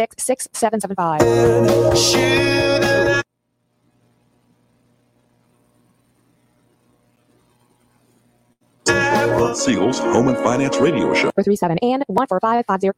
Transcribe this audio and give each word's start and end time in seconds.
186 0.00 0.48
6775. 0.52 1.20
Siegel's 9.56 9.98
Home 9.98 10.28
and 10.28 10.38
Finance 10.38 10.78
Radio 10.78 11.12
Show. 11.12 11.32
437 11.32 11.78
and 11.82 12.04
14550. 12.08 12.90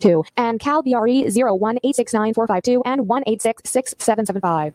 Two 0.00 0.24
and 0.36 0.58
Cal 0.58 0.82
BRE 0.82 0.90
0186945 1.30 2.82
and 2.84 3.08
1866775. 3.08 4.74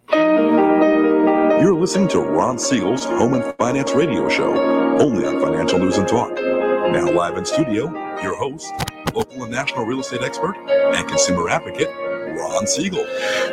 You're 1.61 1.73
listening 1.73 2.07
to 2.09 2.21
Ron 2.21 2.57
Siegel's 2.57 3.03
Home 3.03 3.33
and 3.33 3.53
Finance 3.57 3.91
Radio 3.91 4.29
Show, 4.29 4.53
only 4.99 5.25
on 5.25 5.41
Financial 5.41 5.77
News 5.79 5.97
and 5.97 6.07
Talk. 6.07 6.56
Now 6.91 7.11
live 7.11 7.37
in 7.37 7.45
studio, 7.45 7.91
your 8.21 8.33
host, 8.37 8.73
local 9.13 9.43
and 9.43 9.51
national 9.51 9.85
real 9.85 9.99
estate 9.99 10.21
expert 10.21 10.55
and 10.69 11.05
consumer 11.05 11.49
advocate, 11.49 11.89
Ron 11.89 12.65
Siegel. 12.65 13.05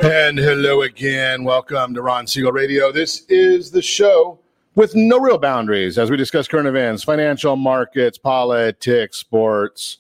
And 0.03 0.39
hello 0.39 0.83
again. 0.83 1.43
Welcome 1.43 1.95
to 1.95 2.03
Ron 2.03 2.29
Siegel 2.29 2.53
Radio. 2.53 2.93
This 2.93 3.25
is 3.29 3.73
the 3.73 3.83
show 3.83 4.39
with 4.77 4.95
no 4.95 5.19
real 5.19 5.39
boundaries 5.39 5.99
as 5.99 6.13
we 6.13 6.17
discuss 6.17 6.47
current 6.47 6.69
events, 6.69 7.03
financial 7.03 7.57
markets, 7.57 8.19
politics, 8.19 9.17
sports, 9.17 9.99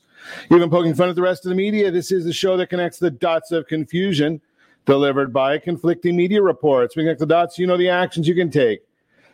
even 0.52 0.70
poking 0.70 0.94
fun 0.94 1.08
at 1.08 1.16
the 1.16 1.22
rest 1.22 1.44
of 1.44 1.48
the 1.48 1.56
media. 1.56 1.90
This 1.90 2.12
is 2.12 2.24
the 2.24 2.32
show 2.32 2.56
that 2.56 2.70
connects 2.70 3.00
the 3.00 3.10
dots 3.10 3.50
of 3.50 3.66
confusion 3.66 4.40
delivered 4.86 5.32
by 5.32 5.58
conflicting 5.58 6.14
media 6.14 6.40
reports. 6.40 6.96
We 6.96 7.02
connect 7.02 7.18
the 7.18 7.26
dots, 7.26 7.58
you 7.58 7.66
know 7.66 7.76
the 7.76 7.88
actions 7.88 8.28
you 8.28 8.34
can 8.36 8.50
take, 8.50 8.82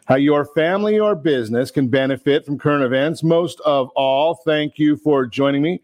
how 0.06 0.16
your 0.16 0.44
family 0.44 0.98
or 0.98 1.14
business 1.14 1.70
can 1.70 1.88
benefit 1.88 2.44
from 2.44 2.58
current 2.58 2.84
events. 2.84 3.22
Most 3.22 3.60
of 3.60 3.90
all, 3.90 4.34
thank 4.34 4.78
you 4.78 4.96
for 4.96 5.26
joining 5.26 5.62
me. 5.62 5.80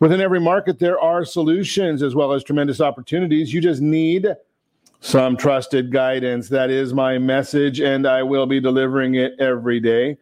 Within 0.00 0.20
every 0.20 0.40
market, 0.40 0.78
there 0.78 0.98
are 1.00 1.24
solutions 1.24 2.02
as 2.02 2.14
well 2.14 2.32
as 2.32 2.42
tremendous 2.42 2.80
opportunities. 2.80 3.52
You 3.52 3.60
just 3.60 3.80
need 3.80 4.26
some 5.00 5.36
trusted 5.36 5.92
guidance. 5.92 6.48
That 6.48 6.70
is 6.70 6.92
my 6.92 7.18
message, 7.18 7.80
and 7.80 8.06
I 8.06 8.22
will 8.22 8.46
be 8.46 8.60
delivering 8.60 9.14
it 9.14 9.34
every 9.38 9.80
day. 9.80 10.16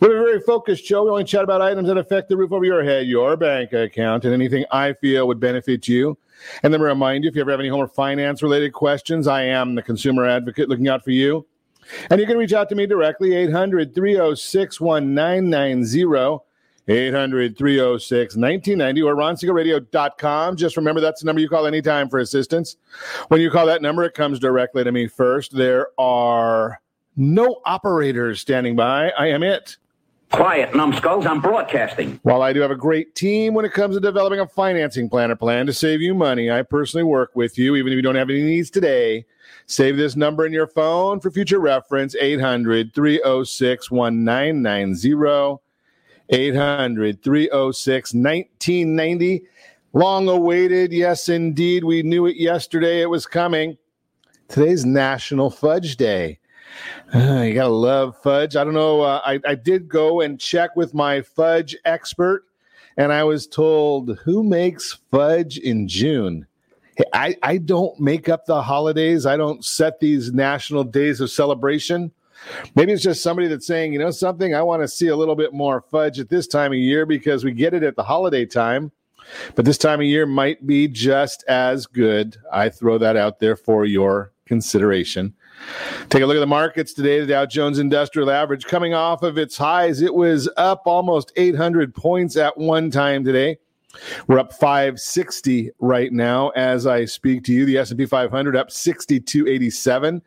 We 0.00 0.08
have 0.08 0.16
a 0.16 0.20
very 0.20 0.40
focused 0.40 0.84
show. 0.84 1.04
We 1.04 1.10
only 1.10 1.24
chat 1.24 1.44
about 1.44 1.62
items 1.62 1.88
that 1.88 1.96
affect 1.96 2.28
the 2.28 2.36
roof 2.36 2.52
over 2.52 2.64
your 2.64 2.84
head, 2.84 3.06
your 3.06 3.36
bank 3.36 3.72
account, 3.72 4.24
and 4.24 4.34
anything 4.34 4.64
I 4.70 4.92
feel 4.94 5.26
would 5.26 5.40
benefit 5.40 5.88
you. 5.88 6.18
And 6.62 6.72
then 6.72 6.82
remind 6.82 7.24
you 7.24 7.30
if 7.30 7.36
you 7.36 7.40
ever 7.40 7.50
have 7.50 7.60
any 7.60 7.70
home 7.70 7.80
or 7.80 7.88
finance 7.88 8.42
related 8.42 8.72
questions, 8.72 9.26
I 9.26 9.44
am 9.44 9.74
the 9.74 9.82
consumer 9.82 10.26
advocate 10.26 10.68
looking 10.68 10.88
out 10.88 11.02
for 11.02 11.12
you. 11.12 11.46
And 12.10 12.20
you 12.20 12.26
can 12.26 12.36
reach 12.36 12.52
out 12.52 12.68
to 12.70 12.74
me 12.74 12.86
directly, 12.86 13.34
800 13.34 13.94
306 13.94 14.80
1990. 14.80 16.44
800 16.88 17.58
306 17.58 18.36
1990 18.36 19.02
or. 19.02 20.56
Just 20.56 20.76
remember 20.76 21.00
that's 21.00 21.20
the 21.20 21.26
number 21.26 21.40
you 21.40 21.48
call 21.48 21.66
anytime 21.66 22.08
for 22.08 22.20
assistance. 22.20 22.76
When 23.28 23.40
you 23.40 23.50
call 23.50 23.66
that 23.66 23.82
number, 23.82 24.04
it 24.04 24.14
comes 24.14 24.38
directly 24.38 24.84
to 24.84 24.92
me 24.92 25.08
first. 25.08 25.56
There 25.56 25.88
are 25.98 26.80
no 27.16 27.60
operators 27.64 28.40
standing 28.40 28.76
by. 28.76 29.10
I 29.10 29.28
am 29.28 29.42
it. 29.42 29.78
Quiet, 30.32 30.74
numbskulls. 30.74 31.24
I'm 31.24 31.40
broadcasting. 31.40 32.18
While 32.22 32.42
I 32.42 32.52
do 32.52 32.60
have 32.60 32.70
a 32.70 32.76
great 32.76 33.14
team 33.14 33.54
when 33.54 33.64
it 33.64 33.72
comes 33.72 33.94
to 33.96 34.00
developing 34.00 34.40
a 34.40 34.46
financing 34.46 35.08
plan 35.08 35.30
or 35.30 35.36
plan 35.36 35.66
to 35.66 35.72
save 35.72 36.00
you 36.00 36.14
money, 36.14 36.50
I 36.50 36.62
personally 36.62 37.04
work 37.04 37.30
with 37.34 37.56
you, 37.56 37.76
even 37.76 37.92
if 37.92 37.96
you 37.96 38.02
don't 38.02 38.16
have 38.16 38.28
any 38.28 38.42
needs 38.42 38.70
today. 38.70 39.24
Save 39.66 39.96
this 39.96 40.16
number 40.16 40.44
in 40.44 40.52
your 40.52 40.66
phone 40.66 41.20
for 41.20 41.30
future 41.30 41.60
reference 41.60 42.14
800 42.16 42.94
306 42.94 43.90
1990. 43.90 45.62
800 46.28 47.22
306 47.22 48.14
1990. 48.14 49.42
Long 49.92 50.28
awaited. 50.28 50.92
Yes, 50.92 51.28
indeed. 51.28 51.84
We 51.84 52.02
knew 52.02 52.26
it 52.26 52.36
yesterday. 52.36 53.00
It 53.00 53.10
was 53.10 53.26
coming. 53.26 53.78
Today's 54.48 54.84
National 54.84 55.50
Fudge 55.50 55.96
Day. 55.96 56.38
Uh, 57.14 57.42
you 57.42 57.54
gotta 57.54 57.68
love 57.68 58.16
fudge. 58.22 58.56
I 58.56 58.64
don't 58.64 58.74
know. 58.74 59.02
Uh, 59.02 59.20
I, 59.24 59.40
I 59.46 59.54
did 59.54 59.88
go 59.88 60.20
and 60.20 60.40
check 60.40 60.76
with 60.76 60.94
my 60.94 61.22
fudge 61.22 61.76
expert, 61.84 62.44
and 62.96 63.12
I 63.12 63.24
was 63.24 63.46
told 63.46 64.18
who 64.24 64.42
makes 64.42 64.98
fudge 65.10 65.58
in 65.58 65.88
June. 65.88 66.46
I, 67.12 67.36
I 67.42 67.58
don't 67.58 67.98
make 68.00 68.28
up 68.28 68.46
the 68.46 68.62
holidays. 68.62 69.26
I 69.26 69.36
don't 69.36 69.64
set 69.64 70.00
these 70.00 70.32
national 70.32 70.84
days 70.84 71.20
of 71.20 71.30
celebration. 71.30 72.10
Maybe 72.74 72.92
it's 72.92 73.02
just 73.02 73.22
somebody 73.22 73.48
that's 73.48 73.66
saying, 73.66 73.92
you 73.92 73.98
know, 73.98 74.10
something, 74.10 74.54
I 74.54 74.62
want 74.62 74.82
to 74.82 74.88
see 74.88 75.08
a 75.08 75.16
little 75.16 75.36
bit 75.36 75.52
more 75.52 75.82
fudge 75.90 76.18
at 76.20 76.28
this 76.28 76.46
time 76.46 76.72
of 76.72 76.78
year 76.78 77.06
because 77.06 77.44
we 77.44 77.52
get 77.52 77.74
it 77.74 77.82
at 77.82 77.96
the 77.96 78.02
holiday 78.02 78.46
time. 78.46 78.92
But 79.54 79.64
this 79.64 79.78
time 79.78 80.00
of 80.00 80.06
year 80.06 80.24
might 80.26 80.66
be 80.66 80.88
just 80.88 81.44
as 81.48 81.86
good. 81.86 82.36
I 82.52 82.68
throw 82.68 82.98
that 82.98 83.16
out 83.16 83.40
there 83.40 83.56
for 83.56 83.84
your 83.84 84.32
consideration. 84.46 85.34
Take 86.08 86.22
a 86.22 86.26
look 86.26 86.36
at 86.36 86.40
the 86.40 86.46
markets 86.46 86.92
today. 86.92 87.20
The 87.20 87.26
Dow 87.26 87.46
Jones 87.46 87.78
Industrial 87.78 88.30
Average 88.30 88.64
coming 88.66 88.94
off 88.94 89.22
of 89.22 89.38
its 89.38 89.56
highs. 89.56 90.02
It 90.02 90.14
was 90.14 90.48
up 90.56 90.82
almost 90.86 91.32
800 91.36 91.94
points 91.94 92.36
at 92.36 92.56
one 92.56 92.90
time 92.90 93.24
today. 93.24 93.58
We're 94.26 94.38
up 94.38 94.52
560 94.52 95.70
right 95.78 96.12
now 96.12 96.50
as 96.50 96.86
I 96.86 97.04
speak 97.04 97.44
to 97.44 97.52
you. 97.52 97.64
The 97.64 97.78
S&P 97.78 98.06
500 98.06 98.56
up 98.56 98.70
6287. 98.70 100.22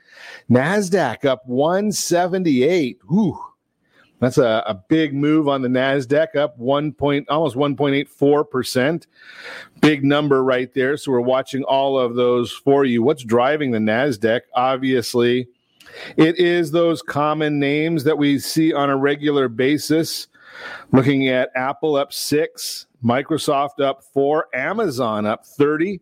Nasdaq 0.50 1.26
up 1.26 1.46
178. 1.46 3.00
Ooh. 3.12 3.49
That's 4.20 4.38
a, 4.38 4.64
a 4.68 4.74
big 4.74 5.14
move 5.14 5.48
on 5.48 5.62
the 5.62 5.70
Nasdaq, 5.70 6.36
up 6.36 6.58
one 6.58 6.92
point, 6.92 7.30
almost 7.30 7.56
1.84 7.56 8.50
percent. 8.50 9.08
Big 9.82 10.04
number 10.04 10.44
right 10.44 10.74
there. 10.74 10.98
So 10.98 11.12
we're 11.12 11.22
watching 11.22 11.64
all 11.64 11.98
of 11.98 12.16
those 12.16 12.52
for 12.52 12.84
you. 12.86 13.02
What's 13.02 13.24
driving 13.24 13.72
the 13.72 13.80
Nasdaq? 13.80 14.42
Obviously, 14.54 15.48
it 16.18 16.38
is 16.38 16.72
those 16.72 17.02
common 17.02 17.60
names 17.60 18.04
that 18.04 18.18
we 18.18 18.40
see 18.40 18.74
on 18.74 18.90
a 18.90 18.98
regular 18.98 19.48
basis. 19.48 20.28
Looking 20.92 21.30
at 21.30 21.52
Apple 21.56 21.96
up 21.96 22.12
six, 22.12 22.88
Microsoft 23.04 23.82
up 23.82 24.04
four, 24.04 24.48
Amazon 24.54 25.26
up 25.26 25.46
30. 25.46 26.02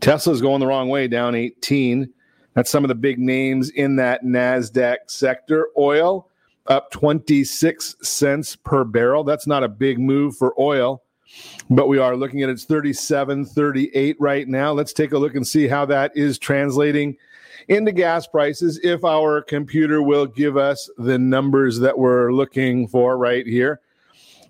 Tesla's 0.00 0.42
going 0.42 0.60
the 0.60 0.66
wrong 0.66 0.88
way, 0.88 1.08
down 1.08 1.34
18. 1.34 2.12
That's 2.54 2.70
some 2.70 2.84
of 2.84 2.88
the 2.88 2.94
big 2.94 3.18
names 3.18 3.70
in 3.70 3.96
that 3.96 4.24
NASDAQ 4.24 4.96
sector. 5.06 5.68
Oil 5.78 6.27
up 6.68 6.90
26 6.90 7.96
cents 8.02 8.56
per 8.56 8.84
barrel. 8.84 9.24
That's 9.24 9.46
not 9.46 9.64
a 9.64 9.68
big 9.68 9.98
move 9.98 10.36
for 10.36 10.58
oil, 10.60 11.02
but 11.70 11.88
we 11.88 11.98
are 11.98 12.16
looking 12.16 12.42
at 12.42 12.48
its 12.48 12.64
37, 12.64 13.46
38 13.46 14.16
right 14.20 14.46
now. 14.46 14.72
Let's 14.72 14.92
take 14.92 15.12
a 15.12 15.18
look 15.18 15.34
and 15.34 15.46
see 15.46 15.66
how 15.66 15.84
that 15.86 16.12
is 16.14 16.38
translating 16.38 17.16
into 17.68 17.92
gas 17.92 18.26
prices 18.26 18.80
if 18.82 19.04
our 19.04 19.42
computer 19.42 20.02
will 20.02 20.26
give 20.26 20.56
us 20.56 20.88
the 20.98 21.18
numbers 21.18 21.78
that 21.80 21.98
we're 21.98 22.32
looking 22.32 22.88
for 22.88 23.18
right 23.18 23.46
here. 23.46 23.80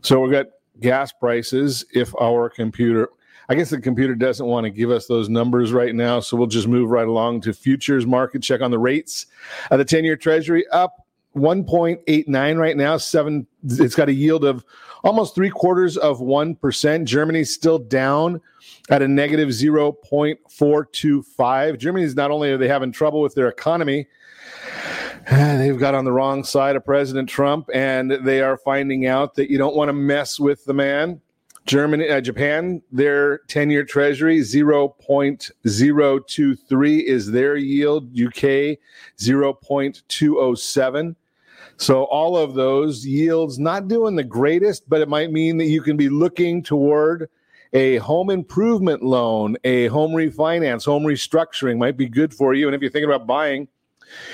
So 0.03 0.21
we've 0.21 0.31
got 0.33 0.47
gas 0.81 1.13
prices 1.13 1.85
if 1.93 2.15
our 2.21 2.49
computer 2.49 3.09
I 3.51 3.55
guess 3.55 3.71
the 3.71 3.81
computer 3.81 4.15
doesn't 4.15 4.45
want 4.45 4.65
to 4.65 4.71
give 4.71 4.91
us 4.91 5.07
those 5.07 5.31
numbers 5.31 5.73
right 5.73 5.95
now, 5.95 6.21
so 6.21 6.37
we'll 6.37 6.49
just 6.49 6.69
move 6.69 6.91
right 6.91 7.09
along 7.09 7.41
to 7.43 7.55
futures 7.55 8.07
market. 8.07 8.43
Check 8.43 8.61
on 8.61 8.71
the 8.71 8.79
rates. 8.79 9.25
Uh, 9.71 9.79
the 9.79 9.87
ten-year 9.87 10.17
Treasury 10.17 10.67
up 10.69 11.07
1.89 11.39 12.59
right 12.59 12.77
now. 12.77 12.97
Seven. 12.97 13.47
It's 13.65 13.95
got 13.95 14.09
a 14.09 14.13
yield 14.13 14.45
of 14.45 14.65
almost 15.05 15.35
three 15.35 15.51
quarters 15.51 15.97
of 15.97 16.21
one 16.21 16.55
percent. 16.55 17.09
Germany's 17.09 17.53
still 17.53 17.79
down 17.79 18.41
at 18.91 19.03
a 19.03 19.09
negative 19.09 19.51
0.425. 19.51 21.79
Germany's 21.79 22.15
not 22.15 22.31
only 22.31 22.51
are 22.51 22.57
they 22.57 22.69
having 22.69 22.91
trouble 22.93 23.21
with 23.21 23.35
their 23.35 23.49
economy, 23.49 24.07
they've 25.31 25.79
got 25.79 25.95
on 25.95 26.05
the 26.05 26.13
wrong 26.13 26.43
side 26.45 26.77
of 26.77 26.85
President 26.85 27.27
Trump, 27.29 27.69
and 27.75 28.11
they 28.11 28.41
are 28.41 28.57
finding 28.57 29.07
out 29.07 29.35
that 29.35 29.51
you 29.51 29.59
don't 29.59 29.77
want 29.77 29.89
to 29.89 29.93
mess 29.93 30.41
with 30.41 30.65
the 30.65 30.75
man. 30.75 31.21
Germany, 31.67 32.09
uh, 32.09 32.23
Japan, 32.23 32.81
their 32.91 33.41
10 33.49 33.69
year 33.69 33.85
treasury 33.85 34.41
0.023 34.41 37.03
is 37.03 37.31
their 37.31 37.57
yield. 37.57 38.05
UK 38.19 38.79
0.207. 39.19 41.17
So 41.79 42.05
all 42.05 42.37
of 42.37 42.55
those 42.55 43.07
yields 43.07 43.59
not 43.59 43.87
doing 43.87 44.17
the 44.17 44.25
greatest, 44.25 44.89
but 44.89 45.01
it 45.01 45.09
might 45.09 45.31
mean 45.31 45.57
that 45.59 45.67
you 45.67 45.81
can 45.81 45.97
be 45.97 46.09
looking 46.09 46.63
toward 46.63 47.31
a 47.73 47.97
home 47.99 48.31
improvement 48.31 49.03
loan, 49.03 49.57
a 49.63 49.87
home 49.87 50.13
refinance, 50.13 50.85
home 50.85 51.05
restructuring 51.05 51.79
might 51.79 51.97
be 51.97 52.09
good 52.09 52.35
for 52.35 52.53
you. 52.53 52.67
And 52.67 52.75
if 52.75 52.81
you're 52.81 52.91
thinking 52.91 53.11
about 53.11 53.27
buying, 53.29 53.69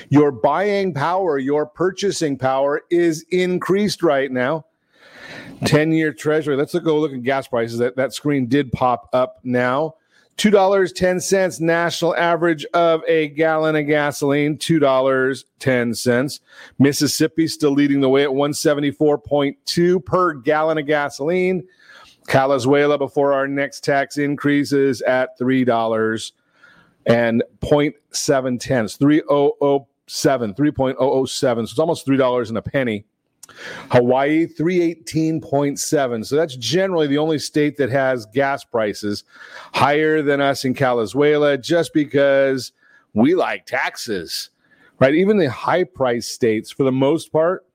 your 0.09 0.31
buying 0.31 0.95
power, 0.95 1.39
your 1.39 1.67
purchasing 1.67 2.39
power 2.39 2.83
is 2.91 3.27
increased 3.31 4.03
right 4.03 4.31
now. 4.31 4.65
10 5.67 5.93
year 5.93 6.13
treasury. 6.13 6.57
Let's 6.57 6.79
go 6.79 6.99
look 6.99 7.13
at 7.13 7.23
gas 7.23 7.47
prices. 7.47 7.79
That, 7.79 7.97
that 7.97 8.15
screen 8.15 8.47
did 8.47 8.73
pop 8.73 9.09
up 9.13 9.41
now. 9.43 9.97
$2.10 10.37 11.61
national 11.61 12.17
average 12.17 12.65
of 12.75 13.03
a 13.07 13.29
gallon 13.29 13.77
of 13.77 13.87
gasoline, 13.87 14.59
$2.10. 14.59 16.41
Mississippi 16.79 17.47
still 17.47 17.71
leading 17.71 18.01
the 18.01 18.09
way 18.09 18.25
at 18.25 18.31
174.2 18.31 20.05
per 20.05 20.35
gallon 20.35 20.79
of 20.79 20.87
gasoline. 20.87 21.67
Calazuela 22.27 22.99
before 22.99 23.33
our 23.33 23.47
next 23.47 23.85
tax 23.85 24.17
increases 24.17 25.03
at 25.03 25.37
three 25.39 25.65
dollars 25.65 26.33
and 27.07 27.43
0.7 27.61 28.59
tenths, 28.59 28.97
3007, 28.97 30.55
3.007. 30.55 31.29
So 31.29 31.61
it's 31.61 31.79
almost 31.79 32.07
three 32.07 32.17
dollars 32.17 32.49
and 32.49 32.59
a 32.59 32.63
penny. 32.63 33.05
Hawaii 33.91 34.47
318.7. 34.47 36.27
So 36.27 36.37
that's 36.37 36.57
generally 36.57 37.07
the 37.07 37.19
only 37.19 37.39
state 37.39 37.77
that 37.77 37.91
has 37.91 38.27
gas 38.27 38.65
prices 38.65 39.25
higher 39.73 40.23
than 40.23 40.41
us 40.41 40.65
in 40.65 40.75
Calazuela 40.75 41.61
just 41.61 41.93
because 41.93 42.73
we 43.13 43.35
like 43.35 43.67
taxes. 43.67 44.51
Right? 45.01 45.15
Even 45.15 45.37
the 45.39 45.51
high 45.51 45.85
price 45.85 46.27
states 46.27 46.71
for 46.71 46.85
the 46.85 46.93
most 46.93 47.33
part 47.33 47.67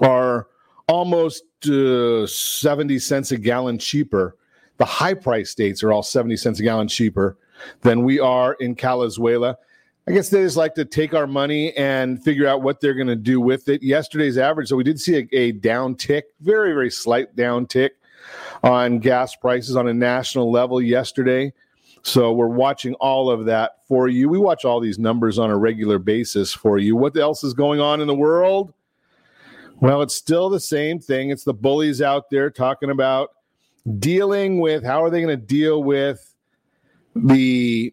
are 0.00 0.46
almost 0.88 1.44
uh, 1.68 2.26
70 2.26 2.98
cents 2.98 3.32
a 3.32 3.38
gallon 3.38 3.78
cheaper. 3.78 4.36
The 4.78 4.84
high 4.84 5.14
price 5.14 5.50
states 5.50 5.82
are 5.82 5.92
all 5.92 6.02
70 6.02 6.36
cents 6.36 6.60
a 6.60 6.62
gallon 6.62 6.88
cheaper 6.88 7.36
than 7.82 8.02
we 8.02 8.18
are 8.18 8.54
in 8.54 8.74
Calazuela. 8.74 9.56
I 10.08 10.12
guess 10.12 10.28
they 10.28 10.42
just 10.42 10.56
like 10.56 10.74
to 10.74 10.84
take 10.84 11.14
our 11.14 11.26
money 11.26 11.72
and 11.76 12.22
figure 12.22 12.48
out 12.48 12.62
what 12.62 12.80
they're 12.80 12.94
going 12.94 13.06
to 13.06 13.16
do 13.16 13.40
with 13.40 13.68
it. 13.68 13.82
Yesterday's 13.82 14.38
average, 14.38 14.68
so 14.68 14.76
we 14.76 14.84
did 14.84 15.00
see 15.00 15.16
a, 15.16 15.36
a 15.36 15.52
down 15.52 15.94
tick, 15.94 16.26
very, 16.40 16.72
very 16.72 16.90
slight 16.90 17.36
down 17.36 17.66
tick 17.66 17.92
on 18.62 18.98
gas 18.98 19.36
prices 19.36 19.76
on 19.76 19.88
a 19.88 19.94
national 19.94 20.50
level 20.50 20.80
yesterday. 20.80 21.52
So 22.02 22.32
we're 22.32 22.46
watching 22.46 22.94
all 22.94 23.30
of 23.30 23.44
that 23.44 23.86
for 23.86 24.08
you. 24.08 24.28
We 24.28 24.38
watch 24.38 24.64
all 24.64 24.80
these 24.80 24.98
numbers 24.98 25.38
on 25.38 25.50
a 25.50 25.56
regular 25.56 25.98
basis 25.98 26.52
for 26.52 26.78
you. 26.78 26.96
What 26.96 27.16
else 27.16 27.44
is 27.44 27.52
going 27.52 27.80
on 27.80 28.00
in 28.00 28.06
the 28.06 28.14
world? 28.14 28.72
Well, 29.80 30.02
it's 30.02 30.14
still 30.14 30.48
the 30.48 30.60
same 30.60 30.98
thing. 30.98 31.30
It's 31.30 31.44
the 31.44 31.54
bullies 31.54 32.02
out 32.02 32.30
there 32.30 32.50
talking 32.50 32.90
about 32.90 33.30
dealing 33.98 34.60
with 34.60 34.84
how 34.84 35.04
are 35.04 35.10
they 35.10 35.22
going 35.22 35.38
to 35.38 35.46
deal 35.46 35.82
with 35.82 36.34
the 37.14 37.92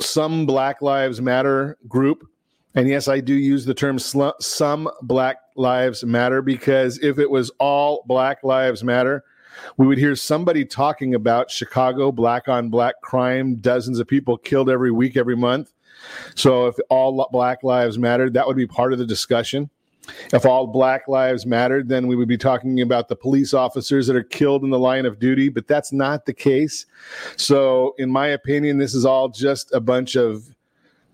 some 0.00 0.46
Black 0.46 0.82
Lives 0.82 1.20
Matter 1.20 1.76
group. 1.88 2.26
And 2.74 2.88
yes, 2.88 3.06
I 3.06 3.20
do 3.20 3.34
use 3.34 3.64
the 3.64 3.74
term 3.74 3.98
sl- 3.98 4.30
some 4.40 4.88
Black 5.02 5.36
Lives 5.56 6.04
Matter 6.04 6.42
because 6.42 6.98
if 6.98 7.18
it 7.18 7.30
was 7.30 7.50
all 7.58 8.04
Black 8.06 8.42
Lives 8.42 8.82
Matter, 8.82 9.24
we 9.76 9.86
would 9.86 9.98
hear 9.98 10.16
somebody 10.16 10.64
talking 10.64 11.14
about 11.14 11.50
Chicago 11.50 12.10
black 12.10 12.48
on 12.48 12.70
black 12.70 13.00
crime, 13.02 13.56
dozens 13.56 14.00
of 14.00 14.08
people 14.08 14.36
killed 14.36 14.68
every 14.68 14.90
week, 14.90 15.16
every 15.16 15.36
month. 15.36 15.72
So 16.34 16.66
if 16.66 16.76
all 16.90 17.28
Black 17.32 17.62
Lives 17.62 17.98
mattered, 17.98 18.34
that 18.34 18.46
would 18.46 18.56
be 18.56 18.66
part 18.66 18.92
of 18.92 18.98
the 18.98 19.06
discussion. 19.06 19.70
If 20.32 20.46
all 20.46 20.66
Black 20.66 21.08
Lives 21.08 21.46
mattered, 21.46 21.88
then 21.88 22.06
we 22.06 22.16
would 22.16 22.28
be 22.28 22.36
talking 22.36 22.80
about 22.80 23.08
the 23.08 23.16
police 23.16 23.54
officers 23.54 24.06
that 24.06 24.16
are 24.16 24.22
killed 24.22 24.64
in 24.64 24.70
the 24.70 24.78
line 24.78 25.06
of 25.06 25.18
duty, 25.18 25.48
but 25.48 25.66
that's 25.66 25.92
not 25.92 26.26
the 26.26 26.34
case. 26.34 26.86
So, 27.36 27.94
in 27.98 28.10
my 28.10 28.28
opinion, 28.28 28.78
this 28.78 28.94
is 28.94 29.04
all 29.04 29.28
just 29.28 29.72
a 29.72 29.80
bunch 29.80 30.16
of 30.16 30.54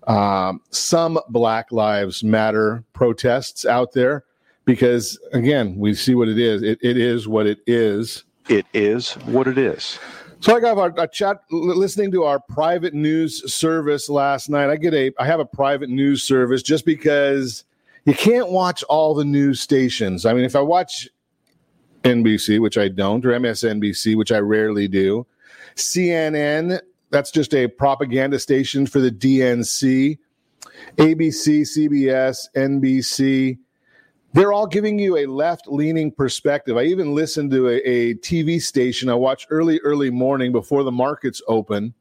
um, 0.07 0.61
some 0.71 1.19
Black 1.29 1.71
Lives 1.71 2.23
Matter 2.23 2.83
protests 2.93 3.65
out 3.65 3.93
there 3.93 4.25
because, 4.65 5.19
again, 5.33 5.77
we 5.77 5.93
see 5.93 6.15
what 6.15 6.27
it 6.27 6.39
is. 6.39 6.63
It, 6.63 6.79
it 6.81 6.97
is 6.97 7.27
what 7.27 7.45
it 7.45 7.59
is. 7.67 8.23
It 8.49 8.65
is 8.73 9.13
what 9.13 9.47
it 9.47 9.57
is. 9.57 9.99
So 10.41 10.55
I 10.55 10.59
got 10.59 10.99
a, 10.99 11.07
chat 11.07 11.43
listening 11.51 12.11
to 12.13 12.23
our 12.23 12.39
private 12.39 12.95
news 12.95 13.53
service 13.53 14.09
last 14.09 14.49
night. 14.49 14.71
I 14.71 14.75
get 14.75 14.91
a 14.95 15.11
I 15.19 15.25
have 15.27 15.39
a 15.39 15.45
private 15.45 15.89
news 15.89 16.23
service 16.23 16.63
just 16.63 16.83
because 16.83 17.63
you 18.05 18.13
can't 18.13 18.49
watch 18.49 18.83
all 18.83 19.13
the 19.13 19.25
news 19.25 19.59
stations. 19.59 20.25
I 20.25 20.33
mean, 20.33 20.43
if 20.43 20.55
I 20.55 20.61
watch 20.61 21.07
NBC, 22.03 22.59
which 22.59 22.77
I 22.77 22.87
don't, 22.87 23.25
or 23.25 23.29
MSNBC, 23.29 24.15
which 24.15 24.31
I 24.31 24.39
rarely 24.39 24.87
do, 24.87 25.25
CNN, 25.75 26.79
that's 27.11 27.31
just 27.31 27.53
a 27.53 27.67
propaganda 27.67 28.39
station 28.39 28.87
for 28.87 28.99
the 28.99 29.11
DNC, 29.11 30.17
ABC, 30.97 31.61
CBS, 31.61 32.47
NBC, 32.55 33.57
they're 34.33 34.53
all 34.53 34.67
giving 34.67 34.97
you 34.97 35.17
a 35.17 35.25
left 35.25 35.67
leaning 35.67 36.11
perspective. 36.11 36.77
I 36.77 36.83
even 36.83 37.13
listened 37.13 37.51
to 37.51 37.67
a, 37.67 37.77
a, 37.87 38.15
TV 38.15 38.61
station 38.61 39.09
I 39.09 39.13
watch 39.13 39.45
early, 39.49 39.79
early 39.81 40.09
morning 40.09 40.51
before 40.51 40.83
the 40.83 40.91
markets 40.91 41.41
open. 41.47 41.93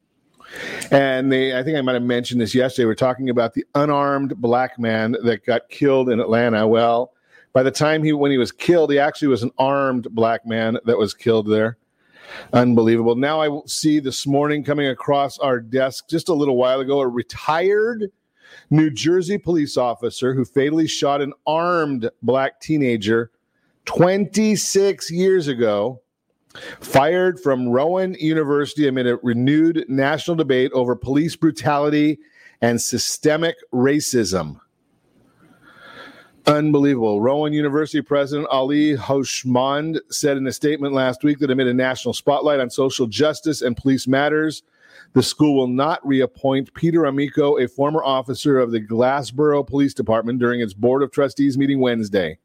And 0.91 1.31
they, 1.31 1.57
I 1.57 1.63
think 1.63 1.79
I 1.79 1.81
might 1.81 1.95
have 1.95 2.03
mentioned 2.03 2.41
this 2.41 2.55
yesterday. 2.55 2.87
We're 2.87 2.95
talking 2.95 3.31
about 3.31 3.55
the 3.55 3.65
unarmed 3.75 4.37
black 4.39 4.79
man 4.79 5.17
that 5.25 5.45
got 5.47 5.69
killed 5.69 6.09
in 6.09 6.21
Atlanta. 6.21 6.67
Well, 6.67 7.13
by 7.53 7.63
the 7.63 7.71
time 7.71 8.03
he, 8.03 8.13
when 8.13 8.31
he 8.31 8.39
was 8.39 8.53
killed, 8.53 8.91
he 8.91 8.99
actually 8.99 9.29
was 9.29 9.43
an 9.43 9.53
armed 9.59 10.09
black 10.11 10.47
man 10.47 10.79
that 10.85 10.99
was 10.99 11.15
killed 11.15 11.49
there. 11.49 11.79
Unbelievable. 12.53 13.17
Now 13.17 13.41
I 13.41 13.61
see 13.67 13.99
this 13.99 14.27
morning 14.27 14.63
coming 14.63 14.87
across 14.89 15.39
our 15.39 15.61
desk 15.61 16.09
just 16.09 16.29
a 16.29 16.35
little 16.35 16.57
while 16.57 16.81
ago 16.81 17.01
a 17.01 17.09
retired 17.09 18.11
New 18.71 18.91
Jersey 18.91 19.39
police 19.39 19.77
officer 19.77 20.35
who 20.35 20.45
fatally 20.45 20.87
shot 20.87 21.23
an 21.23 21.33
armed 21.47 22.11
black 22.23 22.61
teenager 22.61 23.31
26 23.87 25.11
years 25.11 25.49
ago 25.49 26.01
fired 26.81 27.41
from 27.41 27.69
Rowan 27.69 28.15
University 28.15 28.89
amid 28.89 29.07
a 29.07 29.17
renewed 29.23 29.85
national 29.89 30.37
debate 30.37 30.73
over 30.73 30.97
police 30.97 31.37
brutality 31.37 32.19
and 32.61 32.81
systemic 32.81 33.57
racism. 33.73 34.61
Unbelievable. 36.47 37.21
Rowan 37.21 37.53
University 37.53 38.01
President 38.01 38.49
Ali 38.51 38.97
Houshmand 38.97 39.99
said 40.11 40.37
in 40.37 40.47
a 40.47 40.53
statement 40.53 40.95
last 40.95 41.23
week 41.23 41.39
that 41.39 41.51
amid 41.51 41.69
a 41.69 41.75
national 41.75 42.15
spotlight 42.15 42.61
on 42.61 42.71
social 42.71 43.07
justice 43.07 43.63
and 43.63 43.77
police 43.77 44.09
matters, 44.09 44.63
the 45.13 45.23
school 45.23 45.57
will 45.57 45.69
not 45.69 46.05
reappoint 46.07 46.73
Peter 46.75 47.05
Amico, 47.05 47.59
a 47.59 47.69
former 47.69 48.03
officer 48.03 48.59
of 48.59 48.71
the 48.71 48.81
Glassboro 48.81 49.67
Police 49.67 49.95
Department, 49.95 50.39
during 50.39 50.61
its 50.61 50.73
Board 50.73 51.03
of 51.03 51.11
Trustees 51.11 51.59
meeting 51.59 51.81
Wednesday. 51.81 52.39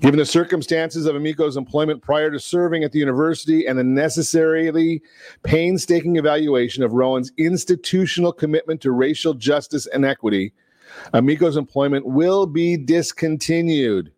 Given 0.00 0.18
the 0.18 0.26
circumstances 0.26 1.06
of 1.06 1.14
Amico's 1.14 1.56
employment 1.56 2.02
prior 2.02 2.30
to 2.30 2.40
serving 2.40 2.84
at 2.84 2.92
the 2.92 2.98
university 2.98 3.66
and 3.66 3.78
the 3.78 3.84
necessarily 3.84 5.02
painstaking 5.42 6.16
evaluation 6.16 6.82
of 6.82 6.92
Rowan's 6.92 7.32
institutional 7.36 8.32
commitment 8.32 8.80
to 8.82 8.92
racial 8.92 9.34
justice 9.34 9.86
and 9.86 10.04
equity, 10.04 10.52
Amico's 11.14 11.56
employment 11.56 12.06
will 12.06 12.46
be 12.46 12.76
discontinued. 12.76 14.12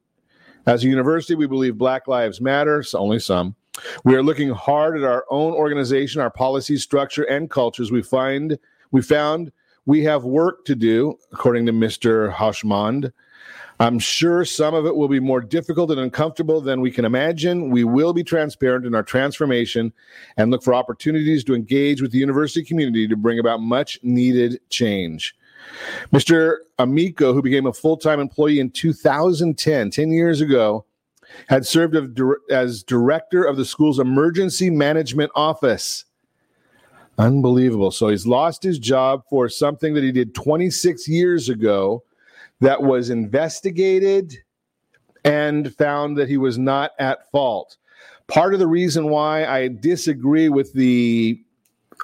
As 0.66 0.84
a 0.84 0.88
university, 0.88 1.34
we 1.34 1.46
believe 1.46 1.78
Black 1.78 2.06
Lives 2.06 2.40
Matter, 2.40 2.82
so 2.82 2.98
only 2.98 3.18
some, 3.18 3.56
we 4.04 4.14
are 4.14 4.22
looking 4.22 4.50
hard 4.50 4.98
at 4.98 5.04
our 5.04 5.24
own 5.30 5.52
organization, 5.52 6.20
our 6.20 6.30
policy 6.30 6.76
structure, 6.76 7.24
and 7.24 7.50
cultures. 7.50 7.90
We 7.90 8.02
find 8.02 8.58
we 8.90 9.02
found 9.02 9.52
we 9.86 10.04
have 10.04 10.24
work 10.24 10.64
to 10.66 10.74
do, 10.74 11.16
according 11.32 11.66
to 11.66 11.72
Mr. 11.72 12.32
Houshmand. 12.32 13.12
I'm 13.80 13.98
sure 13.98 14.44
some 14.44 14.74
of 14.74 14.84
it 14.84 14.94
will 14.94 15.08
be 15.08 15.20
more 15.20 15.40
difficult 15.40 15.90
and 15.90 15.98
uncomfortable 15.98 16.60
than 16.60 16.82
we 16.82 16.90
can 16.90 17.06
imagine. 17.06 17.70
We 17.70 17.82
will 17.84 18.12
be 18.12 18.22
transparent 18.22 18.84
in 18.84 18.94
our 18.94 19.02
transformation 19.02 19.90
and 20.36 20.50
look 20.50 20.62
for 20.62 20.74
opportunities 20.74 21.42
to 21.44 21.54
engage 21.54 22.02
with 22.02 22.12
the 22.12 22.18
university 22.18 22.62
community 22.62 23.08
to 23.08 23.16
bring 23.16 23.38
about 23.38 23.62
much 23.62 23.98
needed 24.02 24.60
change. 24.68 25.34
Mr. 26.12 26.56
Amico, 26.78 27.32
who 27.32 27.40
became 27.40 27.64
a 27.64 27.72
full 27.72 27.96
time 27.96 28.20
employee 28.20 28.60
in 28.60 28.70
2010, 28.70 29.90
10 29.90 30.12
years 30.12 30.42
ago, 30.42 30.84
had 31.48 31.64
served 31.64 31.96
as 32.50 32.82
director 32.82 33.44
of 33.44 33.56
the 33.56 33.64
school's 33.64 33.98
emergency 33.98 34.68
management 34.68 35.30
office. 35.34 36.04
Unbelievable. 37.16 37.92
So 37.92 38.08
he's 38.08 38.26
lost 38.26 38.62
his 38.62 38.78
job 38.78 39.22
for 39.30 39.48
something 39.48 39.94
that 39.94 40.04
he 40.04 40.12
did 40.12 40.34
26 40.34 41.08
years 41.08 41.48
ago 41.48 42.02
that 42.60 42.82
was 42.82 43.10
investigated 43.10 44.34
and 45.24 45.74
found 45.76 46.16
that 46.18 46.28
he 46.28 46.36
was 46.36 46.58
not 46.58 46.92
at 46.98 47.30
fault. 47.30 47.76
Part 48.28 48.54
of 48.54 48.60
the 48.60 48.66
reason 48.66 49.08
why 49.08 49.44
I 49.44 49.68
disagree 49.68 50.48
with 50.48 50.72
the 50.72 51.42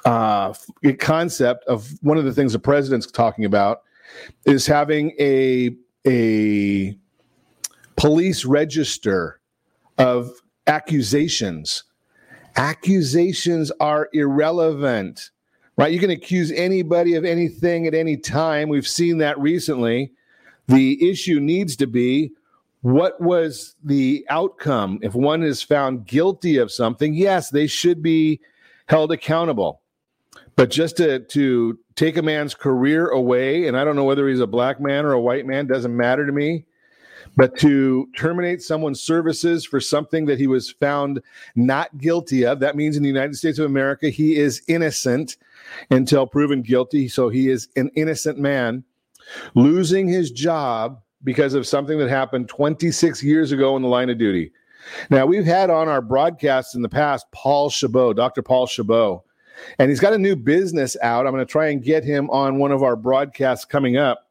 uh, 0.05 0.53
concept 0.99 1.65
of 1.65 1.89
one 2.01 2.17
of 2.17 2.25
the 2.25 2.33
things 2.33 2.53
the 2.53 2.59
president's 2.59 3.07
talking 3.07 3.45
about 3.45 3.81
is 4.45 4.67
having 4.67 5.13
a 5.19 5.75
a 6.05 6.97
police 7.95 8.45
register 8.45 9.41
of 9.97 10.31
accusations. 10.67 11.83
Accusations 12.55 13.71
are 13.79 14.09
irrelevant, 14.13 15.31
right? 15.77 15.91
You 15.91 15.99
can 15.99 16.09
accuse 16.09 16.51
anybody 16.51 17.15
of 17.15 17.25
anything 17.25 17.87
at 17.87 17.93
any 17.93 18.17
time. 18.17 18.69
We've 18.69 18.87
seen 18.87 19.17
that 19.19 19.37
recently. 19.39 20.11
The 20.67 21.09
issue 21.09 21.39
needs 21.39 21.75
to 21.77 21.87
be 21.87 22.31
what 22.81 23.19
was 23.19 23.75
the 23.83 24.25
outcome? 24.29 24.99
If 25.01 25.15
one 25.15 25.43
is 25.43 25.61
found 25.63 26.05
guilty 26.05 26.57
of 26.57 26.71
something, 26.71 27.13
yes, 27.13 27.49
they 27.49 27.67
should 27.67 28.01
be 28.03 28.39
held 28.87 29.11
accountable. 29.11 29.81
But 30.55 30.69
just 30.69 30.97
to, 30.97 31.19
to 31.19 31.79
take 31.95 32.17
a 32.17 32.21
man's 32.21 32.55
career 32.55 33.09
away, 33.09 33.67
and 33.67 33.77
I 33.77 33.83
don't 33.83 33.95
know 33.95 34.03
whether 34.03 34.27
he's 34.27 34.39
a 34.39 34.47
black 34.47 34.79
man 34.79 35.05
or 35.05 35.13
a 35.13 35.21
white 35.21 35.45
man, 35.45 35.67
doesn't 35.67 35.95
matter 35.95 36.25
to 36.25 36.31
me 36.31 36.65
But 37.35 37.57
to 37.59 38.09
terminate 38.17 38.61
someone's 38.61 39.01
services 39.01 39.65
for 39.65 39.79
something 39.79 40.25
that 40.25 40.39
he 40.39 40.47
was 40.47 40.71
found 40.71 41.21
not 41.55 41.97
guilty 41.97 42.45
of, 42.45 42.59
that 42.59 42.75
means 42.75 42.97
in 42.97 43.03
the 43.03 43.09
United 43.09 43.35
States 43.35 43.59
of 43.59 43.65
America, 43.65 44.09
he 44.09 44.37
is 44.37 44.61
innocent 44.67 45.37
until 45.91 46.25
proven 46.25 46.61
guilty. 46.63 47.07
So 47.07 47.29
he 47.29 47.49
is 47.49 47.67
an 47.75 47.91
innocent 47.95 48.39
man. 48.39 48.83
Losing 49.55 50.07
his 50.07 50.31
job 50.31 51.01
because 51.23 51.53
of 51.53 51.67
something 51.67 51.97
that 51.99 52.09
happened 52.09 52.49
26 52.49 53.23
years 53.23 53.51
ago 53.51 53.75
in 53.75 53.81
the 53.81 53.87
line 53.87 54.09
of 54.09 54.17
duty. 54.17 54.51
Now, 55.09 55.25
we've 55.25 55.45
had 55.45 55.69
on 55.69 55.89
our 55.89 56.01
broadcasts 56.01 56.75
in 56.75 56.81
the 56.81 56.89
past 56.89 57.25
Paul 57.31 57.69
Chabot, 57.69 58.15
Dr. 58.15 58.41
Paul 58.41 58.67
Chabot, 58.67 59.23
and 59.79 59.89
he's 59.89 59.99
got 59.99 60.13
a 60.13 60.17
new 60.17 60.35
business 60.35 60.95
out. 61.01 61.25
I'm 61.25 61.33
going 61.33 61.45
to 61.45 61.51
try 61.51 61.67
and 61.67 61.83
get 61.83 62.03
him 62.03 62.29
on 62.29 62.57
one 62.57 62.71
of 62.71 62.83
our 62.83 62.95
broadcasts 62.95 63.65
coming 63.65 63.97
up. 63.97 64.29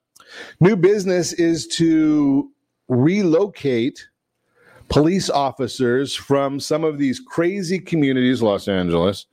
New 0.60 0.76
business 0.76 1.32
is 1.32 1.66
to 1.68 2.50
relocate 2.88 4.08
police 4.88 5.28
officers 5.28 6.14
from 6.14 6.60
some 6.60 6.84
of 6.84 6.98
these 6.98 7.20
crazy 7.20 7.78
communities, 7.78 8.42
Los 8.42 8.68
Angeles, 8.68 9.26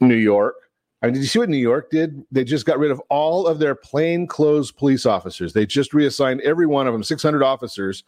New 0.00 0.16
York, 0.16 0.54
I 1.02 1.06
mean, 1.06 1.14
did 1.14 1.20
you 1.20 1.28
see 1.28 1.38
what 1.38 1.48
New 1.48 1.56
York 1.56 1.90
did? 1.90 2.22
They 2.30 2.44
just 2.44 2.66
got 2.66 2.78
rid 2.78 2.90
of 2.90 3.00
all 3.08 3.46
of 3.46 3.58
their 3.58 3.74
plainclothes 3.74 4.70
police 4.70 5.06
officers. 5.06 5.54
They 5.54 5.64
just 5.64 5.94
reassigned 5.94 6.42
every 6.42 6.66
one 6.66 6.86
of 6.86 6.92
them, 6.92 7.02
600 7.02 7.42
officers. 7.42 8.04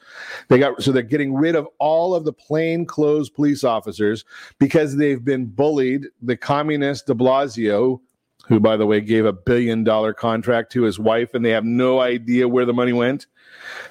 They 0.49 0.59
got 0.59 0.83
so 0.83 0.93
they're 0.93 1.03
getting 1.03 1.35
rid 1.35 1.55
of 1.55 1.67
all 1.79 2.15
of 2.15 2.25
the 2.25 2.35
plainclothes 2.35 3.31
police 3.31 3.65
officers 3.65 4.27
because 4.59 4.97
they've 4.97 5.25
been 5.25 5.47
bullied. 5.47 6.09
The 6.21 6.37
communist 6.37 7.07
De 7.07 7.15
Blasio, 7.15 8.01
who 8.47 8.61
by 8.61 8.77
the 8.77 8.87
way 8.87 9.01
gave 9.01 9.25
a 9.25 9.33
billion 9.33 9.85
dollar 9.85 10.13
contract 10.13 10.71
to 10.73 10.83
his 10.83 10.99
wife, 10.99 11.33
and 11.33 11.43
they 11.43 11.51
have 11.51 11.65
no 11.65 12.01
idea 12.01 12.47
where 12.47 12.67
the 12.67 12.75
money 12.75 12.93
went. 12.93 13.27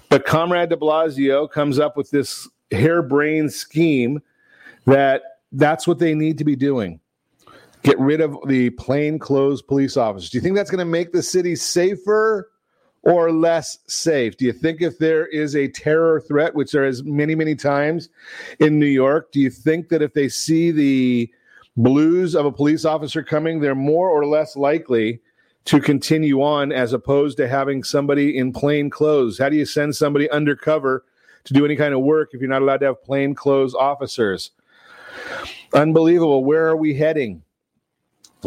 But 0.10 0.26
Comrade 0.26 0.70
De 0.70 0.78
Blasio 0.78 1.50
comes 1.50 1.80
up 1.80 1.98
with 1.98 2.12
this 2.12 2.48
harebrained 2.70 3.52
scheme 3.52 4.22
that 4.86 5.24
that's 5.54 5.88
what 5.88 5.98
they 5.98 6.14
need 6.14 6.38
to 6.38 6.46
be 6.46 6.56
doing 6.56 7.00
get 7.84 8.00
rid 8.00 8.22
of 8.22 8.38
the 8.48 8.70
plainclothes 8.72 9.62
police 9.62 9.98
officers. 9.98 10.30
Do 10.30 10.38
you 10.38 10.42
think 10.42 10.56
that's 10.56 10.72
going 10.72 10.80
to 10.80 10.86
make 10.86 11.12
the 11.12 11.24
city 11.24 11.56
safer 11.56 12.50
or 13.04 13.32
less 13.32 13.80
safe? 13.88 14.38
Do 14.38 14.46
you 14.46 14.54
think 14.54 14.82
if 14.82 15.00
there 15.00 15.26
is 15.28 15.56
a 15.56 15.68
terror 15.70 16.22
threat, 16.22 16.54
which 16.54 16.72
there 16.72 16.86
is 16.86 17.04
many, 17.04 17.34
many 17.36 17.56
times 17.56 18.10
in 18.60 18.80
New 18.80 18.86
York, 18.86 19.32
do 19.32 19.40
you 19.40 19.50
think 19.50 19.90
that 19.90 20.02
if 20.02 20.14
they 20.14 20.30
see 20.30 20.72
the 20.72 21.32
blues 21.78 22.36
of 22.36 22.46
a 22.46 22.52
police 22.52 22.86
officer 22.86 23.24
coming, 23.24 23.60
they're 23.60 23.76
more 23.76 24.10
or 24.10 24.26
less 24.26 24.56
likely 24.56 25.20
to 25.66 25.80
continue 25.80 26.42
on 26.42 26.72
as 26.72 26.94
opposed 26.94 27.38
to 27.38 27.48
having 27.48 27.84
somebody 27.84 28.38
in 28.38 28.52
plain 28.54 28.90
clothes? 28.90 29.40
How 29.40 29.50
do 29.50 29.56
you 29.56 29.66
send 29.66 29.96
somebody 29.96 30.30
undercover 30.30 31.06
to 31.46 31.54
do 31.54 31.66
any 31.66 31.76
kind 31.76 31.94
of 31.94 32.02
work 32.02 32.30
if 32.34 32.42
you're 32.42 32.50
not 32.50 32.62
allowed 32.62 32.82
to 32.82 32.88
have 32.88 33.04
plain 33.04 33.34
clothes 33.34 33.74
officers? 33.74 34.52
Unbelievable. 35.74 36.44
Where 36.44 36.68
are 36.68 36.76
we 36.76 36.94
heading? 36.94 37.44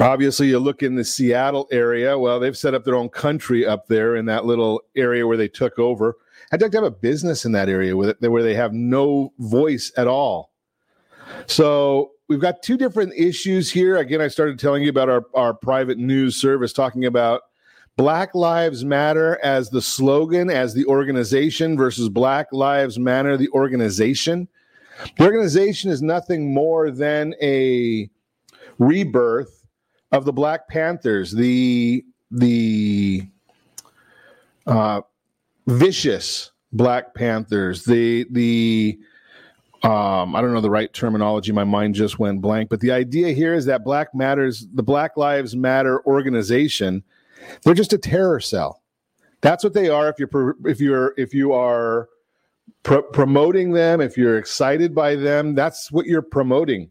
Obviously, 0.01 0.49
you 0.49 0.59
look 0.59 0.83
in 0.83 0.97
the 0.97 1.05
Seattle 1.05 1.69
area. 1.71 2.19
Well, 2.19 2.41
they've 2.41 2.57
set 2.57 2.75
up 2.75 2.85
their 2.85 2.97
own 2.97 3.09
country 3.09 3.65
up 3.65 3.87
there 3.87 4.17
in 4.17 4.27
that 4.27 4.45
little 4.45 4.83
area 4.97 5.27
where 5.27 5.37
they 5.37 5.49
took 5.49 5.79
over. 5.79 6.17
I'd 6.53 6.61
like 6.61 6.73
to 6.73 6.79
have 6.79 6.85
a 6.85 6.91
business 6.91 7.45
in 7.45 7.53
that 7.53 7.69
area 7.69 7.97
where 7.97 8.43
they 8.43 8.55
have 8.55 8.73
no 8.73 9.33
voice 9.39 9.93
at 9.97 10.09
all. 10.09 10.53
So 11.47 12.13
we've 12.29 12.41
got 12.41 12.63
two 12.63 12.77
different 12.77 13.15
issues 13.17 13.71
here. 13.71 13.97
Again, 13.97 14.21
I 14.21 14.29
started 14.29 14.59
telling 14.59 14.83
you 14.83 14.91
about 14.91 15.09
our, 15.09 15.25
our 15.35 15.55
private 15.55 15.99
news 15.99 16.37
service 16.37 16.73
talking 16.73 17.05
about 17.05 17.43
Black 17.97 18.35
Lives 18.35 18.85
Matter 18.85 19.39
as 19.43 19.71
the 19.71 19.81
slogan, 19.81 20.51
as 20.51 20.75
the 20.75 20.85
organization 20.87 21.77
versus 21.77 22.09
Black 22.09 22.49
Lives 22.53 22.99
Matter, 22.99 23.37
the 23.37 23.51
organization. 23.51 24.49
The 25.19 25.25
organization 25.25 25.91
is 25.91 26.03
nothing 26.03 26.53
more 26.53 26.91
than 26.91 27.35
a 27.41 28.11
rebirth 28.79 29.63
of 30.14 30.25
the 30.25 30.33
Black 30.33 30.68
Panthers, 30.68 31.33
the 31.33 32.04
the 32.30 33.26
uh, 34.66 35.00
vicious 35.66 36.52
Black 36.73 37.14
Panthers, 37.14 37.85
the 37.85 38.25
the 38.30 38.99
um, 39.83 40.37
I 40.37 40.40
don't 40.40 40.54
know 40.54 40.61
the 40.61 40.71
right 40.71 40.92
terminology. 40.92 41.50
My 41.50 41.64
mind 41.64 41.97
just 41.97 42.18
went 42.18 42.40
blank. 42.40 42.71
But 42.71 42.80
the 42.80 42.92
idea 42.92 43.33
here 43.33 43.54
is 43.54 43.66
that 43.66 43.85
Black 43.85 44.14
Matters, 44.14 44.66
the 44.73 44.85
Black 44.85 45.16
Lives 45.16 45.56
Matter 45.56 46.00
organization, 46.06 47.02
they're 47.64 47.75
just 47.75 47.92
a 47.92 47.99
terror 47.99 48.38
cell. 48.38 48.83
That's 49.40 49.64
what 49.64 49.75
they 49.75 49.88
are. 49.88 50.09
If 50.09 50.21
you're 50.21 50.56
if 50.64 50.80
you're 50.80 51.12
if 51.16 51.35
you 51.35 51.52
are 51.52 52.09
promoting 52.85 53.73
them, 53.73 54.00
if 54.00 54.16
you're 54.16 54.38
excited 54.38 54.94
by 54.94 55.16
them, 55.16 55.56
that's 55.56 55.90
what 55.90 56.06
you're 56.06 56.23
promoting. 56.23 56.90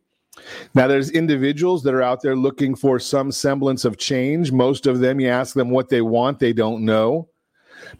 Now, 0.73 0.87
there's 0.87 1.11
individuals 1.11 1.83
that 1.83 1.93
are 1.93 2.01
out 2.01 2.21
there 2.21 2.35
looking 2.35 2.75
for 2.75 2.99
some 2.99 3.31
semblance 3.31 3.85
of 3.85 3.97
change. 3.97 4.51
Most 4.51 4.87
of 4.87 4.99
them, 4.99 5.19
you 5.19 5.29
ask 5.29 5.53
them 5.53 5.69
what 5.69 5.89
they 5.89 6.01
want, 6.01 6.39
they 6.39 6.53
don't 6.53 6.83
know. 6.83 7.29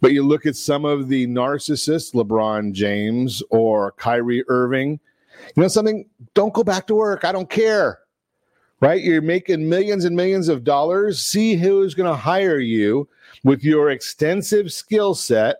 But 0.00 0.12
you 0.12 0.22
look 0.22 0.46
at 0.46 0.56
some 0.56 0.84
of 0.84 1.08
the 1.08 1.26
narcissists, 1.26 2.14
LeBron 2.14 2.72
James 2.72 3.42
or 3.50 3.92
Kyrie 3.92 4.44
Irving, 4.48 4.98
you 5.54 5.62
know 5.62 5.68
something? 5.68 6.06
Don't 6.34 6.54
go 6.54 6.64
back 6.64 6.86
to 6.88 6.94
work. 6.94 7.24
I 7.24 7.32
don't 7.32 7.50
care. 7.50 8.00
Right? 8.80 9.02
You're 9.02 9.22
making 9.22 9.68
millions 9.68 10.04
and 10.04 10.16
millions 10.16 10.48
of 10.48 10.64
dollars. 10.64 11.20
See 11.20 11.54
who's 11.54 11.94
going 11.94 12.10
to 12.10 12.16
hire 12.16 12.58
you 12.58 13.08
with 13.42 13.62
your 13.62 13.90
extensive 13.90 14.72
skill 14.72 15.14
set 15.14 15.56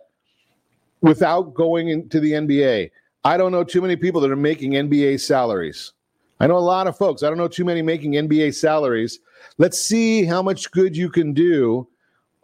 without 1.01 1.53
going 1.53 1.89
into 1.89 2.19
the 2.19 2.33
NBA. 2.33 2.91
I 3.23 3.37
don't 3.37 3.51
know 3.51 3.63
too 3.63 3.81
many 3.81 3.95
people 3.95 4.21
that 4.21 4.31
are 4.31 4.35
making 4.35 4.71
NBA 4.73 5.19
salaries. 5.19 5.93
I 6.39 6.47
know 6.47 6.57
a 6.57 6.59
lot 6.59 6.87
of 6.87 6.97
folks. 6.97 7.23
I 7.23 7.29
don't 7.29 7.37
know 7.37 7.47
too 7.47 7.65
many 7.65 7.81
making 7.81 8.13
NBA 8.13 8.55
salaries. 8.55 9.19
Let's 9.57 9.81
see 9.81 10.25
how 10.25 10.41
much 10.41 10.71
good 10.71 10.95
you 10.95 11.09
can 11.09 11.33
do 11.33 11.87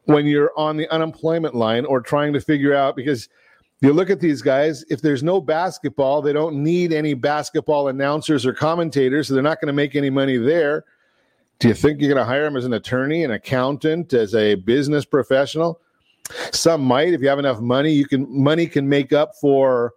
when 0.05 0.25
you're 0.25 0.51
on 0.57 0.77
the 0.77 0.89
unemployment 0.89 1.55
line 1.55 1.85
or 1.85 2.01
trying 2.01 2.33
to 2.33 2.41
figure 2.41 2.73
out 2.73 2.95
because 2.95 3.27
you 3.81 3.93
look 3.93 4.09
at 4.09 4.19
these 4.19 4.41
guys, 4.41 4.85
if 4.89 5.01
there's 5.01 5.23
no 5.23 5.41
basketball, 5.41 6.21
they 6.21 6.33
don't 6.33 6.55
need 6.55 6.93
any 6.93 7.15
basketball 7.15 7.87
announcers 7.87 8.45
or 8.45 8.53
commentators, 8.53 9.27
so 9.27 9.33
they're 9.33 9.43
not 9.43 9.59
going 9.59 9.67
to 9.67 9.73
make 9.73 9.95
any 9.95 10.09
money 10.09 10.37
there. 10.37 10.85
Do 11.59 11.67
you 11.67 11.73
think 11.73 11.99
you're 11.99 12.13
going 12.13 12.21
to 12.21 12.25
hire 12.25 12.43
them 12.43 12.57
as 12.57 12.65
an 12.65 12.73
attorney, 12.73 13.23
an 13.23 13.31
accountant, 13.31 14.13
as 14.13 14.35
a 14.35 14.55
business 14.55 15.03
professional? 15.03 15.81
Some 16.51 16.81
might 16.81 17.13
if 17.13 17.21
you 17.21 17.27
have 17.27 17.39
enough 17.39 17.59
money, 17.59 17.91
you 17.91 18.07
can 18.07 18.25
money 18.29 18.67
can 18.67 18.87
make 18.87 19.13
up 19.13 19.35
for 19.41 19.93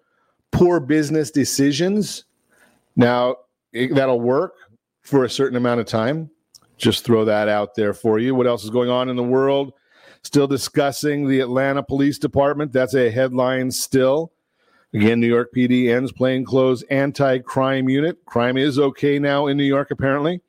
poor 0.50 0.80
business 0.80 1.30
decisions. 1.30 2.24
Now, 2.96 3.36
it, 3.74 3.94
that'll 3.94 4.20
work 4.20 4.54
for 5.02 5.24
a 5.24 5.30
certain 5.30 5.56
amount 5.56 5.80
of 5.80 5.86
time. 5.86 6.30
Just 6.78 7.04
throw 7.04 7.24
that 7.24 7.48
out 7.48 7.74
there 7.74 7.92
for 7.92 8.18
you. 8.18 8.34
What 8.34 8.46
else 8.46 8.64
is 8.64 8.70
going 8.70 8.90
on 8.90 9.08
in 9.08 9.16
the 9.16 9.22
world? 9.22 9.74
Still 10.22 10.46
discussing 10.46 11.28
the 11.28 11.40
Atlanta 11.40 11.82
Police 11.82 12.18
Department. 12.18 12.72
That's 12.72 12.94
a 12.94 13.10
headline 13.10 13.70
still. 13.70 14.32
Again, 14.94 15.20
New 15.20 15.26
York 15.26 15.50
PD 15.54 15.94
ends 15.94 16.12
plainclothes 16.12 16.82
anti 16.84 17.38
crime 17.40 17.88
unit. 17.88 18.24
Crime 18.24 18.56
is 18.56 18.78
okay 18.78 19.18
now 19.18 19.48
in 19.48 19.56
New 19.56 19.64
York, 19.64 19.90
apparently. 19.90 20.40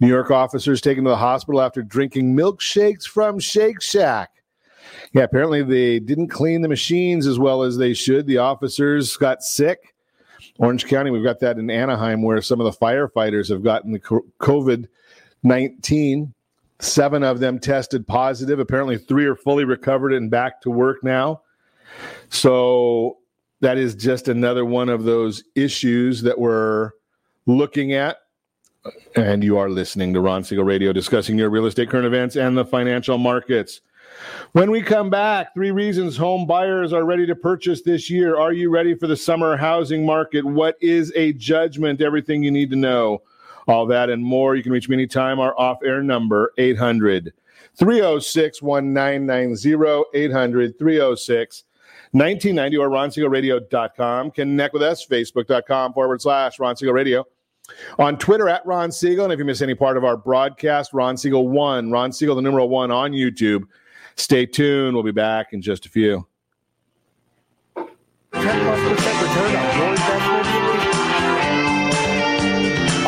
New 0.00 0.08
York 0.08 0.30
officers 0.30 0.80
taken 0.80 1.04
to 1.04 1.10
the 1.10 1.16
hospital 1.16 1.60
after 1.60 1.82
drinking 1.82 2.34
milkshakes 2.34 3.04
from 3.04 3.38
Shake 3.38 3.82
Shack. 3.82 4.30
Yeah, 5.12 5.22
apparently 5.22 5.62
they 5.62 5.98
didn't 5.98 6.28
clean 6.28 6.62
the 6.62 6.68
machines 6.68 7.26
as 7.26 7.38
well 7.38 7.62
as 7.62 7.76
they 7.76 7.94
should. 7.94 8.26
The 8.26 8.38
officers 8.38 9.16
got 9.16 9.42
sick 9.42 9.91
Orange 10.62 10.86
County, 10.86 11.10
we've 11.10 11.24
got 11.24 11.40
that 11.40 11.58
in 11.58 11.68
Anaheim 11.70 12.22
where 12.22 12.40
some 12.40 12.60
of 12.60 12.64
the 12.64 12.78
firefighters 12.78 13.48
have 13.48 13.64
gotten 13.64 13.90
the 13.90 13.98
COVID 13.98 14.86
19. 15.42 16.32
Seven 16.78 17.24
of 17.24 17.40
them 17.40 17.58
tested 17.58 18.06
positive. 18.06 18.60
Apparently, 18.60 18.96
three 18.96 19.26
are 19.26 19.34
fully 19.34 19.64
recovered 19.64 20.12
and 20.12 20.30
back 20.30 20.60
to 20.62 20.70
work 20.70 21.02
now. 21.02 21.42
So, 22.28 23.18
that 23.60 23.76
is 23.76 23.94
just 23.94 24.28
another 24.28 24.64
one 24.64 24.88
of 24.88 25.04
those 25.04 25.44
issues 25.54 26.22
that 26.22 26.38
we're 26.38 26.90
looking 27.46 27.92
at. 27.92 28.18
And 29.14 29.44
you 29.44 29.58
are 29.58 29.68
listening 29.68 30.14
to 30.14 30.20
Ron 30.20 30.42
Siegel 30.42 30.64
Radio 30.64 30.92
discussing 30.92 31.38
your 31.38 31.50
real 31.50 31.66
estate 31.66 31.88
current 31.88 32.06
events 32.06 32.34
and 32.36 32.56
the 32.56 32.64
financial 32.64 33.18
markets. 33.18 33.80
When 34.52 34.70
we 34.70 34.82
come 34.82 35.08
back, 35.10 35.54
three 35.54 35.70
reasons 35.70 36.16
home 36.16 36.46
buyers 36.46 36.92
are 36.92 37.04
ready 37.04 37.26
to 37.26 37.34
purchase 37.34 37.82
this 37.82 38.10
year. 38.10 38.38
Are 38.38 38.52
you 38.52 38.70
ready 38.70 38.94
for 38.94 39.06
the 39.06 39.16
summer 39.16 39.56
housing 39.56 40.04
market? 40.04 40.44
What 40.44 40.76
is 40.80 41.12
a 41.16 41.32
judgment? 41.32 42.00
Everything 42.00 42.42
you 42.42 42.50
need 42.50 42.70
to 42.70 42.76
know. 42.76 43.22
All 43.68 43.86
that 43.86 44.10
and 44.10 44.22
more. 44.22 44.56
You 44.56 44.62
can 44.62 44.72
reach 44.72 44.88
me 44.88 44.96
anytime. 44.96 45.38
Our 45.38 45.58
off 45.58 45.78
air 45.84 46.02
number, 46.02 46.52
800 46.58 47.32
306 47.76 48.62
1990, 48.62 50.04
800 50.14 50.78
306 50.78 51.64
1990 52.12 52.76
or 52.76 52.88
ronsiegelradio.com. 52.90 54.30
Connect 54.32 54.74
with 54.74 54.82
us, 54.82 55.06
facebook.com 55.06 55.94
forward 55.94 56.20
slash 56.20 56.58
Ron 56.58 56.76
Siegel 56.76 56.94
Radio. 56.94 57.26
On 57.98 58.18
Twitter 58.18 58.48
at 58.48 58.66
Ron 58.66 58.92
Siegel. 58.92 59.24
And 59.24 59.32
if 59.32 59.38
you 59.38 59.44
miss 59.44 59.62
any 59.62 59.74
part 59.74 59.96
of 59.96 60.04
our 60.04 60.16
broadcast, 60.16 60.92
Ron 60.92 61.16
Siegel 61.16 61.48
1, 61.48 61.90
Ron 61.90 62.12
Siegel, 62.12 62.34
the 62.34 62.42
numeral 62.42 62.68
1 62.68 62.90
on 62.90 63.12
YouTube. 63.12 63.62
Stay 64.16 64.46
tuned. 64.46 64.94
We'll 64.94 65.02
be 65.02 65.12
back 65.12 65.52
in 65.52 65.62
just 65.62 65.86
a 65.86 65.88
few. 65.88 66.26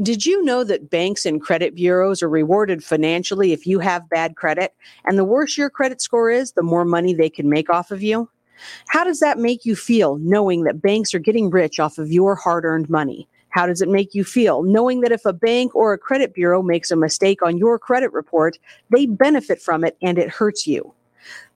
Did 0.00 0.24
you 0.24 0.42
know 0.44 0.64
that 0.64 0.90
banks 0.90 1.26
and 1.26 1.40
credit 1.40 1.74
bureaus 1.74 2.22
are 2.22 2.28
rewarded 2.28 2.84
financially 2.84 3.52
if 3.52 3.66
you 3.66 3.78
have 3.80 4.08
bad 4.08 4.36
credit? 4.36 4.74
And 5.04 5.18
the 5.18 5.24
worse 5.24 5.58
your 5.58 5.70
credit 5.70 6.00
score 6.00 6.30
is, 6.30 6.52
the 6.52 6.62
more 6.62 6.84
money 6.84 7.14
they 7.14 7.30
can 7.30 7.48
make 7.48 7.68
off 7.68 7.90
of 7.90 8.02
you? 8.02 8.28
How 8.88 9.04
does 9.04 9.20
that 9.20 9.38
make 9.38 9.64
you 9.64 9.76
feel 9.76 10.18
knowing 10.18 10.64
that 10.64 10.82
banks 10.82 11.14
are 11.14 11.20
getting 11.20 11.50
rich 11.50 11.78
off 11.80 11.98
of 11.98 12.10
your 12.10 12.34
hard 12.34 12.64
earned 12.64 12.88
money? 12.88 13.28
How 13.50 13.66
does 13.66 13.80
it 13.80 13.88
make 13.88 14.14
you 14.14 14.24
feel 14.24 14.62
knowing 14.62 15.00
that 15.00 15.12
if 15.12 15.24
a 15.24 15.32
bank 15.32 15.74
or 15.74 15.92
a 15.92 15.98
credit 15.98 16.34
bureau 16.34 16.62
makes 16.62 16.90
a 16.90 16.96
mistake 16.96 17.42
on 17.42 17.58
your 17.58 17.78
credit 17.78 18.12
report, 18.12 18.58
they 18.90 19.06
benefit 19.06 19.60
from 19.60 19.84
it 19.84 19.96
and 20.02 20.18
it 20.18 20.28
hurts 20.28 20.66
you? 20.66 20.92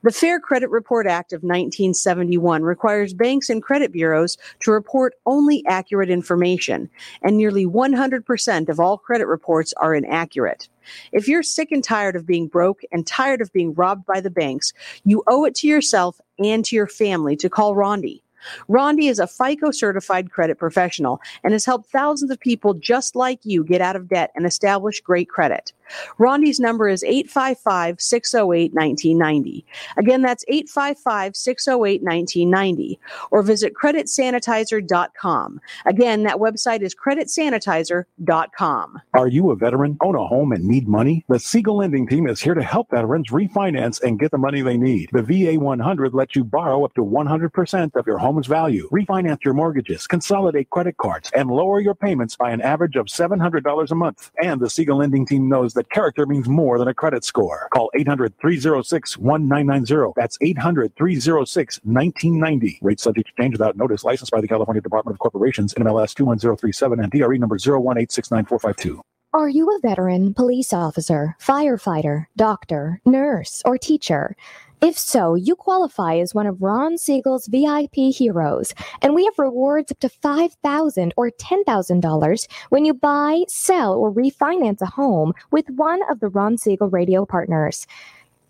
The 0.03 0.11
Fair 0.11 0.39
Credit 0.39 0.69
Report 0.69 1.07
Act 1.07 1.33
of 1.33 1.43
1971 1.43 2.63
requires 2.63 3.13
banks 3.13 3.49
and 3.49 3.63
credit 3.63 3.91
bureaus 3.91 4.37
to 4.61 4.71
report 4.71 5.15
only 5.25 5.63
accurate 5.67 6.09
information, 6.09 6.89
and 7.21 7.37
nearly 7.37 7.65
100% 7.65 8.69
of 8.69 8.79
all 8.79 8.97
credit 8.97 9.27
reports 9.27 9.73
are 9.77 9.95
inaccurate. 9.95 10.67
If 11.11 11.27
you're 11.27 11.43
sick 11.43 11.71
and 11.71 11.83
tired 11.83 12.15
of 12.15 12.25
being 12.25 12.47
broke 12.47 12.81
and 12.91 13.07
tired 13.07 13.41
of 13.41 13.53
being 13.53 13.73
robbed 13.73 14.05
by 14.05 14.19
the 14.19 14.29
banks, 14.29 14.73
you 15.05 15.23
owe 15.27 15.45
it 15.45 15.55
to 15.55 15.67
yourself 15.67 16.19
and 16.37 16.65
to 16.65 16.75
your 16.75 16.87
family 16.87 17.35
to 17.37 17.49
call 17.49 17.75
Rondi. 17.75 18.21
Rondi 18.69 19.09
is 19.09 19.19
a 19.19 19.27
FICO 19.27 19.71
certified 19.71 20.31
credit 20.31 20.57
professional 20.57 21.21
and 21.43 21.53
has 21.53 21.65
helped 21.65 21.89
thousands 21.89 22.31
of 22.31 22.39
people 22.39 22.73
just 22.73 23.15
like 23.15 23.39
you 23.43 23.63
get 23.63 23.81
out 23.81 23.95
of 23.95 24.09
debt 24.09 24.31
and 24.35 24.45
establish 24.45 25.01
great 25.01 25.29
credit. 25.29 25.71
Rondi's 26.17 26.59
number 26.59 26.89
is 26.89 27.03
855 27.03 28.01
608 28.01 28.73
1990. 28.73 29.65
Again, 29.97 30.21
that's 30.21 30.45
855 30.47 31.35
608 31.35 32.03
1990. 32.03 32.99
Or 33.31 33.43
visit 33.43 33.73
creditsanitizer.com. 33.73 35.61
Again, 35.85 36.23
that 36.23 36.37
website 36.37 36.81
is 36.81 36.95
creditsanitizer.com. 36.95 39.01
Are 39.13 39.27
you 39.27 39.51
a 39.51 39.55
veteran, 39.55 39.97
own 40.01 40.15
a 40.15 40.25
home, 40.25 40.51
and 40.51 40.65
need 40.65 40.87
money? 40.87 41.25
The 41.29 41.39
Siegel 41.39 41.77
Lending 41.77 42.07
Team 42.07 42.27
is 42.27 42.41
here 42.41 42.53
to 42.53 42.63
help 42.63 42.91
veterans 42.91 43.29
refinance 43.29 44.01
and 44.01 44.19
get 44.19 44.31
the 44.31 44.37
money 44.37 44.61
they 44.61 44.77
need. 44.77 45.09
The 45.11 45.21
VA 45.21 45.59
100 45.59 46.13
lets 46.13 46.35
you 46.35 46.43
borrow 46.43 46.85
up 46.85 46.93
to 46.95 47.01
100% 47.01 47.95
of 47.95 48.07
your 48.07 48.17
home's 48.17 48.47
value, 48.47 48.89
refinance 48.91 49.43
your 49.43 49.53
mortgages, 49.53 50.07
consolidate 50.07 50.69
credit 50.69 50.97
cards, 50.97 51.31
and 51.35 51.49
lower 51.49 51.79
your 51.79 51.95
payments 51.95 52.35
by 52.35 52.51
an 52.51 52.61
average 52.61 52.95
of 52.95 53.07
$700 53.07 53.91
a 53.91 53.95
month. 53.95 54.31
And 54.41 54.61
the 54.61 54.69
Siegel 54.69 54.97
Lending 54.97 55.25
Team 55.25 55.49
knows 55.49 55.72
that 55.73 55.89
character 55.89 56.25
means 56.25 56.47
more 56.47 56.77
than 56.77 56.87
a 56.87 56.93
credit 56.93 57.23
score. 57.23 57.67
Call 57.73 57.89
800 57.95 58.37
306 58.39 59.17
1990. 59.17 60.13
That's 60.15 60.37
800 60.41 60.95
306 60.95 61.79
1990. 61.83 62.79
Rate 62.81 62.99
subject 62.99 63.29
to 63.29 63.41
change 63.41 63.53
without 63.53 63.77
notice. 63.77 64.03
Licensed 64.03 64.31
by 64.31 64.41
the 64.41 64.47
California 64.47 64.81
Department 64.81 65.15
of 65.15 65.19
Corporations, 65.19 65.73
NMLS 65.73 66.15
21037, 66.15 66.99
and 66.99 67.11
DRE 67.11 67.37
number 67.37 67.57
018694552. 67.57 68.99
Are 69.35 69.49
you 69.49 69.67
a 69.67 69.79
veteran, 69.79 70.35
police 70.35 70.73
officer, 70.73 71.35
firefighter, 71.41 72.27
doctor, 72.35 73.01
nurse, 73.03 73.63
or 73.65 73.79
teacher? 73.79 74.35
If 74.83 74.99
so, 74.99 75.35
you 75.35 75.55
qualify 75.55 76.17
as 76.17 76.35
one 76.35 76.45
of 76.45 76.61
Ron 76.61 76.97
Siegel's 76.97 77.47
VIP 77.47 78.13
heroes, 78.13 78.73
and 79.01 79.15
we 79.15 79.23
have 79.23 79.39
rewards 79.39 79.93
up 79.93 79.99
to 79.99 80.09
5,000 80.09 81.13
or 81.15 81.31
$10,000 81.31 82.47
when 82.67 82.83
you 82.83 82.93
buy, 82.93 83.45
sell, 83.47 83.93
or 83.93 84.11
refinance 84.11 84.81
a 84.81 84.85
home 84.87 85.31
with 85.51 85.69
one 85.69 86.01
of 86.11 86.19
the 86.19 86.27
Ron 86.27 86.57
Siegel 86.57 86.89
radio 86.89 87.25
partners. 87.25 87.87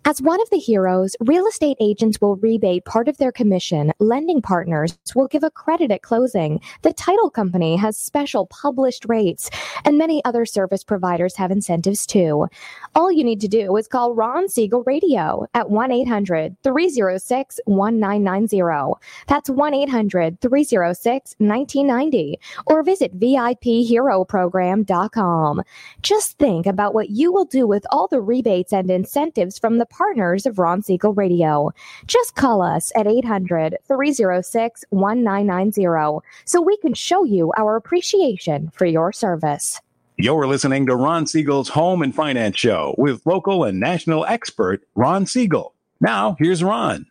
As 0.06 0.20
one 0.20 0.38
of 0.42 0.50
the 0.50 0.58
heroes, 0.58 1.16
real 1.20 1.46
estate 1.46 1.78
agents 1.80 2.20
will 2.20 2.36
rebate 2.36 2.84
part 2.84 3.08
of 3.08 3.16
their 3.16 3.32
commission. 3.32 3.90
Lending 4.00 4.42
partners 4.42 4.98
will 5.14 5.28
give 5.28 5.42
a 5.42 5.50
credit 5.50 5.90
at 5.90 6.02
closing. 6.02 6.60
The 6.82 6.92
title 6.92 7.30
company 7.30 7.74
has 7.76 7.96
special 7.96 8.44
published 8.48 9.06
rates, 9.08 9.48
and 9.86 9.96
many 9.96 10.22
other 10.26 10.44
service 10.44 10.84
providers 10.84 11.36
have 11.36 11.50
incentives 11.50 12.04
too. 12.04 12.48
All 12.94 13.10
you 13.10 13.24
need 13.24 13.40
to 13.40 13.48
do 13.48 13.74
is 13.78 13.88
call 13.88 14.14
Ron 14.14 14.46
Siegel 14.46 14.82
Radio 14.84 15.46
at 15.54 15.70
1 15.70 15.90
800 15.90 16.54
306 16.62 17.60
1990. 17.64 19.00
That's 19.26 19.48
1 19.48 19.72
800 19.72 20.38
306 20.42 21.34
1990. 21.38 22.38
Or 22.66 22.82
visit 22.82 23.18
VIPHeroProgram.com. 23.18 25.62
Just 26.02 26.38
think 26.38 26.66
about 26.66 26.92
what 26.92 27.08
you 27.08 27.32
will 27.32 27.46
do 27.46 27.66
with 27.66 27.86
all 27.90 28.06
the 28.06 28.20
rebates 28.20 28.74
and 28.74 28.90
incentives 28.90 29.58
from 29.58 29.78
the 29.78 29.86
partners 29.96 30.44
of 30.46 30.58
Ron 30.58 30.82
Siegel 30.82 31.14
Radio. 31.14 31.70
Just 32.06 32.34
call 32.34 32.62
us 32.62 32.90
at 32.96 33.06
800 33.06 33.78
306 33.86 34.84
1990 34.90 36.26
so 36.44 36.60
we 36.60 36.76
can 36.78 36.94
show 36.94 37.24
you 37.24 37.52
our 37.56 37.76
appreciation 37.76 38.70
for 38.74 38.86
your 38.86 39.12
service. 39.12 39.80
You're 40.16 40.46
listening 40.46 40.86
to 40.86 40.96
Ron 40.96 41.26
Siegel's 41.26 41.68
Home 41.70 42.02
and 42.02 42.14
Finance 42.14 42.56
Show 42.56 42.94
with 42.98 43.24
local 43.26 43.64
and 43.64 43.80
national 43.80 44.24
expert 44.26 44.82
Ron 44.94 45.26
Siegel. 45.26 45.74
Now, 46.00 46.36
here's 46.38 46.62
Ron. 46.62 47.06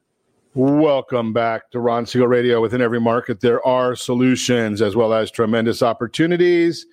Welcome 0.55 1.33
back 1.33 1.71
to 1.71 1.79
Ron 1.79 2.05
Siegel 2.05 2.27
Radio. 2.27 2.61
Within 2.61 2.81
every 2.81 3.01
market, 3.01 3.41
there 3.41 3.65
are 3.65 3.95
solutions 3.95 4.81
as 4.81 4.95
well 4.95 5.13
as 5.13 5.31
tremendous 5.31 5.81
opportunities. 5.81 6.85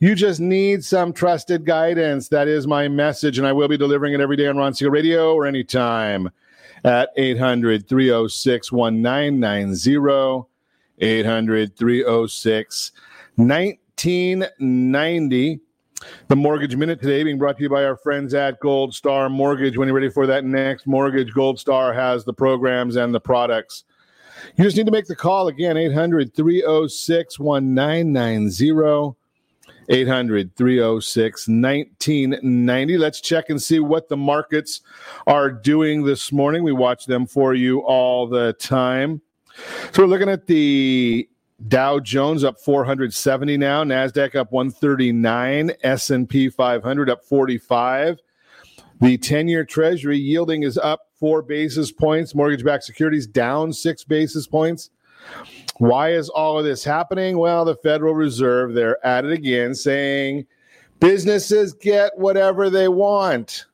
You 0.00 0.14
just 0.14 0.40
need 0.40 0.84
some 0.84 1.12
trusted 1.12 1.64
guidance. 1.64 2.28
That 2.28 2.48
is 2.48 2.66
my 2.66 2.88
message, 2.88 3.38
and 3.38 3.46
I 3.46 3.52
will 3.52 3.68
be 3.68 3.76
delivering 3.76 4.14
it 4.14 4.20
every 4.20 4.36
day 4.36 4.48
on 4.48 4.56
Ron 4.56 4.74
Siegel 4.74 4.90
Radio 4.90 5.34
or 5.34 5.46
anytime 5.46 6.30
at 6.84 7.10
800 7.16 7.88
306 7.88 8.72
1990. 8.72 10.48
800 10.98 11.76
306 11.76 12.92
1990. 13.36 15.60
The 16.28 16.36
Mortgage 16.36 16.74
Minute 16.74 17.00
today 17.00 17.22
being 17.22 17.38
brought 17.38 17.56
to 17.58 17.62
you 17.62 17.68
by 17.68 17.84
our 17.84 17.96
friends 17.96 18.34
at 18.34 18.58
Gold 18.60 18.94
Star 18.94 19.28
Mortgage. 19.28 19.76
When 19.76 19.86
you're 19.86 19.94
ready 19.94 20.10
for 20.10 20.26
that 20.26 20.44
next 20.44 20.86
mortgage, 20.86 21.32
Gold 21.32 21.60
Star 21.60 21.92
has 21.92 22.24
the 22.24 22.32
programs 22.32 22.96
and 22.96 23.14
the 23.14 23.20
products. 23.20 23.84
You 24.56 24.64
just 24.64 24.76
need 24.76 24.86
to 24.86 24.92
make 24.92 25.06
the 25.06 25.14
call 25.14 25.46
again 25.48 25.76
800 25.76 26.34
306 26.34 27.38
1990. 27.38 29.16
800 29.92 30.56
306 30.56 31.48
1990. 31.48 32.98
Let's 32.98 33.20
check 33.20 33.50
and 33.50 33.62
see 33.62 33.78
what 33.78 34.08
the 34.08 34.16
markets 34.16 34.80
are 35.26 35.50
doing 35.50 36.04
this 36.04 36.32
morning. 36.32 36.64
We 36.64 36.72
watch 36.72 37.04
them 37.04 37.26
for 37.26 37.54
you 37.54 37.80
all 37.80 38.26
the 38.26 38.54
time. 38.54 39.20
So 39.92 40.02
we're 40.02 40.08
looking 40.08 40.30
at 40.30 40.46
the 40.46 41.28
Dow 41.68 42.00
Jones 42.00 42.42
up 42.42 42.58
470 42.58 43.58
now, 43.58 43.84
Nasdaq 43.84 44.34
up 44.34 44.50
139, 44.50 45.72
S&P 45.82 46.48
500 46.48 47.10
up 47.10 47.22
45. 47.24 48.18
The 49.00 49.18
10-year 49.18 49.64
treasury 49.64 50.16
yielding 50.18 50.62
is 50.62 50.78
up 50.78 51.08
4 51.20 51.42
basis 51.42 51.92
points, 51.92 52.34
mortgage-backed 52.34 52.84
securities 52.84 53.26
down 53.26 53.72
6 53.72 54.04
basis 54.04 54.46
points. 54.46 54.90
Why 55.78 56.12
is 56.12 56.28
all 56.28 56.58
of 56.58 56.64
this 56.64 56.84
happening? 56.84 57.38
Well, 57.38 57.64
the 57.64 57.74
Federal 57.74 58.14
Reserve, 58.14 58.74
they're 58.74 59.04
at 59.04 59.24
it 59.24 59.32
again 59.32 59.74
saying 59.74 60.46
businesses 61.00 61.72
get 61.72 62.16
whatever 62.16 62.70
they 62.70 62.88
want. 62.88 63.66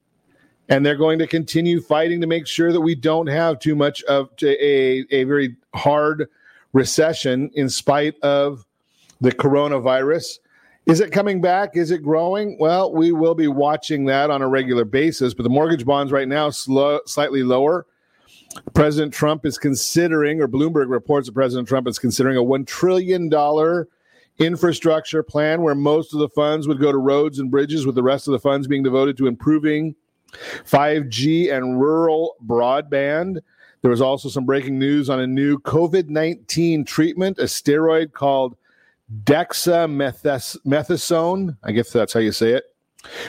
And 0.70 0.84
they're 0.84 0.96
going 0.96 1.18
to 1.18 1.26
continue 1.26 1.80
fighting 1.80 2.20
to 2.20 2.26
make 2.26 2.46
sure 2.46 2.72
that 2.72 2.80
we 2.80 2.94
don't 2.94 3.26
have 3.26 3.58
too 3.58 3.74
much 3.74 4.02
of 4.04 4.30
a, 4.42 5.04
a 5.10 5.24
very 5.24 5.56
hard 5.74 6.28
recession 6.72 7.50
in 7.54 7.68
spite 7.68 8.14
of 8.22 8.66
the 9.20 9.32
coronavirus. 9.32 10.38
Is 10.86 11.00
it 11.00 11.12
coming 11.12 11.40
back? 11.40 11.76
Is 11.76 11.90
it 11.90 12.02
growing? 12.02 12.56
Well, 12.58 12.92
we 12.94 13.12
will 13.12 13.34
be 13.34 13.48
watching 13.48 14.06
that 14.06 14.30
on 14.30 14.40
a 14.40 14.48
regular 14.48 14.84
basis, 14.84 15.34
but 15.34 15.42
the 15.42 15.50
mortgage 15.50 15.84
bonds 15.84 16.12
right 16.12 16.28
now 16.28 16.50
slow, 16.50 17.00
slightly 17.06 17.42
lower. 17.42 17.86
President 18.74 19.12
Trump 19.12 19.44
is 19.44 19.58
considering, 19.58 20.40
or 20.40 20.48
Bloomberg 20.48 20.88
reports 20.88 21.26
that 21.26 21.34
President 21.34 21.68
Trump 21.68 21.86
is 21.86 21.98
considering 21.98 22.36
a 22.36 22.42
$1 22.42 22.66
trillion 22.66 23.30
infrastructure 24.38 25.22
plan 25.22 25.62
where 25.62 25.74
most 25.74 26.14
of 26.14 26.20
the 26.20 26.28
funds 26.28 26.68
would 26.68 26.80
go 26.80 26.92
to 26.92 26.98
roads 26.98 27.38
and 27.38 27.50
bridges, 27.50 27.86
with 27.86 27.94
the 27.94 28.02
rest 28.02 28.28
of 28.28 28.32
the 28.32 28.38
funds 28.38 28.66
being 28.66 28.82
devoted 28.82 29.16
to 29.18 29.26
improving 29.26 29.94
5G 30.64 31.52
and 31.52 31.80
rural 31.80 32.36
broadband. 32.46 33.40
There 33.82 33.90
was 33.90 34.00
also 34.00 34.28
some 34.28 34.44
breaking 34.44 34.78
news 34.78 35.10
on 35.10 35.20
a 35.20 35.26
new 35.26 35.58
COVID 35.58 36.08
19 36.08 36.84
treatment, 36.84 37.38
a 37.38 37.44
steroid 37.44 38.12
called 38.12 38.56
dexamethasone. 39.24 41.56
I 41.62 41.72
guess 41.72 41.92
that's 41.92 42.12
how 42.12 42.20
you 42.20 42.32
say 42.32 42.52
it, 42.52 42.64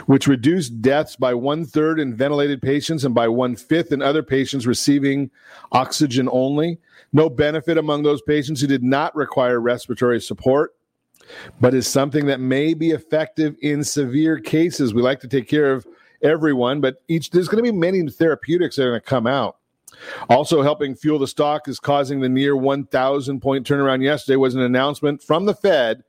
which 0.05 0.27
reduced 0.27 0.81
deaths 0.81 1.15
by 1.15 1.33
one 1.33 1.65
third 1.65 1.99
in 1.99 2.15
ventilated 2.15 2.61
patients 2.61 3.05
and 3.05 3.15
by 3.15 3.27
one 3.27 3.55
fifth 3.55 3.91
in 3.91 4.01
other 4.01 4.23
patients 4.23 4.67
receiving 4.67 5.29
oxygen 5.71 6.29
only. 6.31 6.79
No 7.13 7.29
benefit 7.29 7.77
among 7.77 8.03
those 8.03 8.21
patients 8.21 8.61
who 8.61 8.67
did 8.67 8.83
not 8.83 9.15
require 9.15 9.59
respiratory 9.59 10.21
support, 10.21 10.75
but 11.59 11.73
is 11.73 11.87
something 11.87 12.25
that 12.27 12.39
may 12.39 12.73
be 12.73 12.91
effective 12.91 13.55
in 13.61 13.83
severe 13.83 14.39
cases. 14.39 14.93
We 14.93 15.01
like 15.01 15.19
to 15.21 15.27
take 15.27 15.47
care 15.47 15.71
of 15.71 15.87
everyone, 16.21 16.81
but 16.81 17.01
each 17.07 17.31
there's 17.31 17.47
going 17.47 17.63
to 17.63 17.71
be 17.71 17.77
many 17.77 18.07
therapeutics 18.07 18.75
that 18.75 18.83
are 18.83 18.91
going 18.91 19.01
to 19.01 19.07
come 19.07 19.27
out. 19.27 19.57
Also 20.29 20.61
helping 20.61 20.95
fuel 20.95 21.19
the 21.19 21.27
stock 21.27 21.67
is 21.67 21.79
causing 21.79 22.19
the 22.19 22.29
near 22.29 22.55
1,000 22.55 23.39
point 23.41 23.67
turnaround 23.67 24.03
yesterday 24.03 24.35
was 24.35 24.55
an 24.55 24.61
announcement 24.61 25.21
from 25.21 25.45
the 25.45 25.53
Fed 25.53 26.03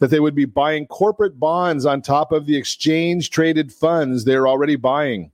that 0.00 0.10
they 0.10 0.20
would 0.20 0.34
be 0.34 0.44
buying 0.44 0.86
corporate 0.86 1.38
bonds 1.38 1.86
on 1.86 2.02
top 2.02 2.32
of 2.32 2.46
the 2.46 2.56
exchange 2.56 3.30
traded 3.30 3.72
funds 3.72 4.24
they're 4.24 4.48
already 4.48 4.76
buying. 4.76 5.30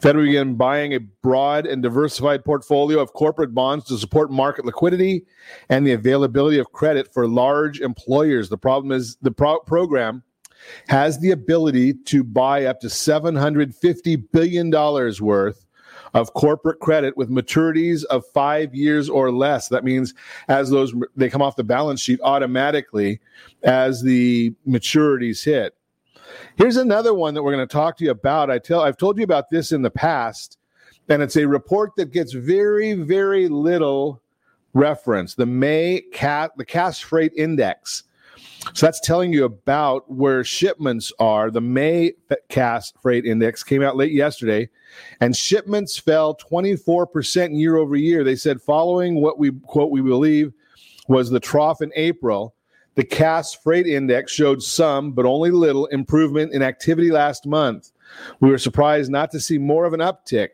Fed 0.00 0.16
begin 0.16 0.56
buying 0.56 0.94
a 0.94 0.98
broad 0.98 1.64
and 1.64 1.82
diversified 1.82 2.44
portfolio 2.44 2.98
of 2.98 3.12
corporate 3.12 3.54
bonds 3.54 3.84
to 3.86 3.96
support 3.96 4.30
market 4.30 4.64
liquidity 4.64 5.24
and 5.68 5.86
the 5.86 5.92
availability 5.92 6.58
of 6.58 6.72
credit 6.72 7.12
for 7.14 7.28
large 7.28 7.80
employers. 7.80 8.48
The 8.48 8.58
problem 8.58 8.92
is 8.92 9.16
the 9.22 9.30
pro- 9.30 9.60
program 9.60 10.24
has 10.88 11.18
the 11.20 11.30
ability 11.30 11.94
to 11.94 12.24
buy 12.24 12.64
up 12.64 12.80
to 12.80 12.88
$750 12.88 14.24
billion 14.32 14.70
worth 15.20 15.66
of 16.14 16.32
corporate 16.34 16.80
credit 16.80 17.16
with 17.16 17.30
maturities 17.30 18.04
of 18.04 18.26
five 18.26 18.74
years 18.74 19.08
or 19.08 19.30
less. 19.30 19.68
That 19.68 19.84
means 19.84 20.14
as 20.48 20.70
those 20.70 20.94
they 21.16 21.28
come 21.28 21.42
off 21.42 21.56
the 21.56 21.64
balance 21.64 22.00
sheet 22.00 22.20
automatically 22.22 23.20
as 23.62 24.02
the 24.02 24.54
maturities 24.66 25.44
hit. 25.44 25.74
Here's 26.56 26.76
another 26.76 27.14
one 27.14 27.34
that 27.34 27.42
we're 27.42 27.54
going 27.54 27.66
to 27.66 27.72
talk 27.72 27.96
to 27.98 28.04
you 28.04 28.10
about. 28.10 28.50
I 28.50 28.58
tell 28.58 28.80
I've 28.80 28.96
told 28.96 29.18
you 29.18 29.24
about 29.24 29.50
this 29.50 29.72
in 29.72 29.82
the 29.82 29.90
past, 29.90 30.58
and 31.08 31.22
it's 31.22 31.36
a 31.36 31.46
report 31.46 31.96
that 31.96 32.12
gets 32.12 32.32
very, 32.32 32.92
very 32.94 33.48
little 33.48 34.22
reference. 34.72 35.34
The 35.34 35.46
May 35.46 36.02
cat 36.12 36.52
the 36.56 36.64
Cass 36.64 37.00
Freight 37.00 37.32
Index. 37.36 38.04
So 38.74 38.86
that's 38.86 39.00
telling 39.00 39.32
you 39.32 39.44
about 39.44 40.10
where 40.10 40.44
shipments 40.44 41.12
are. 41.18 41.50
The 41.50 41.60
May 41.60 42.12
Cass 42.48 42.92
Freight 43.02 43.24
Index 43.24 43.62
came 43.62 43.82
out 43.82 43.96
late 43.96 44.12
yesterday, 44.12 44.68
and 45.20 45.34
shipments 45.34 45.98
fell 45.98 46.36
24% 46.36 47.58
year 47.58 47.76
over 47.76 47.96
year. 47.96 48.22
They 48.22 48.36
said, 48.36 48.60
following 48.60 49.20
what 49.20 49.38
we 49.38 49.52
quote, 49.62 49.90
we 49.90 50.02
believe 50.02 50.52
was 51.08 51.30
the 51.30 51.40
trough 51.40 51.82
in 51.82 51.90
April, 51.96 52.54
the 52.94 53.04
Cass 53.04 53.54
Freight 53.54 53.86
Index 53.86 54.32
showed 54.32 54.62
some, 54.62 55.12
but 55.12 55.24
only 55.24 55.50
little, 55.50 55.86
improvement 55.86 56.52
in 56.52 56.62
activity 56.62 57.10
last 57.10 57.46
month. 57.46 57.92
We 58.40 58.50
were 58.50 58.58
surprised 58.58 59.10
not 59.10 59.30
to 59.32 59.40
see 59.40 59.58
more 59.58 59.84
of 59.84 59.92
an 59.92 60.00
uptick. 60.00 60.48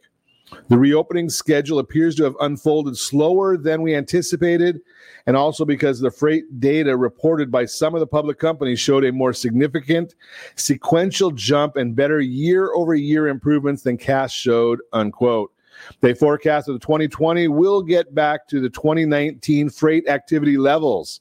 The 0.68 0.78
reopening 0.78 1.28
schedule 1.28 1.78
appears 1.78 2.14
to 2.16 2.24
have 2.24 2.36
unfolded 2.40 2.96
slower 2.96 3.56
than 3.56 3.82
we 3.82 3.94
anticipated, 3.94 4.80
and 5.26 5.36
also 5.36 5.64
because 5.64 5.98
the 5.98 6.10
freight 6.10 6.60
data 6.60 6.96
reported 6.96 7.50
by 7.50 7.64
some 7.64 7.94
of 7.94 8.00
the 8.00 8.06
public 8.06 8.38
companies 8.38 8.78
showed 8.78 9.04
a 9.04 9.12
more 9.12 9.32
significant 9.32 10.14
sequential 10.54 11.32
jump 11.32 11.76
and 11.76 11.96
better 11.96 12.20
year 12.20 12.72
over 12.74 12.94
year 12.94 13.26
improvements 13.28 13.82
than 13.82 13.96
Cass 13.96 14.32
showed, 14.32 14.80
unquote. 14.92 15.52
They 16.00 16.14
forecast 16.14 16.66
that 16.66 16.72
the 16.74 16.78
2020 16.78 17.48
will 17.48 17.82
get 17.82 18.14
back 18.14 18.46
to 18.48 18.60
the 18.60 18.70
2019 18.70 19.68
freight 19.70 20.08
activity 20.08 20.56
levels. 20.56 21.20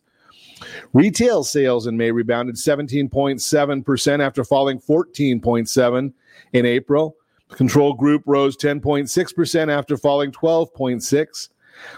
Retail 0.93 1.43
sales 1.43 1.87
in 1.87 1.97
May 1.97 2.11
rebounded 2.11 2.55
17.7% 2.55 4.19
after 4.19 4.43
falling 4.43 4.79
14.7 4.79 6.13
in 6.53 6.65
April. 6.65 7.17
The 7.49 7.55
control 7.55 7.93
group 7.93 8.23
rose 8.25 8.57
10.6% 8.57 9.71
after 9.71 9.97
falling 9.97 10.31
12.6. 10.31 11.49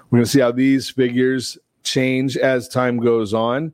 We're 0.10 0.18
going 0.18 0.26
to 0.26 0.30
see 0.30 0.40
how 0.40 0.52
these 0.52 0.90
figures 0.90 1.58
change 1.84 2.38
as 2.38 2.68
time 2.68 2.98
goes 2.98 3.34
on. 3.34 3.74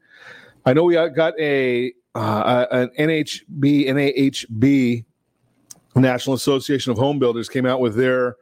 I 0.65 0.73
know 0.73 0.83
we 0.83 0.93
got 0.93 1.33
a 1.39 1.93
uh, 2.15 2.65
an 2.71 2.89
NHB 2.99 3.87
NAHB 3.87 5.05
National 5.95 6.35
Association 6.35 6.91
of 6.91 6.97
Home 6.97 7.19
Builders 7.19 7.49
came 7.49 7.65
out 7.65 7.79
with 7.79 7.95
their 7.95 8.35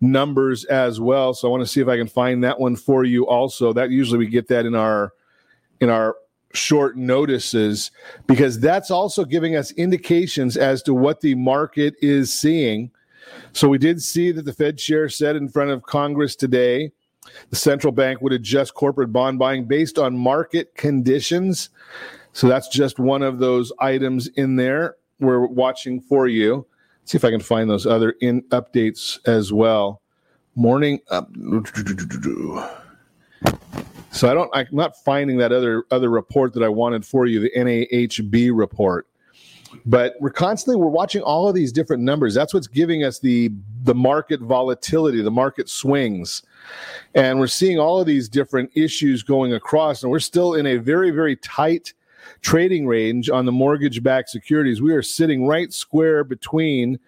numbers 0.00 0.64
as 0.66 1.00
well. 1.00 1.34
So 1.34 1.48
I 1.48 1.50
want 1.50 1.62
to 1.62 1.66
see 1.66 1.80
if 1.80 1.88
I 1.88 1.96
can 1.96 2.08
find 2.08 2.42
that 2.44 2.58
one 2.58 2.76
for 2.76 3.04
you 3.04 3.26
also. 3.26 3.72
That 3.72 3.90
usually 3.90 4.18
we 4.18 4.26
get 4.26 4.48
that 4.48 4.66
in 4.66 4.74
our 4.74 5.12
in 5.80 5.90
our 5.90 6.16
short 6.52 6.96
notices 6.96 7.90
because 8.26 8.58
that's 8.58 8.90
also 8.90 9.24
giving 9.24 9.56
us 9.56 9.70
indications 9.72 10.56
as 10.56 10.82
to 10.82 10.94
what 10.94 11.20
the 11.20 11.34
market 11.34 11.94
is 12.00 12.32
seeing. 12.32 12.90
So 13.52 13.68
we 13.68 13.78
did 13.78 14.02
see 14.02 14.32
that 14.32 14.44
the 14.44 14.52
Fed 14.52 14.78
chair 14.78 15.08
said 15.08 15.36
in 15.36 15.48
front 15.48 15.70
of 15.70 15.82
Congress 15.82 16.34
today 16.34 16.90
the 17.50 17.56
central 17.56 17.92
bank 17.92 18.20
would 18.20 18.32
adjust 18.32 18.74
corporate 18.74 19.12
bond 19.12 19.38
buying 19.38 19.64
based 19.64 19.98
on 19.98 20.16
market 20.16 20.74
conditions. 20.74 21.70
So 22.32 22.48
that's 22.48 22.68
just 22.68 22.98
one 22.98 23.22
of 23.22 23.38
those 23.38 23.72
items 23.78 24.28
in 24.28 24.56
there. 24.56 24.96
We're 25.18 25.46
watching 25.46 26.00
for 26.00 26.28
you. 26.28 26.66
Let's 27.02 27.12
see 27.12 27.16
if 27.16 27.24
I 27.24 27.30
can 27.30 27.40
find 27.40 27.68
those 27.68 27.86
other 27.86 28.12
in 28.20 28.42
updates 28.44 29.18
as 29.26 29.52
well. 29.52 30.00
Morning 30.54 31.00
up. 31.10 31.30
So 34.12 34.28
I 34.28 34.34
don't. 34.34 34.50
I'm 34.52 34.66
not 34.72 34.96
finding 35.04 35.36
that 35.38 35.52
other 35.52 35.84
other 35.90 36.10
report 36.10 36.52
that 36.54 36.62
I 36.62 36.68
wanted 36.68 37.06
for 37.06 37.26
you, 37.26 37.40
the 37.40 37.50
NAHB 37.56 38.50
report. 38.52 39.06
But 39.86 40.14
we're 40.20 40.30
constantly 40.30 40.76
we're 40.76 40.88
watching 40.88 41.22
all 41.22 41.48
of 41.48 41.54
these 41.54 41.70
different 41.70 42.02
numbers. 42.02 42.34
That's 42.34 42.52
what's 42.52 42.66
giving 42.66 43.04
us 43.04 43.20
the 43.20 43.52
the 43.84 43.94
market 43.94 44.40
volatility, 44.40 45.22
the 45.22 45.30
market 45.30 45.68
swings, 45.68 46.42
and 47.14 47.38
we're 47.38 47.46
seeing 47.46 47.78
all 47.78 48.00
of 48.00 48.06
these 48.06 48.28
different 48.28 48.70
issues 48.74 49.22
going 49.22 49.52
across. 49.52 50.02
And 50.02 50.10
we're 50.10 50.18
still 50.18 50.54
in 50.54 50.66
a 50.66 50.76
very 50.76 51.12
very 51.12 51.36
tight 51.36 51.94
trading 52.42 52.86
range 52.86 53.30
on 53.30 53.46
the 53.46 53.52
mortgage-backed 53.52 54.28
securities. 54.28 54.82
We 54.82 54.92
are 54.92 55.02
sitting 55.02 55.46
right 55.46 55.72
square 55.72 56.24
between 56.24 56.98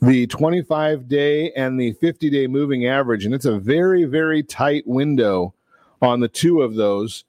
the 0.00 0.26
25 0.28 1.08
day 1.08 1.52
and 1.52 1.78
the 1.78 1.92
50 1.94 2.30
day 2.30 2.46
moving 2.46 2.86
average, 2.86 3.24
and 3.24 3.34
it's 3.34 3.44
a 3.44 3.58
very 3.58 4.04
very 4.04 4.44
tight 4.44 4.86
window 4.86 5.52
on 6.02 6.20
the 6.20 6.28
two 6.28 6.62
of 6.62 6.74
those. 6.74 7.24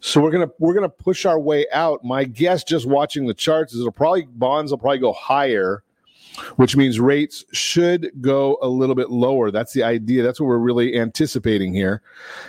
So 0.00 0.20
we're 0.20 0.30
gonna 0.30 0.50
we're 0.58 0.74
gonna 0.74 0.88
push 0.88 1.26
our 1.26 1.38
way 1.38 1.66
out. 1.72 2.02
My 2.04 2.24
guess, 2.24 2.64
just 2.64 2.86
watching 2.86 3.26
the 3.26 3.34
charts, 3.34 3.74
is 3.74 3.80
it'll 3.80 3.92
probably 3.92 4.22
bonds 4.24 4.72
will 4.72 4.78
probably 4.78 4.98
go 4.98 5.12
higher, 5.12 5.82
which 6.56 6.74
means 6.74 6.98
rates 6.98 7.44
should 7.52 8.10
go 8.22 8.58
a 8.62 8.68
little 8.68 8.94
bit 8.94 9.10
lower. 9.10 9.50
That's 9.50 9.74
the 9.74 9.82
idea. 9.82 10.22
That's 10.22 10.40
what 10.40 10.46
we're 10.46 10.58
really 10.58 10.98
anticipating 10.98 11.74
here, 11.74 12.00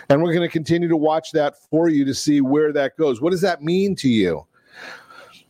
and 0.08 0.22
we're 0.22 0.32
to 0.32 0.48
continue 0.48 0.88
to 0.88 0.96
watch 0.96 1.32
that 1.32 1.56
for 1.70 1.90
you 1.90 2.06
to 2.06 2.14
see 2.14 2.40
where 2.40 2.72
that 2.72 2.96
goes. 2.96 3.20
What 3.20 3.32
does 3.32 3.42
that 3.42 3.62
mean 3.62 3.94
to 3.96 4.08
you? 4.08 4.46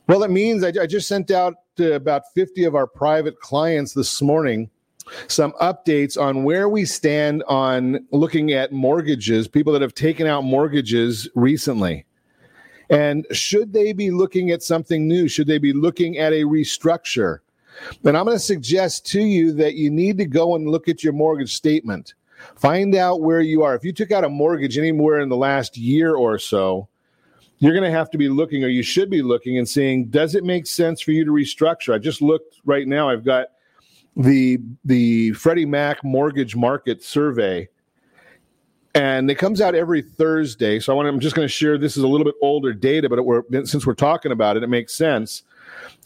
Well, 0.09 0.25
it 0.25 0.31
means 0.33 0.64
I, 0.64 0.72
I 0.81 0.87
just 0.87 1.07
sent 1.07 1.31
out 1.31 1.55
to 1.77 1.94
about 1.94 2.25
50 2.35 2.64
of 2.64 2.75
our 2.75 2.88
private 2.88 3.38
clients 3.38 3.94
this 3.94 4.20
morning 4.20 4.68
some 5.29 5.53
updates 5.61 6.21
on 6.21 6.45
where 6.45 6.69
we 6.69 6.85
stand 6.85 7.43
on 7.49 8.07
looking 8.11 8.53
at 8.53 8.73
mortgages, 8.73 9.49
people 9.49 9.73
that 9.73 9.83
have 9.83 9.95
taken 9.95 10.27
out 10.27 10.45
mortgages 10.45 11.29
recently. 11.35 12.05
And 12.91 13.27
should 13.33 13.73
they 13.73 13.93
be 13.93 14.11
looking 14.11 14.51
at 14.51 14.62
something 14.62 15.09
new? 15.09 15.29
Should 15.29 15.47
they 15.47 15.59
be 15.59 15.73
looking 15.73 16.19
at 16.19 16.33
a 16.33 16.43
restructure? 16.43 17.38
And 18.05 18.17
I'm 18.17 18.27
going 18.27 18.37
to 18.37 18.38
suggest 18.38 19.07
to 19.07 19.21
you 19.23 19.53
that 19.53 19.75
you 19.75 19.91
need 19.91 20.19
to 20.19 20.27
go 20.27 20.57
and 20.57 20.69
look 20.69 20.88
at 20.88 21.03
your 21.03 21.15
mortgage 21.15 21.55
statement. 21.55 22.15
Find 22.57 22.95
out 22.95 23.23
where 23.23 23.41
you 23.41 23.62
are. 23.62 23.75
If 23.75 23.85
you 23.85 23.93
took 23.93 24.11
out 24.11 24.25
a 24.25 24.29
mortgage 24.29 24.77
anywhere 24.77 25.21
in 25.21 25.29
the 25.29 25.37
last 25.37 25.77
year 25.77 26.17
or 26.17 26.38
so, 26.38 26.88
you're 27.59 27.73
going 27.73 27.85
to 27.85 27.97
have 27.97 28.11
to 28.11 28.19
be 28.19 28.29
looking, 28.29 28.65
or 28.65 28.69
you 28.69 28.83
should 28.83 29.09
be 29.09 29.23
looking 29.23 29.57
and 29.57 29.69
seeing, 29.69 30.07
does 30.07 30.35
it 30.35 30.43
make 30.43 30.67
sense 30.67 31.01
for 31.01 31.12
you 31.12 31.25
to 31.25 31.31
restructure? 31.31 31.95
I 31.95 31.99
just 31.99 32.21
looked 32.21 32.61
right 32.65 32.88
now. 32.88 33.09
I've 33.09 33.25
got 33.25 33.47
the 34.16 34.59
the 34.85 35.33
Freddie 35.33 35.66
Mac 35.66 36.05
mortgage 36.05 36.55
market 36.55 37.03
survey, 37.03 37.68
and 38.94 39.31
it 39.31 39.37
comes 39.37 39.61
out 39.61 39.75
every 39.75 40.03
Thursday. 40.03 40.79
So 40.81 40.92
I 40.92 40.96
want 40.96 41.09
I'm 41.09 41.20
just 41.20 41.35
going 41.35 41.46
to 41.46 41.53
share. 41.53 41.79
This 41.79 41.96
is 41.96 42.03
a 42.03 42.09
little 42.09 42.25
bit 42.25 42.35
older 42.42 42.72
data, 42.72 43.09
but 43.09 43.25
we're, 43.25 43.42
since 43.64 43.87
we're 43.87 43.94
talking 43.94 44.33
about 44.33 44.57
it, 44.57 44.62
it 44.62 44.68
makes 44.68 44.94
sense. 44.94 45.42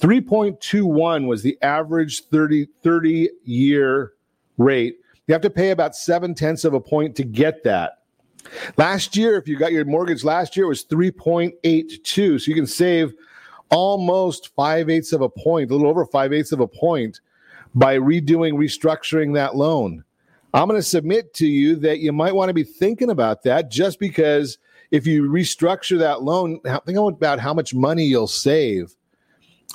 3.21 0.00 1.26
was 1.26 1.42
the 1.42 1.58
average 1.62 2.24
30 2.24 2.68
30 2.82 3.30
year 3.44 4.12
rate. 4.58 4.98
You 5.26 5.32
have 5.32 5.42
to 5.42 5.50
pay 5.50 5.70
about 5.70 5.96
seven 5.96 6.34
tenths 6.34 6.64
of 6.64 6.74
a 6.74 6.80
point 6.80 7.16
to 7.16 7.24
get 7.24 7.64
that. 7.64 8.02
Last 8.76 9.16
year, 9.16 9.36
if 9.36 9.48
you 9.48 9.58
got 9.58 9.72
your 9.72 9.84
mortgage 9.84 10.22
last 10.22 10.56
year, 10.56 10.66
it 10.66 10.68
was 10.68 10.84
3.82. 10.84 12.40
So 12.40 12.48
you 12.48 12.54
can 12.54 12.66
save 12.66 13.12
almost 13.70 14.54
five 14.54 14.88
eighths 14.88 15.12
of 15.12 15.22
a 15.22 15.28
point, 15.28 15.68
a 15.70 15.74
little 15.74 15.90
over 15.90 16.06
five 16.06 16.32
eighths 16.32 16.52
of 16.52 16.60
a 16.60 16.68
point 16.68 17.20
by 17.76 17.98
redoing, 17.98 18.54
restructuring 18.54 19.34
that 19.34 19.54
loan. 19.54 20.02
I'm 20.54 20.66
going 20.66 20.80
to 20.80 20.86
submit 20.86 21.34
to 21.34 21.46
you 21.46 21.76
that 21.76 21.98
you 21.98 22.12
might 22.12 22.34
want 22.34 22.48
to 22.48 22.54
be 22.54 22.64
thinking 22.64 23.10
about 23.10 23.42
that 23.42 23.70
just 23.70 24.00
because 24.00 24.56
if 24.90 25.06
you 25.06 25.24
restructure 25.24 25.98
that 25.98 26.22
loan, 26.22 26.58
think 26.86 26.98
about 26.98 27.38
how 27.38 27.52
much 27.52 27.74
money 27.74 28.04
you'll 28.04 28.26
save 28.26 28.96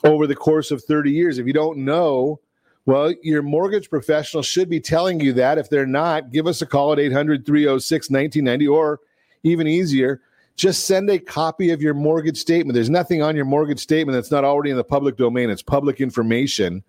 over 0.04 0.26
the 0.26 0.36
course 0.36 0.72
of 0.72 0.84
30 0.84 1.12
years. 1.12 1.38
If 1.38 1.46
you 1.46 1.54
don't 1.54 1.78
know, 1.80 2.40
well, 2.88 3.14
your 3.22 3.44
mortgage 3.44 3.90
professional 3.90 4.42
should 4.42 4.70
be 4.70 4.80
telling 4.80 5.20
you 5.20 5.34
that. 5.34 5.60
If 5.60 5.70
they're 5.70 5.86
not, 5.86 6.32
give 6.32 6.48
us 6.48 6.64
a 6.64 6.66
call 6.66 6.94
at 6.94 7.00
800 7.00 7.46
306 7.46 8.10
1990 8.10 8.68
or 8.68 9.00
even 9.44 9.68
easier, 9.68 10.22
just 10.56 10.86
send 10.86 11.10
a 11.10 11.20
copy 11.20 11.70
of 11.70 11.82
your 11.82 11.94
mortgage 11.94 12.38
statement. 12.38 12.74
There's 12.74 12.90
nothing 12.90 13.22
on 13.22 13.36
your 13.36 13.46
mortgage 13.46 13.80
statement 13.80 14.16
that's 14.16 14.32
not 14.32 14.44
already 14.44 14.72
in 14.72 14.78
the 14.78 14.84
public 14.84 15.18
domain, 15.18 15.50
it's 15.50 15.62
public 15.62 16.02
information. 16.02 16.84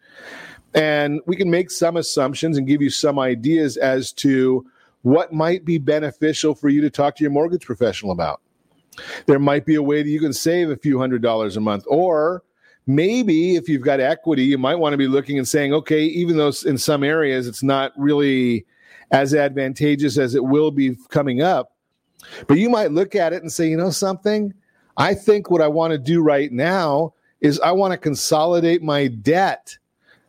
And 0.74 1.20
we 1.26 1.36
can 1.36 1.50
make 1.50 1.70
some 1.70 1.96
assumptions 1.96 2.56
and 2.56 2.66
give 2.66 2.80
you 2.80 2.90
some 2.90 3.18
ideas 3.18 3.76
as 3.76 4.12
to 4.14 4.66
what 5.02 5.32
might 5.32 5.64
be 5.64 5.78
beneficial 5.78 6.54
for 6.54 6.68
you 6.68 6.80
to 6.80 6.90
talk 6.90 7.16
to 7.16 7.24
your 7.24 7.30
mortgage 7.30 7.66
professional 7.66 8.12
about. 8.12 8.40
There 9.26 9.38
might 9.38 9.66
be 9.66 9.74
a 9.74 9.82
way 9.82 10.02
that 10.02 10.08
you 10.08 10.20
can 10.20 10.32
save 10.32 10.70
a 10.70 10.76
few 10.76 10.98
hundred 10.98 11.22
dollars 11.22 11.56
a 11.56 11.60
month, 11.60 11.84
or 11.86 12.42
maybe 12.86 13.56
if 13.56 13.68
you've 13.68 13.82
got 13.82 14.00
equity, 14.00 14.44
you 14.44 14.58
might 14.58 14.74
want 14.76 14.92
to 14.92 14.98
be 14.98 15.06
looking 15.06 15.38
and 15.38 15.48
saying, 15.48 15.72
okay, 15.72 16.02
even 16.04 16.36
though 16.36 16.52
in 16.66 16.78
some 16.78 17.02
areas 17.02 17.46
it's 17.46 17.62
not 17.62 17.92
really 17.96 18.66
as 19.10 19.34
advantageous 19.34 20.18
as 20.18 20.34
it 20.34 20.44
will 20.44 20.70
be 20.70 20.96
coming 21.10 21.42
up, 21.42 21.72
but 22.46 22.58
you 22.58 22.68
might 22.68 22.92
look 22.92 23.14
at 23.14 23.32
it 23.32 23.42
and 23.42 23.52
say, 23.52 23.68
you 23.68 23.76
know, 23.76 23.90
something, 23.90 24.52
I 24.96 25.14
think 25.14 25.50
what 25.50 25.62
I 25.62 25.68
want 25.68 25.92
to 25.92 25.98
do 25.98 26.22
right 26.22 26.52
now 26.52 27.14
is 27.40 27.58
I 27.60 27.72
want 27.72 27.92
to 27.92 27.98
consolidate 27.98 28.82
my 28.82 29.08
debt. 29.08 29.76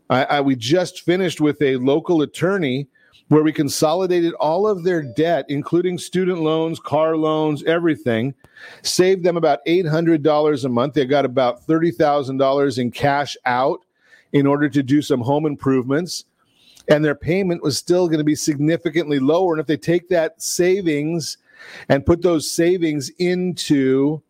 I, 0.10 0.24
I, 0.24 0.42
we 0.42 0.56
just 0.56 1.02
finished 1.02 1.42
with 1.42 1.62
a 1.62 1.78
local 1.78 2.22
attorney 2.22 2.88
where 3.30 3.44
we 3.44 3.52
consolidated 3.52 4.34
all 4.36 4.68
of 4.68 4.84
their 4.84 5.02
debt, 5.02 5.46
including 5.50 5.98
student 5.98 6.42
loans, 6.42 6.80
car 6.80 7.16
loans, 7.16 7.64
everything, 7.64 8.34
saved 8.82 9.24
them 9.24 9.38
about 9.38 9.66
$800 9.66 10.66
a 10.66 10.70
month. 10.70 10.94
They 10.94 11.06
got 11.06 11.26
about 11.26 11.66
$30,000 11.66 12.78
in 12.78 12.92
cash 12.92 13.38
out 13.46 13.80
in 14.34 14.46
order 14.46 14.70
to 14.70 14.84
do 14.84 15.02
some 15.02 15.22
home 15.22 15.46
improvements. 15.46 16.26
And 16.90 17.04
their 17.04 17.16
payment 17.16 17.64
was 17.64 17.78
still 17.78 18.08
going 18.08 18.18
to 18.18 18.26
be 18.26 18.36
significantly 18.36 19.20
lower. 19.20 19.54
And 19.54 19.62
if 19.62 19.68
they 19.68 19.78
take 19.78 20.10
that 20.10 20.42
savings 20.42 21.38
and 21.88 22.06
put 22.06 22.22
those 22.22 22.52
savings 22.52 23.10
into 23.20 24.22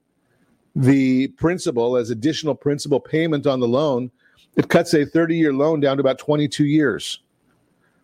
the 0.75 1.27
principal 1.29 1.97
as 1.97 2.09
additional 2.09 2.53
principal 2.53 2.99
payment 2.99 3.47
on 3.47 3.59
the 3.59 3.67
loan, 3.67 4.11
it 4.55 4.69
cuts 4.69 4.93
a 4.93 5.05
30 5.05 5.37
year 5.37 5.53
loan 5.53 5.79
down 5.79 5.97
to 5.97 6.01
about 6.01 6.17
22 6.19 6.65
years 6.65 7.19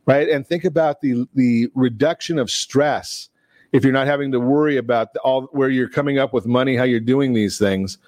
right? 0.10 0.28
And 0.28 0.46
think 0.46 0.66
about 0.66 1.02
the 1.02 1.28
the 1.36 1.70
reduction 1.76 2.40
of 2.40 2.50
stress 2.50 3.30
if 3.72 3.84
you're 3.84 3.94
not 3.94 4.08
having 4.08 4.32
to 4.32 4.40
worry 4.40 4.78
about 4.78 5.16
all 5.18 5.44
where 5.52 5.70
you're 5.70 5.90
coming 5.90 6.18
up 6.18 6.34
with 6.34 6.48
money, 6.48 6.76
how 6.76 6.84
you're 6.84 7.00
doing 7.00 7.34
these 7.34 7.60
things. 7.60 8.00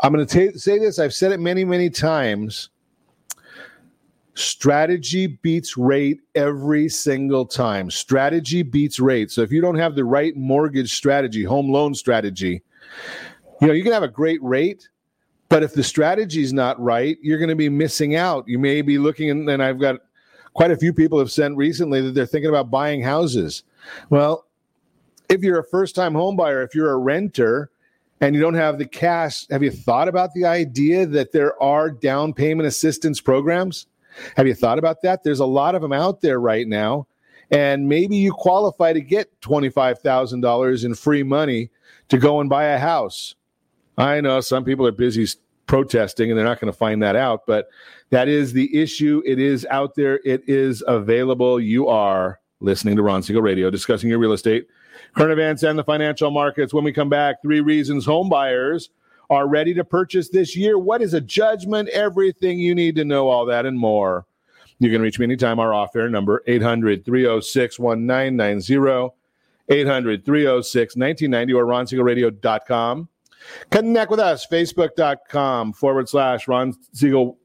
I'm 0.00 0.12
going 0.12 0.26
to 0.26 0.58
say 0.58 0.78
this. 0.78 0.98
I've 0.98 1.14
said 1.14 1.30
it 1.30 1.38
many, 1.38 1.64
many 1.64 1.88
times. 1.88 2.70
Strategy 4.34 5.26
beats 5.26 5.76
rate 5.76 6.20
every 6.34 6.88
single 6.88 7.44
time. 7.44 7.90
Strategy 7.90 8.62
beats 8.62 8.98
rate. 8.98 9.30
So 9.30 9.42
if 9.42 9.52
you 9.52 9.60
don't 9.60 9.76
have 9.76 9.94
the 9.94 10.04
right 10.04 10.34
mortgage 10.34 10.94
strategy, 10.94 11.44
home 11.44 11.70
loan 11.70 11.94
strategy, 11.94 12.62
you 13.60 13.68
know, 13.68 13.74
you 13.74 13.84
can 13.84 13.92
have 13.92 14.02
a 14.02 14.08
great 14.08 14.42
rate, 14.42 14.88
but 15.50 15.64
if 15.64 15.74
the 15.74 15.82
strategy 15.82 16.42
is 16.42 16.52
not 16.52 16.80
right, 16.80 17.18
you're 17.20 17.38
going 17.38 17.50
to 17.50 17.56
be 17.56 17.68
missing 17.68 18.14
out. 18.14 18.48
You 18.48 18.58
may 18.58 18.80
be 18.80 18.98
looking, 18.98 19.30
and 19.30 19.62
I've 19.62 19.80
got 19.80 19.96
quite 20.54 20.70
a 20.70 20.76
few 20.76 20.92
people 20.92 21.18
have 21.18 21.30
sent 21.30 21.56
recently 21.56 22.00
that 22.00 22.14
they're 22.14 22.24
thinking 22.24 22.48
about 22.48 22.70
buying 22.70 23.02
houses. 23.02 23.64
Well, 24.10 24.46
if 25.28 25.42
you're 25.42 25.58
a 25.58 25.64
first 25.64 25.96
time 25.96 26.14
home 26.14 26.36
buyer, 26.36 26.62
if 26.62 26.74
you're 26.74 26.92
a 26.92 26.98
renter 26.98 27.70
and 28.20 28.34
you 28.34 28.40
don't 28.40 28.54
have 28.54 28.78
the 28.78 28.86
cash, 28.86 29.46
have 29.50 29.62
you 29.62 29.72
thought 29.72 30.06
about 30.06 30.32
the 30.34 30.44
idea 30.44 31.04
that 31.06 31.32
there 31.32 31.60
are 31.60 31.90
down 31.90 32.32
payment 32.32 32.68
assistance 32.68 33.20
programs? 33.20 33.86
Have 34.36 34.46
you 34.46 34.54
thought 34.54 34.78
about 34.78 35.02
that? 35.02 35.24
There's 35.24 35.40
a 35.40 35.46
lot 35.46 35.74
of 35.74 35.82
them 35.82 35.92
out 35.92 36.20
there 36.20 36.40
right 36.40 36.66
now. 36.66 37.08
And 37.50 37.88
maybe 37.88 38.16
you 38.16 38.32
qualify 38.32 38.92
to 38.92 39.00
get 39.00 39.40
$25,000 39.40 40.84
in 40.84 40.94
free 40.94 41.24
money 41.24 41.70
to 42.08 42.18
go 42.18 42.40
and 42.40 42.48
buy 42.48 42.66
a 42.66 42.78
house. 42.78 43.34
I 44.00 44.20
know 44.20 44.40
some 44.40 44.64
people 44.64 44.86
are 44.86 44.92
busy 44.92 45.26
protesting 45.66 46.30
and 46.30 46.38
they're 46.38 46.46
not 46.46 46.58
going 46.58 46.72
to 46.72 46.76
find 46.76 47.02
that 47.02 47.16
out, 47.16 47.42
but 47.46 47.68
that 48.08 48.28
is 48.28 48.52
the 48.52 48.74
issue. 48.76 49.22
It 49.26 49.38
is 49.38 49.66
out 49.70 49.94
there. 49.94 50.20
It 50.24 50.42
is 50.48 50.82
available. 50.86 51.60
You 51.60 51.86
are 51.88 52.40
listening 52.60 52.96
to 52.96 53.02
Ron 53.02 53.22
Siegel 53.22 53.42
Radio, 53.42 53.70
discussing 53.70 54.08
your 54.08 54.18
real 54.18 54.32
estate, 54.32 54.68
current 55.14 55.32
events, 55.32 55.62
and 55.62 55.78
the 55.78 55.84
financial 55.84 56.30
markets. 56.30 56.72
When 56.72 56.82
we 56.82 56.92
come 56.92 57.08
back, 57.10 57.42
three 57.42 57.60
reasons 57.60 58.06
home 58.06 58.28
buyers 58.28 58.88
are 59.28 59.46
ready 59.46 59.74
to 59.74 59.84
purchase 59.84 60.30
this 60.30 60.56
year. 60.56 60.78
What 60.78 61.02
is 61.02 61.14
a 61.14 61.20
judgment? 61.20 61.88
Everything 61.90 62.58
you 62.58 62.74
need 62.74 62.96
to 62.96 63.04
know, 63.04 63.28
all 63.28 63.44
that 63.46 63.66
and 63.66 63.78
more. 63.78 64.26
You 64.78 64.90
can 64.90 65.02
reach 65.02 65.18
me 65.18 65.24
anytime. 65.24 65.60
Our 65.60 65.74
off 65.74 65.94
air 65.94 66.08
number 66.08 66.42
800 66.46 67.04
306 67.04 67.78
1990, 67.78 69.14
800 69.68 70.24
306 70.24 70.96
1990, 70.96 71.52
or. 71.52 71.66
Connect 73.70 74.10
with 74.10 74.20
us, 74.20 74.46
facebook.com 74.46 75.72
forward 75.72 76.08
slash 76.08 76.48
Ron 76.48 76.74
Siegel 76.92 77.38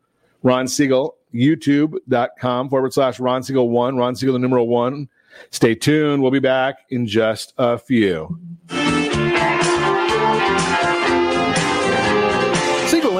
Ron 0.43 0.67
Siegel, 0.67 1.15
youtube.com 1.33 2.69
forward 2.69 2.93
slash 2.93 3.19
Ron 3.19 3.43
Siegel 3.43 3.69
one, 3.69 3.97
Ron 3.97 4.15
Siegel 4.15 4.33
the 4.33 4.39
numeral 4.39 4.67
one. 4.67 5.09
Stay 5.49 5.75
tuned. 5.75 6.21
We'll 6.21 6.31
be 6.31 6.39
back 6.39 6.85
in 6.89 7.07
just 7.07 7.53
a 7.57 7.77
few. 7.77 8.39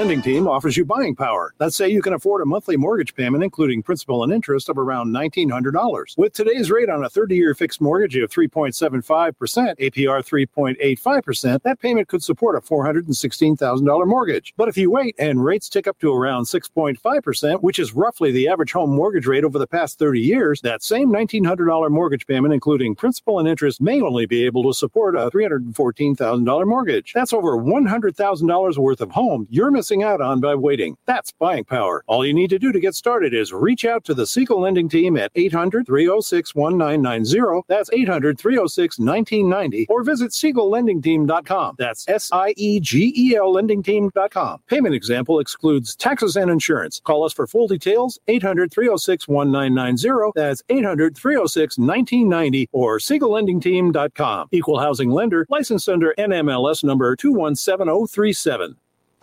Lending 0.05 0.21
team 0.21 0.47
offers 0.47 0.77
you 0.77 0.85
buying 0.85 1.15
power. 1.15 1.55
Let's 1.59 1.75
say 1.75 1.89
you 1.89 1.99
can 1.99 2.13
afford 2.13 2.43
a 2.43 2.45
monthly 2.45 2.77
mortgage 2.77 3.15
payment, 3.15 3.43
including 3.43 3.81
principal 3.81 4.23
and 4.23 4.31
interest, 4.31 4.69
of 4.69 4.77
around 4.77 5.11
$1,900. 5.11 6.15
With 6.15 6.31
today's 6.31 6.69
rate 6.69 6.89
on 6.89 7.03
a 7.03 7.09
30 7.09 7.35
year 7.35 7.55
fixed 7.55 7.81
mortgage 7.81 8.15
of 8.17 8.29
3.75%, 8.29 9.01
APR 9.33 10.47
3.85%, 10.55 11.63
that 11.63 11.79
payment 11.79 12.07
could 12.07 12.23
support 12.23 12.55
a 12.55 12.61
$416,000 12.61 14.07
mortgage. 14.07 14.53
But 14.57 14.67
if 14.67 14.77
you 14.77 14.91
wait 14.91 15.15
and 15.17 15.43
rates 15.43 15.69
tick 15.69 15.87
up 15.87 15.97
to 16.01 16.13
around 16.13 16.43
6.5%, 16.43 17.63
which 17.63 17.79
is 17.79 17.95
roughly 17.95 18.31
the 18.31 18.47
average 18.47 18.73
home 18.73 18.91
mortgage 18.91 19.25
rate 19.25 19.43
over 19.43 19.57
the 19.57 19.65
past 19.65 19.97
30 19.97 20.19
years, 20.19 20.61
that 20.61 20.83
same 20.83 21.09
$1,900 21.09 21.89
mortgage 21.89 22.27
payment, 22.27 22.53
including 22.53 22.93
principal 22.93 23.39
and 23.39 23.47
interest, 23.47 23.81
may 23.81 23.99
only 24.01 24.27
be 24.27 24.45
able 24.45 24.61
to 24.65 24.73
support 24.73 25.15
a 25.15 25.31
$314,000 25.31 26.67
mortgage. 26.67 27.11
That's 27.13 27.33
over 27.33 27.57
$100,000 27.57 28.77
worth 28.77 29.01
of 29.01 29.09
home 29.09 29.47
you're 29.49 29.71
missing 29.71 30.03
out 30.05 30.21
on 30.21 30.39
by 30.39 30.55
waiting. 30.55 30.95
That's 31.05 31.33
buying 31.33 31.65
power. 31.65 32.03
All 32.07 32.25
you 32.25 32.33
need 32.33 32.51
to 32.51 32.59
do 32.59 32.71
to 32.71 32.79
get 32.79 32.95
started 32.95 33.33
is 33.33 33.51
reach 33.51 33.83
out 33.83 34.05
to 34.05 34.13
the 34.13 34.25
Siegel 34.25 34.61
Lending 34.61 34.87
Team 34.87 35.17
at 35.17 35.31
800 35.35 35.85
306 35.85 36.55
1990. 36.55 37.65
That's 37.67 37.89
800 37.91 38.39
306 38.39 38.99
1990. 38.99 39.87
Or 39.89 40.03
visit 40.03 40.31
SiegelLendingTeam.com. 40.31 41.75
That's 41.77 42.07
S 42.07 42.29
I 42.31 42.53
E 42.55 42.79
G 42.79 43.13
E 43.17 43.35
L 43.35 43.53
LendingTeam.com. 43.53 44.61
Payment 44.67 44.95
example 44.95 45.39
excludes 45.39 45.95
taxes 45.95 46.37
and 46.37 46.49
insurance. 46.49 47.01
Call 47.03 47.23
us 47.23 47.33
for 47.33 47.47
full 47.47 47.67
details 47.67 48.19
800 48.27 48.71
306 48.71 49.27
1990. 49.27 50.31
That's 50.35 50.63
800 50.69 51.17
306 51.17 51.77
1990 51.77 52.69
or 52.71 52.99
SiegelLendingTeam.com. 52.99 54.47
Equal 54.51 54.79
housing 54.79 55.09
lender 55.09 55.45
licensed 55.49 55.89
under 55.89 56.13
NMLS 56.17 56.83
number 56.83 57.15
217037. 57.15 58.75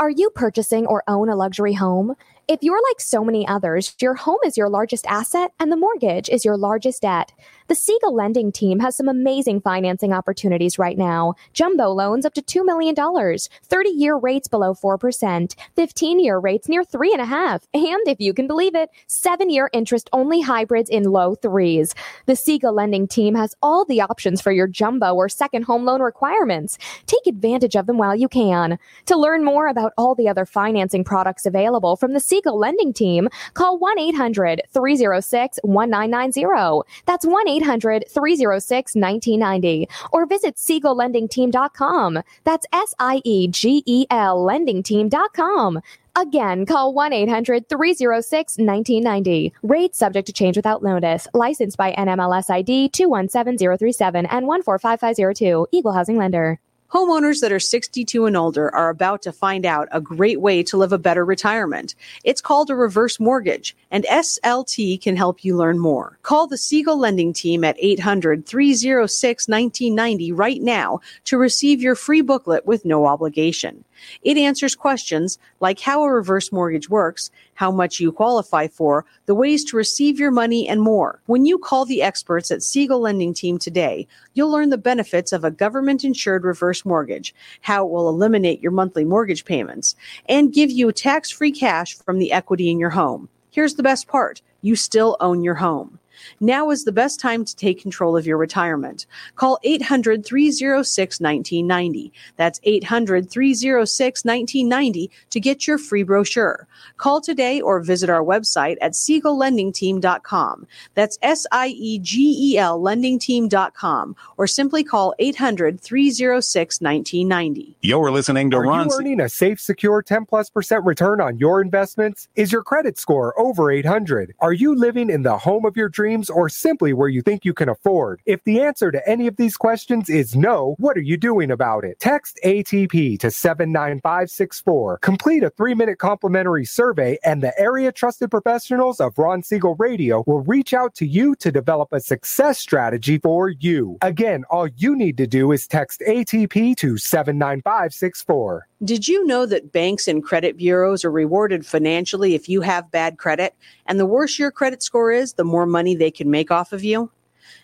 Are 0.02 0.10
you 0.10 0.30
purchasing 0.30 0.84
or 0.84 1.04
own 1.06 1.28
a 1.28 1.36
luxury 1.36 1.74
home? 1.74 2.16
If 2.52 2.62
you're 2.62 2.82
like 2.90 3.00
so 3.00 3.24
many 3.24 3.48
others, 3.48 3.96
your 3.98 4.12
home 4.12 4.36
is 4.44 4.58
your 4.58 4.68
largest 4.68 5.06
asset 5.06 5.52
and 5.58 5.72
the 5.72 5.76
mortgage 5.76 6.28
is 6.28 6.44
your 6.44 6.58
largest 6.58 7.00
debt. 7.00 7.32
The 7.68 7.74
Siegel 7.74 8.14
lending 8.14 8.52
team 8.52 8.80
has 8.80 8.94
some 8.94 9.08
amazing 9.08 9.62
financing 9.62 10.12
opportunities 10.12 10.78
right 10.78 10.98
now. 10.98 11.32
Jumbo 11.54 11.88
loans 11.88 12.26
up 12.26 12.34
to 12.34 12.42
$2 12.42 12.66
million, 12.66 12.94
30 12.94 13.88
year 13.88 14.16
rates 14.16 14.48
below 14.48 14.74
4%, 14.74 15.54
15 15.76 16.20
year 16.20 16.38
rates 16.38 16.68
near 16.68 16.84
3.5, 16.84 17.62
and 17.72 18.06
if 18.06 18.20
you 18.20 18.34
can 18.34 18.46
believe 18.46 18.74
it, 18.74 18.90
7 19.06 19.48
year 19.48 19.70
interest 19.72 20.10
only 20.12 20.42
hybrids 20.42 20.90
in 20.90 21.04
low 21.04 21.34
threes. 21.34 21.94
The 22.26 22.36
Siegel 22.36 22.74
lending 22.74 23.08
team 23.08 23.34
has 23.34 23.54
all 23.62 23.86
the 23.86 24.02
options 24.02 24.42
for 24.42 24.52
your 24.52 24.66
jumbo 24.66 25.14
or 25.14 25.30
second 25.30 25.62
home 25.62 25.86
loan 25.86 26.02
requirements. 26.02 26.76
Take 27.06 27.26
advantage 27.26 27.76
of 27.76 27.86
them 27.86 27.96
while 27.96 28.14
you 28.14 28.28
can. 28.28 28.78
To 29.06 29.16
learn 29.16 29.42
more 29.42 29.68
about 29.68 29.94
all 29.96 30.14
the 30.14 30.28
other 30.28 30.44
financing 30.44 31.04
products 31.04 31.46
available 31.46 31.96
from 31.96 32.12
the 32.12 32.20
Siegel 32.20 32.41
lending 32.50 32.92
team, 32.92 33.28
call 33.54 33.78
1 33.78 33.98
800 33.98 34.62
306 34.72 35.58
1990. 35.62 36.82
That's 37.06 37.26
1 37.26 37.48
800 37.48 38.04
306 38.08 38.94
1990 38.94 39.88
or 40.12 40.26
visit 40.26 40.56
SiegelLendingTeam.com. 40.56 42.22
That's 42.44 42.66
S 42.72 42.94
I 42.98 43.20
E 43.24 43.48
G 43.48 43.82
E 43.86 44.06
L 44.10 44.44
LendingTeam.com. 44.44 45.80
Again, 46.14 46.66
call 46.66 46.92
1 46.92 47.12
800 47.12 47.68
306 47.68 48.58
1990. 48.58 49.52
Rates 49.62 49.98
subject 49.98 50.26
to 50.26 50.32
change 50.32 50.56
without 50.56 50.82
notice. 50.82 51.26
Licensed 51.32 51.78
by 51.78 51.92
NMLS 51.92 52.50
ID 52.50 52.90
217037 52.90 54.26
and 54.26 54.46
145502. 54.46 55.66
Equal 55.72 55.92
Housing 55.92 56.18
Lender. 56.18 56.60
Homeowners 56.92 57.40
that 57.40 57.52
are 57.52 57.58
62 57.58 58.26
and 58.26 58.36
older 58.36 58.72
are 58.74 58.90
about 58.90 59.22
to 59.22 59.32
find 59.32 59.64
out 59.64 59.88
a 59.92 60.00
great 60.00 60.42
way 60.42 60.62
to 60.64 60.76
live 60.76 60.92
a 60.92 60.98
better 60.98 61.24
retirement. 61.24 61.94
It's 62.22 62.42
called 62.42 62.68
a 62.68 62.74
reverse 62.74 63.18
mortgage, 63.18 63.74
and 63.90 64.04
SLT 64.04 65.00
can 65.00 65.16
help 65.16 65.42
you 65.42 65.56
learn 65.56 65.78
more. 65.78 66.18
Call 66.22 66.46
the 66.46 66.58
Siegel 66.58 66.98
Lending 66.98 67.32
Team 67.32 67.64
at 67.64 67.76
800 67.78 68.44
306 68.44 69.48
1990 69.48 70.32
right 70.32 70.60
now 70.60 71.00
to 71.24 71.38
receive 71.38 71.80
your 71.80 71.94
free 71.94 72.20
booklet 72.20 72.66
with 72.66 72.84
no 72.84 73.06
obligation. 73.06 73.86
It 74.22 74.36
answers 74.36 74.74
questions 74.74 75.38
like 75.60 75.80
how 75.80 76.02
a 76.02 76.12
reverse 76.12 76.52
mortgage 76.52 76.90
works, 76.90 77.30
how 77.62 77.70
much 77.70 78.00
you 78.00 78.10
qualify 78.10 78.66
for, 78.66 79.04
the 79.26 79.36
ways 79.36 79.64
to 79.64 79.76
receive 79.76 80.18
your 80.18 80.32
money, 80.32 80.66
and 80.66 80.82
more. 80.82 81.22
When 81.26 81.44
you 81.44 81.58
call 81.60 81.84
the 81.84 82.02
experts 82.02 82.50
at 82.50 82.60
Siegel 82.60 82.98
Lending 82.98 83.32
Team 83.32 83.56
today, 83.56 84.08
you'll 84.34 84.50
learn 84.50 84.70
the 84.70 84.76
benefits 84.76 85.30
of 85.30 85.44
a 85.44 85.50
government 85.52 86.02
insured 86.02 86.42
reverse 86.42 86.84
mortgage, 86.84 87.32
how 87.60 87.86
it 87.86 87.92
will 87.92 88.08
eliminate 88.08 88.60
your 88.60 88.72
monthly 88.72 89.04
mortgage 89.04 89.44
payments, 89.44 89.94
and 90.28 90.52
give 90.52 90.72
you 90.72 90.90
tax 90.90 91.30
free 91.30 91.52
cash 91.52 91.94
from 91.94 92.18
the 92.18 92.32
equity 92.32 92.68
in 92.68 92.80
your 92.80 92.90
home. 92.90 93.28
Here's 93.52 93.76
the 93.76 93.84
best 93.84 94.08
part 94.08 94.42
you 94.60 94.74
still 94.74 95.16
own 95.20 95.44
your 95.44 95.54
home. 95.54 96.00
Now 96.40 96.70
is 96.70 96.84
the 96.84 96.92
best 96.92 97.20
time 97.20 97.44
to 97.44 97.56
take 97.56 97.80
control 97.80 98.16
of 98.16 98.26
your 98.26 98.36
retirement. 98.36 99.06
Call 99.36 99.58
800 99.62 100.24
306 100.24 101.20
1990. 101.20 102.12
That's 102.36 102.60
800 102.62 103.30
306 103.30 104.24
1990 104.24 105.10
to 105.30 105.40
get 105.40 105.66
your 105.66 105.78
free 105.78 106.02
brochure. 106.02 106.66
Call 106.96 107.20
today 107.20 107.60
or 107.60 107.80
visit 107.80 108.10
our 108.10 108.22
website 108.22 108.76
at 108.80 108.92
SiegelLendingTeam.com. 108.92 110.66
That's 110.94 111.18
S 111.22 111.46
I 111.52 111.68
E 111.68 111.98
G 111.98 112.52
E 112.52 112.58
L 112.58 112.80
LendingTeam.com 112.80 114.16
or 114.36 114.46
simply 114.46 114.84
call 114.84 115.14
800 115.18 115.80
306 115.80 116.80
1990. 116.80 117.76
You're 117.80 118.10
listening 118.10 118.50
to 118.50 118.58
Are 118.58 118.62
Ron. 118.62 118.88
you 118.88 118.96
earning 118.96 119.20
a 119.20 119.28
safe, 119.28 119.60
secure 119.60 120.02
10 120.02 120.26
plus 120.26 120.50
percent 120.50 120.84
return 120.84 121.20
on 121.20 121.38
your 121.38 121.60
investments? 121.60 122.28
Is 122.36 122.52
your 122.52 122.62
credit 122.62 122.98
score 122.98 123.38
over 123.40 123.70
800? 123.70 124.34
Are 124.40 124.52
you 124.52 124.74
living 124.74 125.10
in 125.10 125.22
the 125.22 125.38
home 125.38 125.64
of 125.64 125.76
your 125.76 125.88
dreams 125.88 126.01
or 126.30 126.48
simply 126.48 126.92
where 126.92 127.08
you 127.08 127.22
think 127.22 127.44
you 127.44 127.54
can 127.54 127.68
afford? 127.68 128.20
If 128.26 128.42
the 128.44 128.60
answer 128.60 128.90
to 128.90 129.08
any 129.08 129.26
of 129.26 129.36
these 129.36 129.56
questions 129.56 130.08
is 130.10 130.34
no, 130.34 130.74
what 130.78 130.96
are 130.96 131.02
you 131.02 131.16
doing 131.16 131.50
about 131.50 131.84
it? 131.84 132.00
Text 132.00 132.38
ATP 132.44 133.18
to 133.20 133.30
79564. 133.30 134.98
Complete 134.98 135.42
a 135.42 135.50
three 135.50 135.74
minute 135.74 135.98
complimentary 135.98 136.64
survey, 136.64 137.18
and 137.24 137.42
the 137.42 137.58
area 137.58 137.92
trusted 137.92 138.30
professionals 138.30 139.00
of 139.00 139.18
Ron 139.18 139.42
Siegel 139.42 139.76
Radio 139.76 140.24
will 140.26 140.42
reach 140.42 140.74
out 140.74 140.94
to 140.96 141.06
you 141.06 141.34
to 141.36 141.52
develop 141.52 141.92
a 141.92 142.00
success 142.00 142.58
strategy 142.58 143.18
for 143.18 143.48
you. 143.48 143.98
Again, 144.02 144.44
all 144.50 144.68
you 144.68 144.96
need 144.96 145.16
to 145.18 145.26
do 145.26 145.52
is 145.52 145.66
text 145.66 146.02
ATP 146.06 146.76
to 146.76 146.96
79564. 146.96 148.68
Did 148.84 149.06
you 149.06 149.24
know 149.24 149.46
that 149.46 149.70
banks 149.70 150.08
and 150.08 150.24
credit 150.24 150.56
bureaus 150.56 151.04
are 151.04 151.10
rewarded 151.10 151.64
financially 151.64 152.34
if 152.34 152.48
you 152.48 152.62
have 152.62 152.90
bad 152.90 153.16
credit? 153.16 153.54
And 153.86 154.00
the 154.00 154.06
worse 154.06 154.40
your 154.40 154.50
credit 154.50 154.82
score 154.82 155.12
is, 155.12 155.34
the 155.34 155.44
more 155.44 155.66
money 155.66 155.94
they 155.94 156.10
can 156.10 156.32
make 156.32 156.50
off 156.50 156.72
of 156.72 156.82
you? 156.82 157.08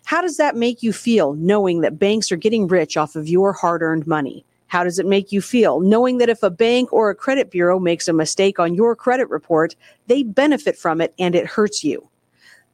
How 0.05 0.23
does 0.23 0.37
that 0.37 0.55
make 0.55 0.81
you 0.81 0.93
feel 0.93 1.35
knowing 1.35 1.81
that 1.81 1.99
banks 1.99 2.31
are 2.31 2.37
getting 2.37 2.69
rich 2.69 2.97
off 2.97 3.17
of 3.17 3.29
your 3.29 3.53
hard 3.53 3.83
earned 3.83 4.07
money? 4.07 4.45
How 4.69 4.85
does 4.85 5.01
it 5.01 5.07
make 5.07 5.33
you 5.33 5.43
feel 5.43 5.81
knowing 5.81 6.19
that 6.19 6.29
if 6.29 6.45
a 6.45 6.51
bank 6.51 6.93
or 6.93 7.11
a 7.11 7.17
credit 7.17 7.51
bureau 7.51 7.81
makes 7.81 8.07
a 8.07 8.13
mistake 8.13 8.61
on 8.61 8.77
your 8.77 8.95
credit 8.95 9.29
report, 9.29 9.75
they 10.07 10.23
benefit 10.23 10.79
from 10.79 11.01
it 11.01 11.15
and 11.19 11.35
it 11.35 11.47
hurts 11.47 11.83
you? 11.83 12.09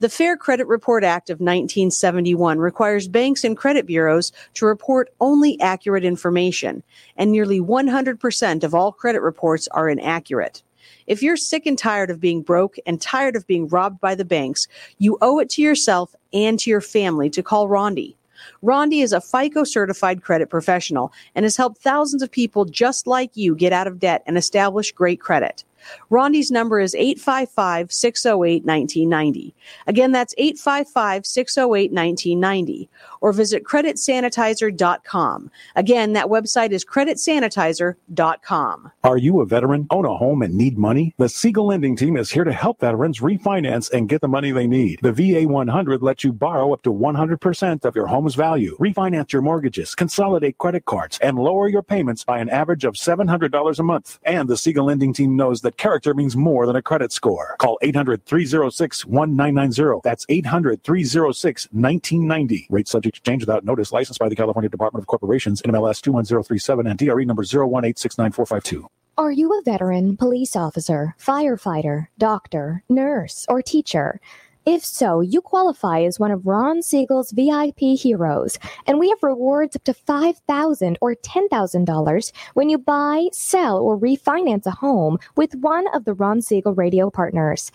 The 0.04 0.10
Fair 0.10 0.36
Credit 0.36 0.66
Report 0.66 1.02
Act 1.02 1.30
of 1.30 1.36
1971 1.36 2.58
requires 2.58 3.08
banks 3.08 3.42
and 3.42 3.56
credit 3.56 3.86
bureaus 3.86 4.32
to 4.52 4.66
report 4.66 5.08
only 5.18 5.58
accurate 5.62 6.04
information, 6.04 6.82
and 7.16 7.32
nearly 7.32 7.58
100% 7.58 8.64
of 8.64 8.74
all 8.74 8.92
credit 8.92 9.22
reports 9.22 9.66
are 9.68 9.88
inaccurate. 9.88 10.62
If 11.06 11.22
you're 11.22 11.38
sick 11.38 11.64
and 11.64 11.78
tired 11.78 12.10
of 12.10 12.20
being 12.20 12.42
broke 12.42 12.76
and 12.84 13.00
tired 13.00 13.34
of 13.34 13.46
being 13.46 13.66
robbed 13.66 13.98
by 13.98 14.14
the 14.14 14.26
banks, 14.26 14.68
you 14.98 15.16
owe 15.22 15.38
it 15.38 15.48
to 15.52 15.62
yourself 15.62 16.14
and 16.34 16.58
to 16.58 16.68
your 16.68 16.82
family 16.82 17.30
to 17.30 17.42
call 17.42 17.66
Rondi. 17.66 18.14
Rondi 18.62 19.02
is 19.02 19.14
a 19.14 19.22
FICO 19.22 19.64
certified 19.64 20.22
credit 20.22 20.50
professional 20.50 21.14
and 21.34 21.46
has 21.46 21.56
helped 21.56 21.80
thousands 21.80 22.22
of 22.22 22.30
people 22.30 22.66
just 22.66 23.06
like 23.06 23.34
you 23.38 23.54
get 23.54 23.72
out 23.72 23.86
of 23.86 24.00
debt 24.00 24.22
and 24.26 24.36
establish 24.36 24.92
great 24.92 25.22
credit. 25.22 25.64
Rondi's 26.11 26.51
number 26.51 26.81
is 26.81 26.94
855 26.94 27.92
608 27.92 28.64
1990. 28.64 29.55
Again, 29.87 30.12
that's 30.12 30.35
855 30.38 31.27
608 31.27 31.92
1990. 31.92 32.88
Or 33.20 33.33
visit 33.33 33.64
creditsanitizer.com. 33.64 35.51
Again, 35.77 36.12
that 36.12 36.27
website 36.27 36.73
is 36.73 36.85
creditsanitizer.com. 36.85 38.92
Are 39.03 39.16
you 39.16 39.40
a 39.40 39.47
veteran, 39.47 39.87
own 39.90 40.05
a 40.05 40.14
home, 40.14 40.42
and 40.42 40.55
need 40.55 40.77
money? 40.77 41.14
The 41.16 41.29
Siegel 41.29 41.68
Lending 41.68 41.97
Team 41.97 42.16
is 42.16 42.31
here 42.31 42.44
to 42.44 42.53
help 42.53 42.81
veterans 42.81 43.20
refinance 43.20 43.90
and 43.90 44.09
get 44.09 44.20
the 44.20 44.29
money 44.29 44.51
they 44.51 44.66
need. 44.66 45.01
The 45.03 45.12
VA 45.12 45.49
100 45.49 46.03
lets 46.03 46.25
you 46.25 46.33
borrow 46.33 46.73
up 46.73 46.83
to 46.83 46.92
100% 46.92 47.85
of 47.85 47.97
your 47.97 48.07
home's 48.07 48.35
value, 48.35 48.77
refinance 48.79 49.33
your 49.33 49.42
mortgages, 49.42 49.94
consolidate 49.94 50.59
credit 50.59 50.85
cards, 50.85 51.18
and 51.23 51.38
lower 51.38 51.68
your 51.68 51.83
payments 51.83 52.25
by 52.25 52.38
an 52.38 52.51
average 52.51 52.85
of 52.85 52.94
$700 52.94 53.79
a 53.79 53.83
month. 53.83 54.18
And 54.25 54.49
the 54.49 54.57
Siegel 54.57 54.87
Lending 54.87 55.12
Team 55.12 55.37
knows 55.37 55.62
that 55.62 55.73
character 55.76 56.14
means 56.14 56.37
more 56.37 56.66
than 56.66 56.76
a 56.76 56.82
credit 56.82 57.12
score. 57.12 57.56
Call 57.58 57.78
800 57.82 58.24
306 58.24 59.06
1990. 59.06 60.00
That's 60.04 60.26
800 60.28 60.82
306 60.82 61.68
1990. 61.72 62.66
Rate 62.70 62.88
subject 62.88 63.16
to 63.16 63.22
change 63.22 63.42
without 63.42 63.64
notice. 63.64 63.92
Licensed 63.92 64.20
by 64.20 64.28
the 64.28 64.37
California 64.37 64.68
Department 64.68 65.02
of 65.02 65.06
Corporations, 65.06 65.62
NMLS 65.62 66.00
21037, 66.02 66.87
and 66.87 66.98
DRE 66.98 67.24
number 67.24 67.42
018694552. 67.42 68.87
Are 69.16 69.30
you 69.30 69.52
a 69.52 69.62
veteran, 69.62 70.16
police 70.16 70.56
officer, 70.56 71.14
firefighter, 71.20 72.08
doctor, 72.18 72.82
nurse, 72.88 73.46
or 73.48 73.62
teacher? 73.62 74.20
If 74.66 74.83
so, 74.83 75.20
you 75.20 75.42
qualify 75.42 76.00
as 76.05 76.18
one 76.18 76.31
of 76.31 76.46
Ron 76.46 76.81
Siegel's 76.81 77.33
VIP 77.33 77.98
heroes, 77.98 78.59
and 78.87 78.98
we 78.98 79.11
have 79.11 79.22
rewards 79.22 79.77
up 79.77 79.85
to 79.85 79.92
5,000 79.92 80.96
or 81.03 81.14
$10,000 81.14 82.33
when 82.55 82.70
you 82.70 82.79
buy, 82.79 83.29
sell, 83.31 83.79
or 83.79 83.98
refinance 83.98 84.64
a 84.64 84.70
home 84.70 85.18
with 85.37 85.55
one 85.57 85.85
of 85.94 86.07
the 86.07 86.14
Ron 86.14 86.40
Siegel 86.40 86.74
radio 86.74 87.11
partners. 87.11 87.70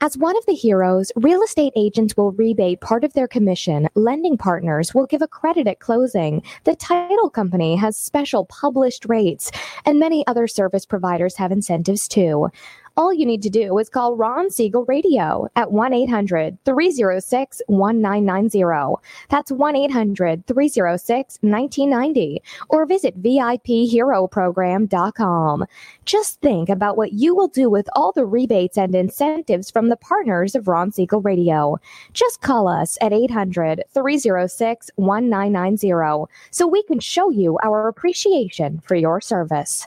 As 0.00 0.18
one 0.18 0.36
of 0.36 0.44
the 0.46 0.52
heroes, 0.52 1.12
real 1.14 1.42
estate 1.42 1.72
agents 1.74 2.16
will 2.16 2.32
rebate 2.32 2.80
part 2.80 3.02
of 3.04 3.14
their 3.14 3.28
commission. 3.28 3.88
Lending 3.94 4.36
partners 4.36 4.92
will 4.92 5.06
give 5.06 5.22
a 5.22 5.28
credit 5.28 5.66
at 5.66 5.78
closing. 5.78 6.42
The 6.64 6.76
title 6.76 7.30
company 7.30 7.76
has 7.76 7.96
special 7.96 8.44
published 8.46 9.06
rates, 9.08 9.50
and 9.84 9.98
many 9.98 10.26
other 10.26 10.48
service 10.48 10.84
providers 10.84 11.36
have 11.36 11.52
incentives 11.52 12.08
too. 12.08 12.50
All 12.98 13.12
you 13.12 13.26
need 13.26 13.42
to 13.42 13.50
do 13.50 13.76
is 13.76 13.90
call 13.90 14.16
Ron 14.16 14.48
Siegel 14.48 14.86
Radio 14.86 15.48
at 15.54 15.70
1 15.70 15.92
800 15.92 16.56
306 16.64 17.60
1990. 17.66 19.02
That's 19.28 19.52
1 19.52 19.76
800 19.76 20.46
306 20.46 21.38
1990. 21.42 22.42
Or 22.70 22.86
visit 22.86 23.22
VIPHeroProgram.com. 23.22 25.66
Just 26.06 26.40
think 26.40 26.70
about 26.70 26.96
what 26.96 27.12
you 27.12 27.34
will 27.34 27.48
do 27.48 27.68
with 27.68 27.86
all 27.94 28.12
the 28.12 28.24
rebates 28.24 28.78
and 28.78 28.94
incentives 28.94 29.70
from 29.70 29.90
the 29.90 29.96
partners 29.96 30.54
of 30.54 30.66
Ron 30.66 30.90
Siegel 30.90 31.20
Radio. 31.20 31.76
Just 32.14 32.40
call 32.40 32.66
us 32.66 32.96
at 33.02 33.12
800 33.12 33.84
306 33.92 34.90
1990 34.96 36.32
so 36.50 36.66
we 36.66 36.82
can 36.84 37.00
show 37.00 37.28
you 37.28 37.58
our 37.62 37.88
appreciation 37.88 38.80
for 38.86 38.94
your 38.94 39.20
service. 39.20 39.86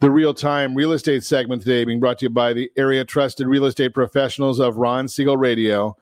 The 0.00 0.10
real 0.12 0.32
time 0.32 0.76
real 0.76 0.92
estate 0.92 1.24
segment 1.24 1.62
today 1.62 1.84
being 1.84 1.98
brought 1.98 2.20
to 2.20 2.26
you 2.26 2.30
by 2.30 2.52
the 2.52 2.70
area 2.76 3.04
trusted 3.04 3.48
real 3.48 3.64
estate 3.64 3.94
professionals 3.94 4.60
of 4.60 4.76
Ron 4.76 5.08
Siegel 5.08 5.36
Radio. 5.36 5.96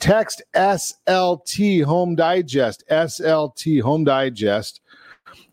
Text 0.00 0.42
SLT 0.56 1.84
Home 1.84 2.16
Digest, 2.16 2.82
SLT 2.90 3.80
Home 3.82 4.02
Digest 4.02 4.80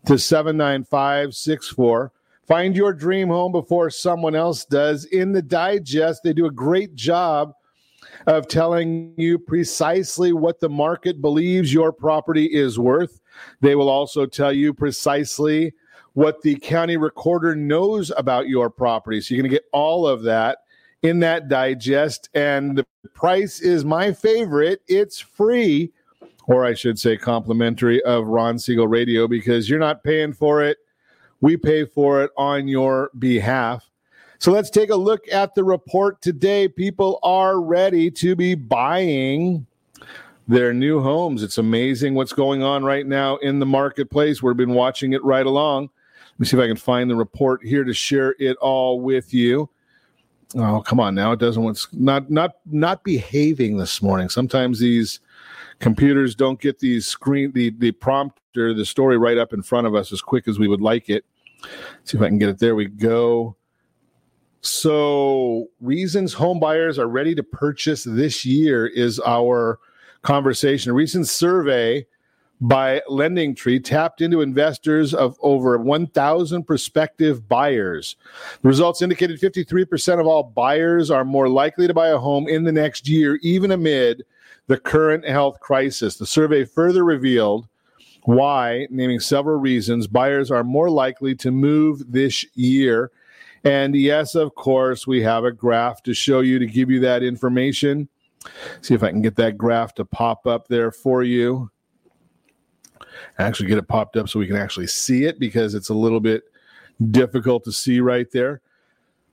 to 0.06 0.18
79564. 0.18 2.12
Find 2.48 2.74
your 2.74 2.92
dream 2.92 3.28
home 3.28 3.52
before 3.52 3.88
someone 3.90 4.34
else 4.34 4.64
does. 4.64 5.04
In 5.04 5.30
the 5.30 5.42
digest, 5.42 6.24
they 6.24 6.32
do 6.32 6.46
a 6.46 6.50
great 6.50 6.96
job 6.96 7.54
of 8.26 8.48
telling 8.48 9.14
you 9.16 9.38
precisely 9.38 10.32
what 10.32 10.58
the 10.58 10.68
market 10.68 11.20
believes 11.20 11.72
your 11.72 11.92
property 11.92 12.46
is 12.46 12.80
worth. 12.80 13.20
They 13.60 13.76
will 13.76 13.88
also 13.88 14.26
tell 14.26 14.52
you 14.52 14.74
precisely 14.74 15.72
what 16.16 16.40
the 16.40 16.56
county 16.56 16.96
recorder 16.96 17.54
knows 17.54 18.10
about 18.16 18.48
your 18.48 18.70
property. 18.70 19.20
So 19.20 19.34
you're 19.34 19.42
going 19.42 19.50
to 19.50 19.54
get 19.54 19.68
all 19.70 20.08
of 20.08 20.22
that 20.22 20.60
in 21.02 21.20
that 21.20 21.48
digest. 21.50 22.30
And 22.34 22.78
the 22.78 22.86
price 23.12 23.60
is 23.60 23.84
my 23.84 24.14
favorite. 24.14 24.80
It's 24.88 25.20
free, 25.20 25.92
or 26.46 26.64
I 26.64 26.72
should 26.72 26.98
say 26.98 27.18
complimentary 27.18 28.02
of 28.04 28.28
Ron 28.28 28.58
Siegel 28.58 28.88
Radio 28.88 29.28
because 29.28 29.68
you're 29.68 29.78
not 29.78 30.02
paying 30.02 30.32
for 30.32 30.62
it. 30.62 30.78
We 31.42 31.58
pay 31.58 31.84
for 31.84 32.22
it 32.22 32.30
on 32.38 32.66
your 32.66 33.10
behalf. 33.18 33.90
So 34.38 34.52
let's 34.52 34.70
take 34.70 34.88
a 34.88 34.96
look 34.96 35.30
at 35.30 35.54
the 35.54 35.64
report 35.64 36.22
today. 36.22 36.66
People 36.66 37.18
are 37.24 37.60
ready 37.60 38.10
to 38.12 38.34
be 38.34 38.54
buying 38.54 39.66
their 40.48 40.72
new 40.72 40.98
homes. 40.98 41.42
It's 41.42 41.58
amazing 41.58 42.14
what's 42.14 42.32
going 42.32 42.62
on 42.62 42.84
right 42.84 43.06
now 43.06 43.36
in 43.36 43.58
the 43.58 43.66
marketplace. 43.66 44.42
We've 44.42 44.56
been 44.56 44.72
watching 44.72 45.12
it 45.12 45.22
right 45.22 45.44
along. 45.44 45.90
Let 46.36 46.40
me 46.40 46.46
see 46.46 46.56
if 46.58 46.62
I 46.62 46.66
can 46.66 46.76
find 46.76 47.08
the 47.08 47.16
report 47.16 47.64
here 47.64 47.82
to 47.82 47.94
share 47.94 48.34
it 48.38 48.58
all 48.58 49.00
with 49.00 49.32
you. 49.32 49.70
Oh, 50.54 50.82
come 50.82 51.00
on 51.00 51.14
now. 51.14 51.32
It 51.32 51.40
doesn't 51.40 51.62
want 51.62 51.86
not 51.92 52.30
not 52.30 52.56
not 52.66 53.02
behaving 53.04 53.78
this 53.78 54.02
morning. 54.02 54.28
Sometimes 54.28 54.78
these 54.78 55.20
computers 55.78 56.34
don't 56.34 56.60
get 56.60 56.78
these 56.78 57.06
screen 57.06 57.52
the 57.52 57.70
the 57.78 57.92
prompter, 57.92 58.74
the 58.74 58.84
story 58.84 59.16
right 59.16 59.38
up 59.38 59.54
in 59.54 59.62
front 59.62 59.86
of 59.86 59.94
us 59.94 60.12
as 60.12 60.20
quick 60.20 60.46
as 60.46 60.58
we 60.58 60.68
would 60.68 60.82
like 60.82 61.08
it. 61.08 61.24
Let's 61.62 62.10
see 62.10 62.18
if 62.18 62.22
I 62.22 62.28
can 62.28 62.38
get 62.38 62.50
it. 62.50 62.58
There 62.58 62.76
we 62.76 62.84
go. 62.84 63.56
So, 64.60 65.68
reasons 65.80 66.34
home 66.34 66.60
buyers 66.60 66.98
are 66.98 67.08
ready 67.08 67.34
to 67.34 67.42
purchase 67.42 68.04
this 68.04 68.44
year 68.44 68.86
is 68.86 69.20
our 69.24 69.78
conversation. 70.22 70.90
A 70.90 70.94
recent 70.94 71.28
survey 71.28 72.06
by 72.60 73.02
Lending 73.08 73.54
Tree 73.54 73.78
tapped 73.78 74.20
into 74.20 74.40
investors 74.40 75.12
of 75.12 75.36
over 75.40 75.76
1,000 75.78 76.64
prospective 76.64 77.48
buyers. 77.48 78.16
The 78.62 78.68
results 78.68 79.02
indicated 79.02 79.40
53% 79.40 80.20
of 80.20 80.26
all 80.26 80.42
buyers 80.42 81.10
are 81.10 81.24
more 81.24 81.48
likely 81.48 81.86
to 81.86 81.94
buy 81.94 82.08
a 82.08 82.18
home 82.18 82.48
in 82.48 82.64
the 82.64 82.72
next 82.72 83.08
year, 83.08 83.38
even 83.42 83.70
amid 83.70 84.24
the 84.68 84.78
current 84.78 85.26
health 85.26 85.60
crisis. 85.60 86.16
The 86.16 86.26
survey 86.26 86.64
further 86.64 87.04
revealed 87.04 87.68
why, 88.24 88.88
naming 88.90 89.20
several 89.20 89.60
reasons, 89.60 90.06
buyers 90.06 90.50
are 90.50 90.64
more 90.64 90.90
likely 90.90 91.34
to 91.36 91.50
move 91.50 92.10
this 92.10 92.44
year. 92.56 93.12
And 93.62 93.94
yes, 93.94 94.34
of 94.34 94.54
course, 94.54 95.06
we 95.06 95.22
have 95.22 95.44
a 95.44 95.52
graph 95.52 96.02
to 96.04 96.14
show 96.14 96.40
you 96.40 96.58
to 96.58 96.66
give 96.66 96.90
you 96.90 97.00
that 97.00 97.22
information. 97.22 98.08
See 98.80 98.94
if 98.94 99.02
I 99.02 99.10
can 99.10 99.22
get 99.22 99.36
that 99.36 99.58
graph 99.58 99.94
to 99.94 100.04
pop 100.04 100.46
up 100.46 100.68
there 100.68 100.90
for 100.90 101.22
you 101.22 101.70
actually 103.38 103.68
get 103.68 103.78
it 103.78 103.88
popped 103.88 104.16
up 104.16 104.28
so 104.28 104.38
we 104.38 104.46
can 104.46 104.56
actually 104.56 104.86
see 104.86 105.24
it 105.24 105.38
because 105.38 105.74
it's 105.74 105.88
a 105.88 105.94
little 105.94 106.20
bit 106.20 106.44
difficult 107.10 107.64
to 107.64 107.72
see 107.72 108.00
right 108.00 108.30
there. 108.32 108.60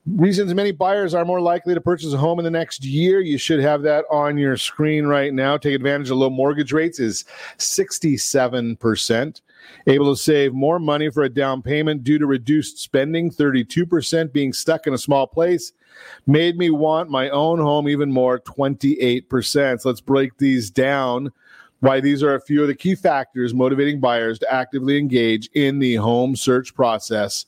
Reasons 0.05 0.53
many 0.53 0.73
buyers 0.73 1.13
are 1.13 1.23
more 1.23 1.39
likely 1.39 1.73
to 1.73 1.79
purchase 1.79 2.11
a 2.11 2.17
home 2.17 2.37
in 2.37 2.43
the 2.43 2.51
next 2.51 2.83
year. 2.83 3.21
You 3.21 3.37
should 3.37 3.61
have 3.61 3.83
that 3.83 4.03
on 4.11 4.37
your 4.37 4.57
screen 4.57 5.05
right 5.05 5.33
now. 5.33 5.55
Take 5.55 5.75
advantage 5.75 6.09
of 6.09 6.17
low 6.17 6.29
mortgage 6.29 6.73
rates 6.73 6.99
is 6.99 7.23
67%. 7.57 9.41
Able 9.87 10.13
to 10.13 10.21
save 10.21 10.53
more 10.53 10.77
money 10.77 11.09
for 11.09 11.23
a 11.23 11.29
down 11.29 11.61
payment 11.61 12.03
due 12.03 12.19
to 12.19 12.25
reduced 12.25 12.79
spending, 12.79 13.31
32%. 13.31 14.33
Being 14.33 14.51
stuck 14.51 14.87
in 14.87 14.93
a 14.93 14.97
small 14.97 15.25
place 15.25 15.71
made 16.27 16.57
me 16.57 16.69
want 16.69 17.09
my 17.09 17.29
own 17.29 17.59
home 17.59 17.87
even 17.87 18.11
more, 18.11 18.39
28%. 18.39 19.79
So 19.79 19.87
let's 19.87 20.01
break 20.01 20.37
these 20.37 20.69
down 20.69 21.31
why 21.83 21.99
these 21.99 22.23
are 22.23 22.35
a 22.35 22.39
few 22.39 22.61
of 22.61 22.69
the 22.69 22.75
key 22.75 22.95
factors 22.95 23.53
motivating 23.53 23.99
buyers 23.99 24.39
to 24.39 24.49
actively 24.51 24.97
engage 24.97 25.49
in 25.53 25.79
the 25.79 25.95
home 25.95 26.33
search 26.33 26.73
process 26.73 27.45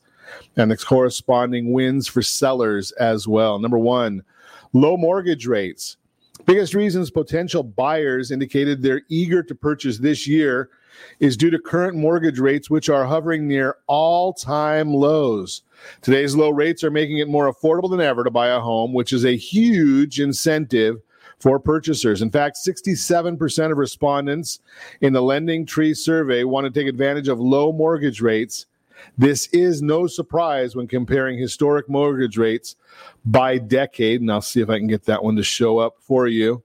and 0.57 0.69
the 0.69 0.75
corresponding 0.75 1.71
wins 1.71 2.05
for 2.05 2.21
sellers 2.21 2.91
as 2.93 3.29
well. 3.29 3.59
Number 3.59 3.79
one, 3.79 4.23
low 4.73 4.97
mortgage 4.97 5.47
rates. 5.47 5.95
Biggest 6.45 6.73
reasons 6.73 7.09
potential 7.09 7.63
buyers 7.63 8.29
indicated 8.29 8.81
they're 8.81 9.03
eager 9.07 9.41
to 9.41 9.55
purchase 9.55 9.99
this 9.99 10.27
year 10.27 10.69
is 11.21 11.38
due 11.38 11.49
to 11.49 11.57
current 11.57 11.95
mortgage 11.95 12.38
rates, 12.38 12.69
which 12.69 12.89
are 12.89 13.05
hovering 13.05 13.47
near 13.47 13.77
all 13.88 14.33
time 14.33 14.93
lows. 14.93 15.61
Today's 16.01 16.36
low 16.36 16.49
rates 16.49 16.83
are 16.83 16.91
making 16.91 17.19
it 17.19 17.29
more 17.29 17.49
affordable 17.49 17.89
than 17.89 18.01
ever 18.01 18.25
to 18.25 18.31
buy 18.31 18.49
a 18.49 18.59
home, 18.59 18.91
which 18.91 19.13
is 19.13 19.23
a 19.23 19.38
huge 19.38 20.19
incentive 20.19 20.97
for 21.39 21.59
purchasers. 21.59 22.21
In 22.21 22.31
fact, 22.31 22.57
67% 22.57 23.71
of 23.71 23.77
respondents 23.77 24.59
in 25.01 25.13
the 25.13 25.21
Lending 25.21 25.65
Tree 25.65 25.93
survey 25.93 26.43
want 26.43 26.65
to 26.65 26.71
take 26.71 26.88
advantage 26.88 27.27
of 27.27 27.39
low 27.39 27.71
mortgage 27.71 28.21
rates. 28.21 28.65
This 29.17 29.47
is 29.47 29.81
no 29.81 30.07
surprise 30.07 30.75
when 30.75 30.88
comparing 30.88 31.38
historic 31.38 31.89
mortgage 31.89 32.38
rates 32.38 32.75
by 33.25 33.57
decade. 33.57 34.21
And 34.21 34.31
I'll 34.31 34.41
see 34.41 34.61
if 34.61 34.69
I 34.69 34.77
can 34.77 34.88
get 34.88 35.05
that 35.05 35.23
one 35.23 35.36
to 35.36 35.43
show 35.43 35.77
up 35.77 35.95
for 35.99 36.27
you. 36.27 36.63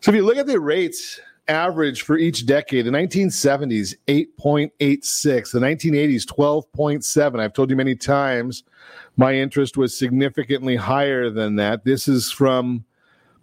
So 0.00 0.10
if 0.10 0.14
you 0.14 0.24
look 0.24 0.38
at 0.38 0.46
the 0.46 0.60
rates 0.60 1.20
average 1.48 2.02
for 2.02 2.16
each 2.16 2.46
decade, 2.46 2.84
the 2.84 2.90
1970s, 2.90 3.94
8.86, 4.06 5.52
the 5.52 5.58
1980s, 5.58 6.24
12.7. 6.24 7.40
I've 7.40 7.52
told 7.52 7.70
you 7.70 7.76
many 7.76 7.96
times 7.96 8.64
my 9.16 9.34
interest 9.34 9.76
was 9.76 9.96
significantly 9.96 10.76
higher 10.76 11.30
than 11.30 11.56
that. 11.56 11.84
This 11.84 12.06
is 12.06 12.30
from 12.30 12.84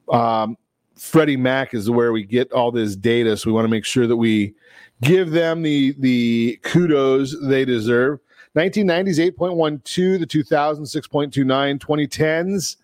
um, 0.10 0.58
Freddie 0.96 1.38
Mac 1.38 1.74
is 1.74 1.90
where 1.90 2.12
we 2.12 2.24
get 2.24 2.52
all 2.52 2.72
this 2.72 2.96
data, 2.96 3.36
so 3.38 3.50
we 3.50 3.54
want 3.54 3.66
to 3.66 3.70
make 3.70 3.86
sure 3.86 4.08
that 4.08 4.18
we 4.18 4.54
give 5.02 5.32
them 5.32 5.62
the 5.62 5.96
the 6.00 6.60
kudos 6.64 7.36
they 7.44 7.66
deserve. 7.66 8.20
1990s 8.56 9.36
8.12, 9.38 10.20
the 10.20 10.26
2000s 10.26 10.96
6.29, 10.96 11.78
2010s 11.78 12.78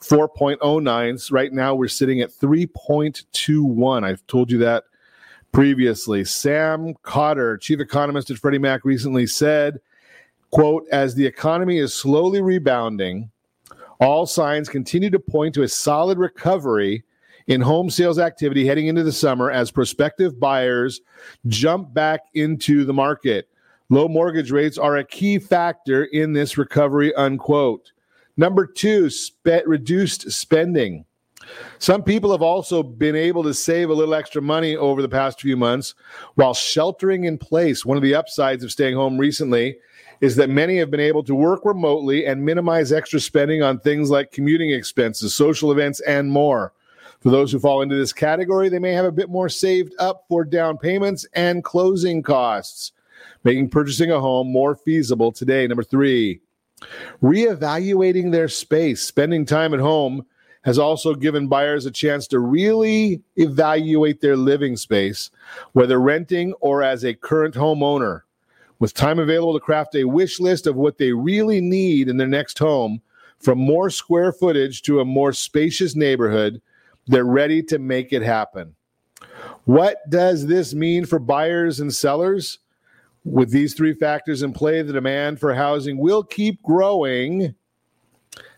4.09s. 0.00 1.32
Right 1.32 1.52
now 1.52 1.74
we're 1.74 1.88
sitting 1.88 2.20
at 2.20 2.30
3.21. 2.30 4.04
I've 4.04 4.26
told 4.26 4.50
you 4.50 4.58
that 4.58 4.84
previously. 5.52 6.24
Sam 6.24 6.94
Khater, 7.04 7.60
chief 7.60 7.80
economist 7.80 8.30
at 8.30 8.38
Freddie 8.38 8.58
Mac, 8.58 8.84
recently 8.84 9.26
said, 9.26 9.80
"quote 10.50 10.86
As 10.90 11.14
the 11.14 11.26
economy 11.26 11.78
is 11.78 11.92
slowly 11.92 12.40
rebounding." 12.40 13.30
All 14.00 14.26
signs 14.26 14.68
continue 14.68 15.10
to 15.10 15.18
point 15.18 15.54
to 15.54 15.62
a 15.62 15.68
solid 15.68 16.18
recovery 16.18 17.04
in 17.46 17.60
home 17.60 17.90
sales 17.90 18.18
activity 18.18 18.66
heading 18.66 18.86
into 18.86 19.02
the 19.02 19.12
summer 19.12 19.50
as 19.50 19.70
prospective 19.70 20.40
buyers 20.40 21.00
jump 21.48 21.92
back 21.92 22.20
into 22.34 22.84
the 22.84 22.94
market. 22.94 23.48
Low 23.90 24.08
mortgage 24.08 24.50
rates 24.50 24.78
are 24.78 24.96
a 24.96 25.04
key 25.04 25.38
factor 25.38 26.04
in 26.04 26.32
this 26.32 26.56
recovery, 26.56 27.14
unquote. 27.14 27.92
Number 28.36 28.66
two, 28.66 29.10
spe- 29.10 29.66
reduced 29.66 30.30
spending. 30.30 31.04
Some 31.78 32.02
people 32.02 32.30
have 32.30 32.42
also 32.42 32.82
been 32.82 33.16
able 33.16 33.42
to 33.42 33.52
save 33.52 33.90
a 33.90 33.94
little 33.94 34.14
extra 34.14 34.40
money 34.40 34.76
over 34.76 35.02
the 35.02 35.08
past 35.08 35.40
few 35.40 35.56
months 35.56 35.94
while 36.36 36.54
sheltering 36.54 37.24
in 37.24 37.36
place. 37.36 37.84
One 37.84 37.96
of 37.96 38.02
the 38.02 38.14
upsides 38.14 38.62
of 38.62 38.70
staying 38.70 38.94
home 38.94 39.18
recently 39.18 39.78
is 40.20 40.36
that 40.36 40.50
many 40.50 40.76
have 40.78 40.90
been 40.90 41.00
able 41.00 41.22
to 41.24 41.34
work 41.34 41.64
remotely 41.64 42.26
and 42.26 42.44
minimize 42.44 42.92
extra 42.92 43.20
spending 43.20 43.62
on 43.62 43.78
things 43.78 44.10
like 44.10 44.32
commuting 44.32 44.70
expenses, 44.70 45.34
social 45.34 45.72
events, 45.72 46.00
and 46.00 46.30
more. 46.30 46.72
For 47.20 47.30
those 47.30 47.52
who 47.52 47.58
fall 47.58 47.82
into 47.82 47.96
this 47.96 48.12
category, 48.12 48.68
they 48.68 48.78
may 48.78 48.92
have 48.92 49.04
a 49.04 49.12
bit 49.12 49.28
more 49.28 49.48
saved 49.48 49.94
up 49.98 50.24
for 50.28 50.44
down 50.44 50.78
payments 50.78 51.26
and 51.34 51.64
closing 51.64 52.22
costs, 52.22 52.92
making 53.44 53.70
purchasing 53.70 54.10
a 54.10 54.20
home 54.20 54.50
more 54.50 54.74
feasible 54.74 55.30
today. 55.30 55.66
Number 55.66 55.82
three, 55.82 56.40
reevaluating 57.22 58.32
their 58.32 58.48
space. 58.48 59.02
Spending 59.02 59.44
time 59.44 59.74
at 59.74 59.80
home 59.80 60.24
has 60.62 60.78
also 60.78 61.14
given 61.14 61.48
buyers 61.48 61.86
a 61.86 61.90
chance 61.90 62.26
to 62.26 62.38
really 62.38 63.22
evaluate 63.36 64.20
their 64.20 64.36
living 64.36 64.76
space, 64.76 65.30
whether 65.72 66.00
renting 66.00 66.52
or 66.60 66.82
as 66.82 67.04
a 67.04 67.14
current 67.14 67.54
homeowner. 67.54 68.22
With 68.80 68.94
time 68.94 69.18
available 69.18 69.52
to 69.54 69.60
craft 69.60 69.94
a 69.94 70.04
wish 70.04 70.40
list 70.40 70.66
of 70.66 70.74
what 70.74 70.98
they 70.98 71.12
really 71.12 71.60
need 71.60 72.08
in 72.08 72.16
their 72.16 72.26
next 72.26 72.58
home, 72.58 73.00
from 73.38 73.58
more 73.58 73.90
square 73.90 74.32
footage 74.32 74.82
to 74.82 75.00
a 75.00 75.04
more 75.04 75.32
spacious 75.32 75.94
neighborhood, 75.94 76.60
they're 77.06 77.24
ready 77.24 77.62
to 77.64 77.78
make 77.78 78.12
it 78.12 78.22
happen. 78.22 78.74
What 79.64 79.98
does 80.10 80.46
this 80.46 80.74
mean 80.74 81.04
for 81.06 81.18
buyers 81.18 81.80
and 81.80 81.94
sellers? 81.94 82.58
With 83.24 83.50
these 83.50 83.74
three 83.74 83.92
factors 83.92 84.42
in 84.42 84.52
play, 84.52 84.80
the 84.80 84.94
demand 84.94 85.40
for 85.40 85.54
housing 85.54 85.98
will 85.98 86.22
keep 86.22 86.62
growing 86.62 87.54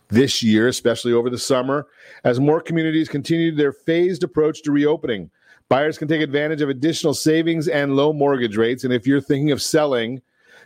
this 0.08 0.42
year, 0.42 0.68
especially 0.68 1.12
over 1.12 1.30
the 1.30 1.38
summer, 1.38 1.86
as 2.22 2.38
more 2.38 2.60
communities 2.60 3.08
continue 3.08 3.52
their 3.52 3.72
phased 3.72 4.22
approach 4.22 4.62
to 4.62 4.70
reopening. 4.70 5.30
Buyers 5.72 5.96
can 5.96 6.08
take 6.08 6.20
advantage 6.20 6.60
of 6.60 6.68
additional 6.68 7.14
savings 7.14 7.66
and 7.66 7.96
low 7.96 8.12
mortgage 8.12 8.56
rates. 8.56 8.84
And 8.84 8.92
if 8.92 9.06
you're 9.06 9.20
thinking 9.20 9.52
of 9.52 9.62
selling, 9.62 10.20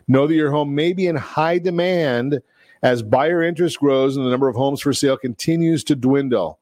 Know 0.09 0.27
that 0.27 0.35
your 0.35 0.51
home 0.51 0.75
may 0.75 0.93
be 0.93 1.07
in 1.07 1.17
high 1.17 1.59
demand 1.59 2.41
as 2.83 3.03
buyer 3.03 3.43
interest 3.43 3.81
grows 3.81 4.17
and 4.17 4.25
the 4.25 4.31
number 4.31 4.49
of 4.49 4.55
homes 4.55 4.81
for 4.81 4.93
sale 4.93 5.17
continues 5.17 5.83
to 5.85 5.97
dwindle. 5.97 6.61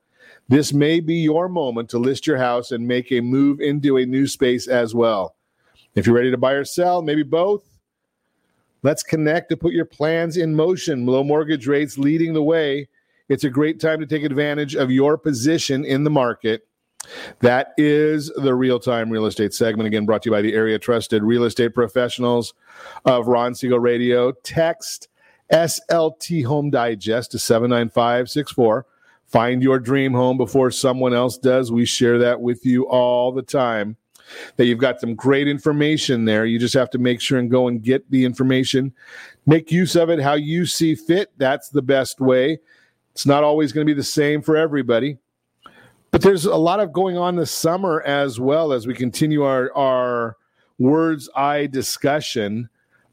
This 0.49 0.72
may 0.72 1.01
be 1.01 1.16
your 1.16 1.49
moment 1.49 1.90
to 1.90 1.99
list 1.99 2.26
your 2.26 2.38
house 2.38 2.70
and 2.70 2.86
make 2.86 3.12
a 3.12 3.20
move 3.20 3.61
into 3.61 3.97
a 3.97 4.07
new 4.07 4.26
space 4.26 4.66
as 4.66 4.95
well. 4.95 5.36
If 5.95 6.07
you're 6.07 6.16
ready 6.16 6.30
to 6.30 6.38
buy 6.38 6.53
or 6.53 6.64
sell, 6.64 7.03
maybe 7.03 7.22
both, 7.22 7.64
let's 8.82 9.03
connect 9.03 9.51
to 9.51 9.57
put 9.57 9.72
your 9.72 9.84
plans 9.84 10.36
in 10.36 10.55
motion. 10.55 11.07
Low 11.07 11.22
mortgage 11.22 11.66
rates 11.66 11.99
leading 11.99 12.32
the 12.32 12.42
way. 12.42 12.88
It's 13.28 13.45
a 13.45 13.51
great 13.51 13.80
time 13.80 14.01
to 14.01 14.07
take 14.07 14.22
advantage 14.22 14.74
of 14.74 14.90
your 14.90 15.16
position 15.16 15.84
in 15.84 16.05
the 16.05 16.11
market. 16.11 16.66
That 17.40 17.74
is 17.76 18.30
the 18.36 18.55
real 18.55 18.78
time 18.78 19.11
real 19.11 19.26
estate 19.26 19.55
segment. 19.55 19.86
Again, 19.86 20.07
brought 20.07 20.22
to 20.22 20.28
you 20.28 20.32
by 20.32 20.42
the 20.42 20.55
area 20.55 20.78
trusted 20.78 21.22
real 21.22 21.44
estate 21.44 21.74
professionals 21.74 22.55
of 23.05 23.28
Ron 23.28 23.55
Siegel 23.55 23.80
Radio. 23.80 24.32
Text 24.42 25.09
SLT 25.52 26.44
Home 26.44 26.70
Digest 26.70 27.32
to 27.32 27.38
79564 27.38 28.86
Find 29.34 29.64
your 29.64 29.80
dream 29.80 30.12
home 30.12 30.36
before 30.36 30.70
someone 30.70 31.12
else 31.12 31.36
does. 31.36 31.72
We 31.72 31.86
share 31.86 32.18
that 32.18 32.40
with 32.40 32.64
you 32.64 32.86
all 32.88 33.32
the 33.32 33.42
time. 33.42 33.96
That 34.57 34.66
you've 34.66 34.78
got 34.78 35.00
some 35.00 35.16
great 35.16 35.48
information 35.48 36.24
there. 36.24 36.46
You 36.46 36.59
just 36.59 36.74
have 36.74 36.88
to 36.90 36.98
make 36.98 37.20
sure 37.20 37.40
and 37.40 37.50
go 37.50 37.66
and 37.66 37.82
get 37.82 38.09
the 38.12 38.24
information. 38.24 38.94
Make 39.44 39.72
use 39.72 39.96
of 39.96 40.09
it 40.09 40.20
how 40.20 40.34
you 40.34 40.66
see 40.66 40.94
fit. 40.94 41.32
That's 41.36 41.68
the 41.68 41.82
best 41.82 42.20
way. 42.20 42.61
It's 43.11 43.26
not 43.26 43.42
always 43.42 43.72
going 43.72 43.84
to 43.84 43.92
be 43.92 43.96
the 43.96 44.05
same 44.05 44.40
for 44.40 44.57
everybody. 44.57 45.18
But 46.14 46.22
there's 46.22 46.44
a 46.44 46.54
lot 46.54 46.78
of 46.78 46.92
going 46.92 47.18
on 47.18 47.34
this 47.34 47.50
summer 47.50 48.00
as 48.02 48.38
well 48.38 48.72
as 48.72 48.86
we 48.86 48.94
continue 48.94 49.42
our, 49.42 49.76
our 49.76 50.36
words 50.78 51.28
eye 51.34 51.66
discussion 51.66 52.68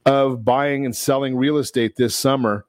of 0.06 0.46
buying 0.46 0.86
and 0.86 0.96
selling 0.96 1.36
real 1.36 1.58
estate 1.58 1.96
this 1.96 2.16
summer 2.16 2.68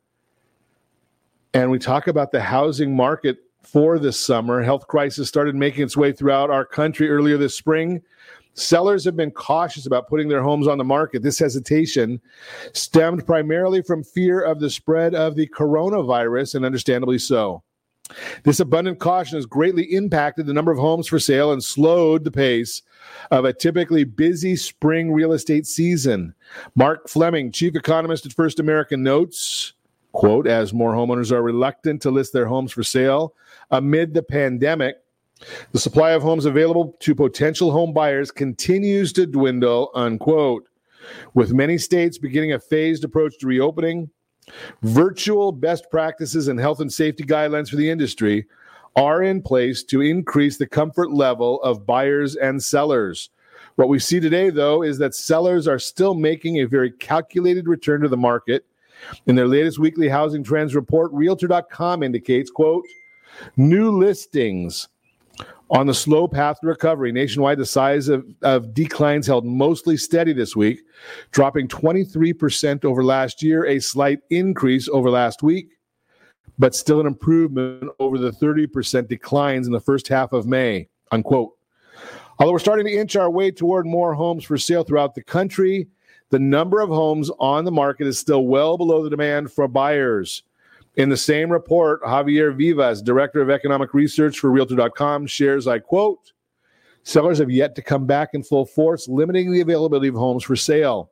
and 1.52 1.70
we 1.70 1.78
talk 1.78 2.06
about 2.06 2.32
the 2.32 2.40
housing 2.40 2.96
market 2.96 3.40
for 3.62 3.98
this 3.98 4.18
summer. 4.18 4.62
Health 4.62 4.86
crisis 4.86 5.28
started 5.28 5.54
making 5.54 5.84
its 5.84 5.98
way 5.98 6.12
throughout 6.12 6.48
our 6.48 6.64
country 6.64 7.10
earlier 7.10 7.36
this 7.36 7.54
spring. 7.54 8.00
Sellers 8.54 9.04
have 9.04 9.16
been 9.16 9.32
cautious 9.32 9.84
about 9.84 10.08
putting 10.08 10.28
their 10.30 10.42
homes 10.42 10.66
on 10.66 10.78
the 10.78 10.82
market. 10.82 11.22
This 11.22 11.38
hesitation 11.40 12.22
stemmed 12.72 13.26
primarily 13.26 13.82
from 13.82 14.02
fear 14.02 14.40
of 14.40 14.60
the 14.60 14.70
spread 14.70 15.14
of 15.14 15.36
the 15.36 15.46
coronavirus, 15.48 16.54
and 16.54 16.64
understandably 16.64 17.18
so. 17.18 17.62
This 18.44 18.60
abundant 18.60 18.98
caution 18.98 19.36
has 19.36 19.46
greatly 19.46 19.84
impacted 19.94 20.46
the 20.46 20.52
number 20.52 20.70
of 20.70 20.78
homes 20.78 21.06
for 21.06 21.18
sale 21.18 21.52
and 21.52 21.62
slowed 21.62 22.24
the 22.24 22.30
pace 22.30 22.82
of 23.30 23.44
a 23.44 23.52
typically 23.52 24.04
busy 24.04 24.56
spring 24.56 25.12
real 25.12 25.32
estate 25.32 25.66
season. 25.66 26.34
Mark 26.74 27.08
Fleming, 27.08 27.52
chief 27.52 27.74
economist 27.74 28.26
at 28.26 28.32
First 28.32 28.60
American, 28.60 29.02
notes 29.02 29.74
Quote, 30.12 30.46
as 30.46 30.74
more 30.74 30.92
homeowners 30.92 31.32
are 31.32 31.42
reluctant 31.42 32.02
to 32.02 32.10
list 32.10 32.34
their 32.34 32.46
homes 32.46 32.70
for 32.70 32.82
sale 32.82 33.34
amid 33.70 34.12
the 34.12 34.22
pandemic, 34.22 34.96
the 35.72 35.78
supply 35.78 36.10
of 36.10 36.22
homes 36.22 36.44
available 36.44 36.94
to 37.00 37.14
potential 37.14 37.72
home 37.72 37.94
buyers 37.94 38.30
continues 38.30 39.12
to 39.14 39.26
dwindle, 39.26 39.90
unquote. 39.94 40.68
With 41.34 41.52
many 41.52 41.78
states 41.78 42.18
beginning 42.18 42.52
a 42.52 42.58
phased 42.58 43.04
approach 43.04 43.38
to 43.38 43.46
reopening, 43.46 44.10
virtual 44.82 45.52
best 45.52 45.90
practices 45.90 46.48
and 46.48 46.58
health 46.58 46.80
and 46.80 46.92
safety 46.92 47.24
guidelines 47.24 47.68
for 47.68 47.76
the 47.76 47.90
industry 47.90 48.46
are 48.96 49.22
in 49.22 49.40
place 49.40 49.82
to 49.84 50.02
increase 50.02 50.58
the 50.58 50.66
comfort 50.66 51.12
level 51.12 51.62
of 51.62 51.86
buyers 51.86 52.36
and 52.36 52.62
sellers. 52.62 53.30
What 53.76 53.88
we 53.88 53.98
see 53.98 54.20
today, 54.20 54.50
though, 54.50 54.82
is 54.82 54.98
that 54.98 55.14
sellers 55.14 55.66
are 55.66 55.78
still 55.78 56.14
making 56.14 56.60
a 56.60 56.66
very 56.66 56.90
calculated 56.90 57.68
return 57.68 58.02
to 58.02 58.08
the 58.08 58.16
market 58.16 58.66
in 59.26 59.34
their 59.34 59.48
latest 59.48 59.78
weekly 59.78 60.08
housing 60.08 60.44
trends 60.44 60.74
report, 60.74 61.10
Realtor.com 61.12 62.02
indicates, 62.02 62.50
quote, 62.50 62.84
new 63.56 63.90
listings 63.90 64.88
on 65.72 65.86
the 65.86 65.94
slow 65.94 66.28
path 66.28 66.60
to 66.60 66.66
recovery. 66.66 67.10
Nationwide, 67.12 67.58
the 67.58 67.66
size 67.66 68.08
of, 68.08 68.26
of 68.42 68.74
declines 68.74 69.26
held 69.26 69.46
mostly 69.46 69.96
steady 69.96 70.34
this 70.34 70.54
week, 70.54 70.82
dropping 71.30 71.66
23% 71.66 72.84
over 72.84 73.02
last 73.02 73.42
year, 73.42 73.64
a 73.64 73.80
slight 73.80 74.20
increase 74.28 74.88
over 74.90 75.10
last 75.10 75.42
week, 75.42 75.70
but 76.58 76.74
still 76.74 77.00
an 77.00 77.06
improvement 77.06 77.90
over 77.98 78.18
the 78.18 78.30
30% 78.30 79.08
declines 79.08 79.66
in 79.66 79.72
the 79.72 79.80
first 79.80 80.08
half 80.08 80.34
of 80.34 80.46
May, 80.46 80.88
unquote. 81.10 81.52
Although 82.38 82.52
we're 82.52 82.58
starting 82.58 82.86
to 82.86 82.92
inch 82.92 83.16
our 83.16 83.30
way 83.30 83.50
toward 83.50 83.86
more 83.86 84.12
homes 84.14 84.44
for 84.44 84.58
sale 84.58 84.84
throughout 84.84 85.14
the 85.14 85.22
country, 85.22 85.88
the 86.28 86.38
number 86.38 86.80
of 86.80 86.90
homes 86.90 87.30
on 87.38 87.64
the 87.64 87.70
market 87.70 88.06
is 88.06 88.18
still 88.18 88.46
well 88.46 88.76
below 88.76 89.02
the 89.02 89.10
demand 89.10 89.50
for 89.50 89.66
buyers. 89.68 90.42
In 90.96 91.08
the 91.08 91.16
same 91.16 91.50
report, 91.50 92.02
Javier 92.02 92.54
Vivas, 92.54 93.00
director 93.00 93.40
of 93.40 93.48
economic 93.48 93.94
research 93.94 94.38
for 94.38 94.50
Realtor.com, 94.50 95.26
shares, 95.26 95.66
I 95.66 95.78
quote, 95.78 96.32
sellers 97.02 97.38
have 97.38 97.50
yet 97.50 97.74
to 97.76 97.82
come 97.82 98.06
back 98.06 98.30
in 98.34 98.42
full 98.42 98.66
force, 98.66 99.08
limiting 99.08 99.50
the 99.50 99.62
availability 99.62 100.08
of 100.08 100.14
homes 100.14 100.44
for 100.44 100.54
sale. 100.54 101.10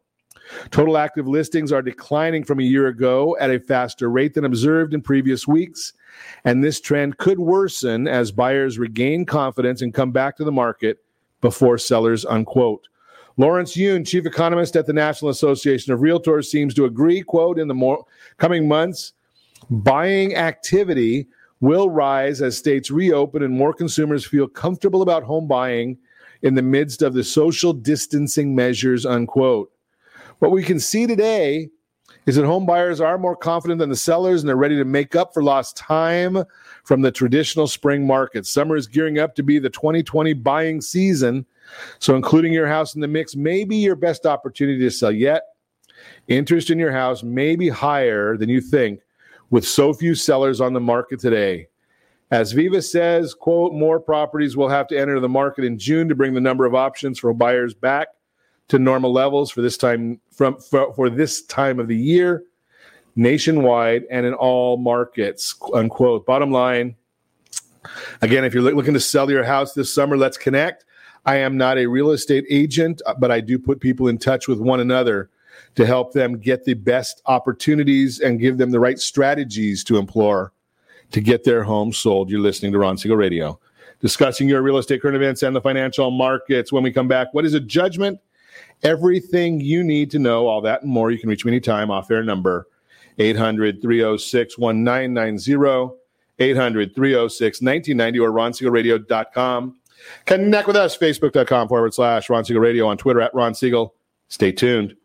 Total 0.71 0.99
active 0.99 1.27
listings 1.27 1.73
are 1.73 1.81
declining 1.81 2.45
from 2.45 2.61
a 2.61 2.65
year 2.65 2.89
ago 2.89 3.37
at 3.41 3.51
a 3.51 3.61
faster 3.61 4.11
rate 4.11 4.35
than 4.35 4.45
observed 4.45 4.93
in 4.93 5.01
previous 5.01 5.47
weeks, 5.47 5.95
and 6.45 6.63
this 6.63 6.81
trend 6.81 7.17
could 7.19 7.39
worsen 7.39 8.07
as 8.07 8.33
buyers 8.33 8.79
regain 8.79 9.25
confidence 9.25 9.81
and 9.81 9.95
come 9.95 10.13
back 10.13 10.37
to 10.37 10.45
the 10.45 10.53
market 10.53 10.99
before 11.41 11.79
sellers, 11.79 12.27
unquote. 12.27 12.89
Lawrence 13.37 13.77
Yun, 13.77 14.05
chief 14.05 14.27
economist 14.27 14.77
at 14.77 14.87
the 14.87 14.93
National 14.93 15.31
Association 15.31 15.93
of 15.93 16.01
Realtors, 16.01 16.47
seems 16.47 16.75
to 16.75 16.85
agree, 16.85 17.23
quote, 17.23 17.59
in 17.59 17.69
the 17.69 17.75
more 17.75 18.05
coming 18.37 18.69
months, 18.69 19.15
buying 19.71 20.35
activity 20.35 21.29
will 21.61 21.91
rise 21.91 22.43
as 22.43 22.57
states 22.57 22.91
reopen 22.91 23.43
and 23.43 23.55
more 23.55 23.73
consumers 23.73 24.27
feel 24.27 24.49
comfortable 24.49 25.03
about 25.03 25.23
home 25.23 25.47
buying 25.47 25.99
in 26.43 26.55
the 26.55 26.63
midst 26.63 27.03
of 27.03 27.13
the 27.13 27.23
social 27.23 27.73
distancing 27.73 28.55
measures, 28.55 29.05
unquote. 29.05 29.71
What 30.39 30.53
we 30.53 30.63
can 30.63 30.81
see 30.81 31.07
today 31.07 31.69
is 32.27 32.37
that 32.37 32.47
home 32.47 32.65
buyers 32.65 33.01
are 33.01 33.19
more 33.19 33.37
confident 33.37 33.79
than 33.79 33.91
the 33.91 33.97
sellers 33.97 34.41
and 34.41 34.49
they're 34.49 34.57
ready 34.57 34.77
to 34.77 34.85
make 34.85 35.15
up 35.15 35.35
for 35.35 35.43
lost 35.43 35.77
time 35.77 36.43
from 36.85 37.03
the 37.03 37.13
traditional 37.13 37.67
spring 37.67 38.07
market. 38.07 38.47
Summer 38.47 38.77
is 38.77 38.87
gearing 38.87 39.19
up 39.19 39.35
to 39.35 39.43
be 39.43 39.59
the 39.59 39.71
2020 39.71 40.33
buying 40.35 40.81
season 40.81 41.47
so, 41.99 42.17
including 42.17 42.53
your 42.53 42.67
house 42.67 42.95
in 42.95 43.01
the 43.01 43.09
mix 43.09 43.37
may 43.37 43.65
be 43.65 43.77
your 43.77 43.97
best 43.97 44.27
opportunity 44.27 44.81
to 44.81 44.91
sell 44.91 45.13
yet. 45.13 45.43
Interest 46.29 46.71
in 46.71 46.79
your 46.79 46.93
house 46.93 47.23
may 47.23 47.57
be 47.57 47.69
higher 47.69 48.37
than 48.37 48.49
you 48.49 48.61
think 48.61 49.01
with 49.51 49.67
so 49.67 49.93
few 49.93 50.15
sellers 50.15 50.61
on 50.61 50.73
the 50.73 50.81
market 50.81 51.21
today. 51.21 51.67
As 52.31 52.53
Vivas 52.53 52.91
says, 52.91 53.35
quote, 53.35 53.73
more 53.73 53.99
properties 53.99 54.57
will 54.57 54.69
have 54.69 54.87
to 54.89 54.99
enter 54.99 55.19
the 55.19 55.29
market 55.29 55.65
in 55.65 55.79
June 55.79 56.09
to 56.09 56.15
bring 56.15 56.33
the 56.33 56.41
number 56.41 56.65
of 56.65 56.77
options 56.77 57.19
for 57.19 57.35
buyers 57.35 57.75
back 57.75 58.09
to 58.69 58.79
normal 58.79 59.13
levels 59.13 59.51
for 59.51 59.63
this 59.63 59.77
time 59.77 60.21
from 60.31 60.57
for, 60.61 60.95
for 60.95 61.11
this 61.11 61.43
time 61.43 61.81
of 61.81 61.89
the 61.89 61.97
year 61.97 62.45
nationwide 63.17 64.05
and 64.13 64.25
in 64.25 64.33
all 64.33 64.77
markets 64.77 65.57
unquote. 65.75 66.25
Bottom 66.25 66.53
line 66.53 66.95
again 68.23 68.45
if 68.45 68.55
you're 68.55 68.63
looking 68.63 68.95
to 68.95 69.01
sell 69.01 69.29
your 69.29 69.43
house 69.43 69.75
this 69.75 69.93
summer 69.93 70.17
let's 70.17 70.37
connect. 70.37 70.85
I 71.27 71.37
am 71.37 71.57
not 71.57 71.79
a 71.79 71.87
real 71.87 72.13
estate 72.13 72.45
agent, 72.49 73.03
but 73.19 73.33
I 73.33 73.41
do 73.41 73.59
put 73.59 73.81
people 73.81 74.07
in 74.07 74.17
touch 74.17 74.47
with 74.47 74.61
one 74.61 74.79
another 74.79 75.31
to 75.77 75.87
help 75.87 76.13
them 76.13 76.39
get 76.39 76.65
the 76.65 76.75
best 76.75 77.23
opportunities 77.27 78.21
and 78.21 78.41
give 78.41 78.59
them 78.59 78.71
the 78.71 78.81
right 78.81 78.99
strategies 78.99 79.85
to 79.85 79.97
employ 79.99 80.47
to 81.13 81.21
get 81.21 81.45
their 81.45 81.63
home 81.63 81.93
sold. 81.93 82.31
You're 82.31 82.41
listening 82.41 82.73
to 82.73 82.79
Ron 82.79 82.97
Siegel 82.97 83.17
Radio, 83.17 83.59
discussing 84.01 84.49
your 84.49 84.63
real 84.63 84.79
estate 84.79 85.03
current 85.03 85.17
events 85.17 85.43
and 85.43 85.55
the 85.55 85.61
financial 85.61 86.11
markets. 86.11 86.73
When 86.73 86.83
we 86.83 86.93
come 86.93 87.09
back, 87.09 87.29
what 87.33 87.45
is 87.45 87.55
a 87.55 87.61
judgment? 87.61 88.21
Everything 88.83 89.61
you 89.61 89.85
need 89.85 90.11
to 90.13 90.19
know, 90.19 90.47
all 90.47 90.61
that 90.63 90.83
and 90.83 90.91
more. 90.91 91.11
You 91.11 91.19
can 91.19 91.29
reach 91.29 91.45
me 91.45 91.53
anytime 91.53 91.91
off 91.91 92.11
air 92.11 92.23
number 92.23 92.67
800 93.19 93.83
306 93.83 94.59
1990, 94.59 95.97
800 96.39 96.95
306 96.95 97.63
1990, 97.63 98.19
or 98.19 98.31
ronsiegelradio.com. 98.31 99.77
Connect 100.25 100.67
with 100.67 100.77
us, 100.77 100.97
facebook.com 100.97 101.69
forward 101.69 101.93
slash 101.93 102.31
Ron 102.31 102.45
Siegel 102.45 102.63
Radio, 102.63 102.87
on 102.87 102.97
Twitter 102.97 103.21
at 103.21 103.35
Ron 103.35 103.55
Siegel. 103.55 103.95
Stay 104.29 104.53
tuned. 104.53 104.97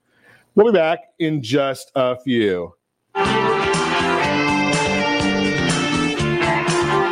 We'll 0.55 0.71
be 0.71 0.77
back 0.77 0.99
in 1.19 1.43
just 1.43 1.91
a 1.95 2.17
few. 2.17 2.73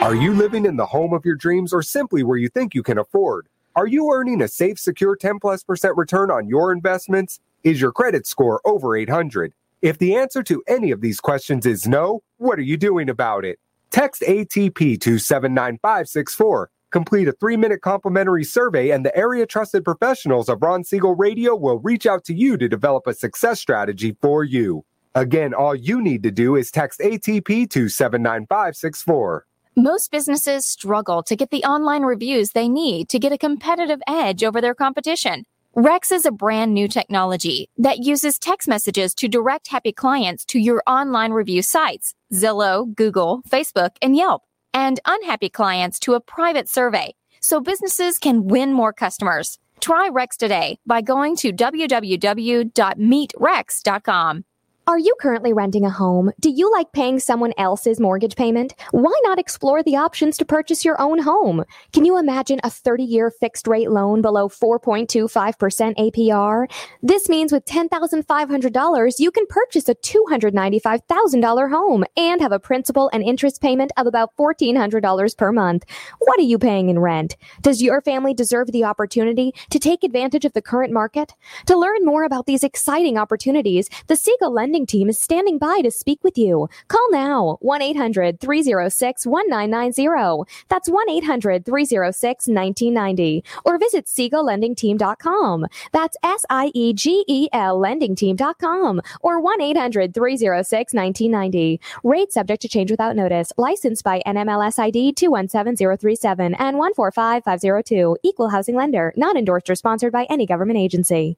Are 0.01 0.15
you 0.15 0.33
living 0.33 0.65
in 0.65 0.77
the 0.77 0.85
home 0.85 1.11
of 1.11 1.25
your 1.25 1.35
dreams 1.35 1.73
or 1.73 1.81
simply 1.81 2.23
where 2.23 2.37
you 2.37 2.47
think 2.47 2.73
you 2.73 2.83
can 2.83 2.97
afford? 2.97 3.49
Are 3.75 3.85
you 3.85 4.09
earning 4.13 4.41
a 4.41 4.47
safe, 4.47 4.79
secure 4.79 5.17
10 5.17 5.39
plus 5.39 5.61
percent 5.61 5.97
return 5.97 6.31
on 6.31 6.47
your 6.47 6.71
investments? 6.71 7.41
Is 7.65 7.81
your 7.81 7.91
credit 7.91 8.25
score 8.25 8.61
over 8.63 8.95
800? 8.95 9.53
If 9.81 9.97
the 9.97 10.15
answer 10.15 10.41
to 10.43 10.63
any 10.65 10.91
of 10.91 11.01
these 11.01 11.19
questions 11.19 11.65
is 11.65 11.85
no, 11.85 12.23
what 12.37 12.57
are 12.59 12.63
you 12.63 12.77
doing 12.77 13.09
about 13.09 13.43
it? 13.43 13.59
Text 13.91 14.21
ATP 14.21 15.01
to 15.01 15.19
79564 15.19 16.69
Complete 16.93 17.27
a 17.27 17.31
three 17.31 17.57
minute 17.57 17.81
complimentary 17.81 18.43
survey, 18.43 18.91
and 18.91 19.03
the 19.03 19.17
area 19.17 19.47
trusted 19.47 19.83
professionals 19.83 20.47
of 20.47 20.61
Ron 20.61 20.83
Siegel 20.83 21.15
Radio 21.15 21.55
will 21.55 21.79
reach 21.79 22.05
out 22.05 22.23
to 22.25 22.35
you 22.35 22.55
to 22.55 22.69
develop 22.69 23.07
a 23.07 23.15
success 23.15 23.59
strategy 23.59 24.15
for 24.21 24.43
you. 24.43 24.85
Again, 25.15 25.55
all 25.55 25.73
you 25.73 25.99
need 25.99 26.21
to 26.21 26.29
do 26.29 26.55
is 26.55 26.69
text 26.69 26.99
ATP 26.99 27.67
to 27.71 27.89
79564. 27.89 29.47
Most 29.75 30.11
businesses 30.11 30.67
struggle 30.67 31.23
to 31.23 31.35
get 31.35 31.49
the 31.49 31.63
online 31.63 32.03
reviews 32.03 32.51
they 32.51 32.69
need 32.69 33.09
to 33.09 33.17
get 33.17 33.31
a 33.31 33.39
competitive 33.39 33.99
edge 34.07 34.43
over 34.43 34.61
their 34.61 34.75
competition. 34.75 35.45
Rex 35.75 36.11
is 36.11 36.27
a 36.27 36.31
brand 36.31 36.75
new 36.75 36.87
technology 36.87 37.71
that 37.75 38.03
uses 38.03 38.37
text 38.37 38.67
messages 38.67 39.15
to 39.15 39.27
direct 39.27 39.69
happy 39.69 39.91
clients 39.91 40.45
to 40.45 40.59
your 40.59 40.83
online 40.85 41.31
review 41.31 41.63
sites, 41.63 42.13
Zillow, 42.31 42.93
Google, 42.93 43.41
Facebook, 43.49 43.95
and 43.99 44.15
Yelp, 44.15 44.43
and 44.73 44.99
unhappy 45.05 45.49
clients 45.49 45.99
to 45.99 46.13
a 46.13 46.21
private 46.21 46.69
survey 46.69 47.13
so 47.41 47.59
businesses 47.59 48.17
can 48.17 48.47
win 48.47 48.73
more 48.73 48.93
customers. 48.93 49.59
Try 49.79 50.09
Rex 50.09 50.37
today 50.37 50.79
by 50.85 51.01
going 51.01 51.35
to 51.37 51.51
www.meetrex.com. 51.51 54.45
Are 54.85 54.99
you 54.99 55.15
currently 55.17 55.53
renting 55.53 55.85
a 55.85 55.89
home? 55.89 56.33
Do 56.41 56.49
you 56.49 56.69
like 56.69 56.91
paying 56.91 57.17
someone 57.17 57.53
else's 57.57 58.01
mortgage 58.01 58.35
payment? 58.35 58.75
Why 58.91 59.17
not 59.23 59.39
explore 59.39 59.81
the 59.81 59.95
options 59.95 60.35
to 60.37 60.45
purchase 60.45 60.83
your 60.83 60.99
own 60.99 61.19
home? 61.19 61.63
Can 61.93 62.03
you 62.03 62.17
imagine 62.17 62.59
a 62.65 62.69
30 62.69 63.01
year 63.01 63.31
fixed 63.31 63.65
rate 63.65 63.89
loan 63.89 64.21
below 64.21 64.49
4.25% 64.49 65.95
APR? 65.95 66.69
This 67.01 67.29
means 67.29 67.53
with 67.53 67.63
$10,500, 67.63 69.19
you 69.19 69.31
can 69.31 69.45
purchase 69.47 69.87
a 69.87 69.95
$295,000 69.95 71.71
home 71.71 72.03
and 72.17 72.41
have 72.41 72.51
a 72.51 72.59
principal 72.59 73.09
and 73.13 73.23
interest 73.23 73.61
payment 73.61 73.93
of 73.95 74.05
about 74.05 74.35
$1,400 74.35 75.37
per 75.37 75.53
month. 75.53 75.85
What 76.19 76.37
are 76.39 76.43
you 76.43 76.59
paying 76.59 76.89
in 76.89 76.99
rent? 76.99 77.37
Does 77.61 77.81
your 77.81 78.01
family 78.01 78.33
deserve 78.33 78.73
the 78.73 78.83
opportunity 78.83 79.53
to 79.69 79.79
take 79.79 80.03
advantage 80.03 80.43
of 80.43 80.51
the 80.51 80.61
current 80.61 80.91
market? 80.91 81.35
To 81.67 81.77
learn 81.77 82.03
more 82.03 82.25
about 82.25 82.47
these 82.47 82.65
exciting 82.65 83.17
opportunities, 83.17 83.89
the 84.07 84.17
Siegel 84.17 84.51
Lending 84.51 84.72
team 84.81 85.09
is 85.09 85.19
standing 85.19 85.59
by 85.59 85.81
to 85.81 85.91
speak 85.91 86.23
with 86.23 86.37
you. 86.37 86.67
Call 86.87 87.11
now 87.11 87.57
1 87.61 87.81
800 87.81 88.39
306 88.39 89.25
1990. 89.25 90.51
That's 90.69 90.89
1 90.89 91.09
800 91.09 91.65
306 91.65 92.47
1990. 92.47 93.43
Or 93.65 93.77
visit 93.77 94.07
SiegelLendingTeam.com. 94.07 95.67
That's 95.91 96.17
S 96.23 96.45
I 96.49 96.71
E 96.73 96.93
G 96.93 97.23
E 97.27 97.47
L 97.53 97.79
LendingTeam.com. 97.79 99.01
Or 99.21 99.39
1 99.39 99.61
800 99.61 100.13
306 100.13 100.93
1990. 100.93 101.79
Rate 102.03 102.33
subject 102.33 102.61
to 102.63 102.67
change 102.67 102.89
without 102.89 103.15
notice. 103.15 103.51
Licensed 103.57 104.03
by 104.03 104.21
NMLS 104.25 104.79
ID 104.79 105.13
217037 105.13 106.55
and 106.55 106.77
145502. 106.77 108.17
Equal 108.23 108.49
housing 108.49 108.75
lender. 108.75 109.13
Not 109.15 109.37
endorsed 109.37 109.69
or 109.69 109.75
sponsored 109.75 110.11
by 110.11 110.25
any 110.29 110.45
government 110.47 110.79
agency. 110.79 111.37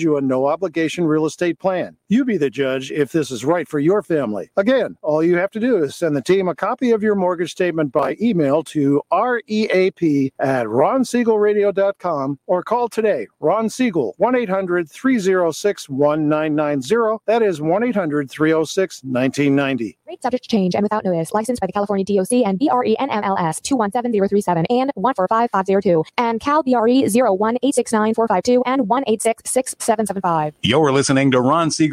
you 0.01 0.17
a 0.17 0.21
no 0.21 0.47
obligation 0.47 1.05
real 1.05 1.25
estate 1.25 1.59
plan. 1.59 1.97
You 2.11 2.25
be 2.25 2.35
the 2.35 2.49
judge 2.49 2.91
if 2.91 3.13
this 3.13 3.31
is 3.31 3.45
right 3.45 3.65
for 3.65 3.79
your 3.79 4.03
family. 4.03 4.49
Again, 4.57 4.97
all 5.01 5.23
you 5.23 5.37
have 5.37 5.49
to 5.51 5.61
do 5.61 5.81
is 5.81 5.95
send 5.95 6.13
the 6.13 6.21
team 6.21 6.49
a 6.49 6.53
copy 6.53 6.91
of 6.91 7.01
your 7.01 7.15
mortgage 7.15 7.51
statement 7.51 7.93
by 7.93 8.17
email 8.19 8.63
to 8.63 9.01
REAP 9.13 10.33
at 10.37 10.65
ronsiegelradio.com 10.65 12.39
or 12.47 12.63
call 12.63 12.89
today. 12.89 13.27
Ron 13.39 13.69
Siegel, 13.69 14.13
1 14.17 14.35
800 14.35 14.91
306 14.91 15.87
1990. 15.87 17.17
That 17.27 17.41
is 17.41 17.61
1 17.61 17.81
800 17.81 18.29
306 18.29 19.03
1990. 19.05 19.97
Rate 20.05 20.21
subject 20.21 20.43
to 20.43 20.49
change 20.49 20.75
and 20.75 20.83
without 20.83 21.05
notice. 21.05 21.31
Licensed 21.31 21.61
by 21.61 21.67
the 21.67 21.71
California 21.71 22.03
DOC 22.03 22.45
and 22.45 22.59
BRE 22.59 22.93
NMLS 22.99 23.61
217037 23.61 24.65
and 24.65 24.91
145502 24.95 26.03
and 26.17 26.41
Cal 26.41 26.61
BRE 26.61 27.07
0186945 27.07 28.63
and 28.65 28.81
1866775. 28.81 30.51
You're 30.61 30.91
listening 30.91 31.31
to 31.31 31.39
Ron 31.39 31.71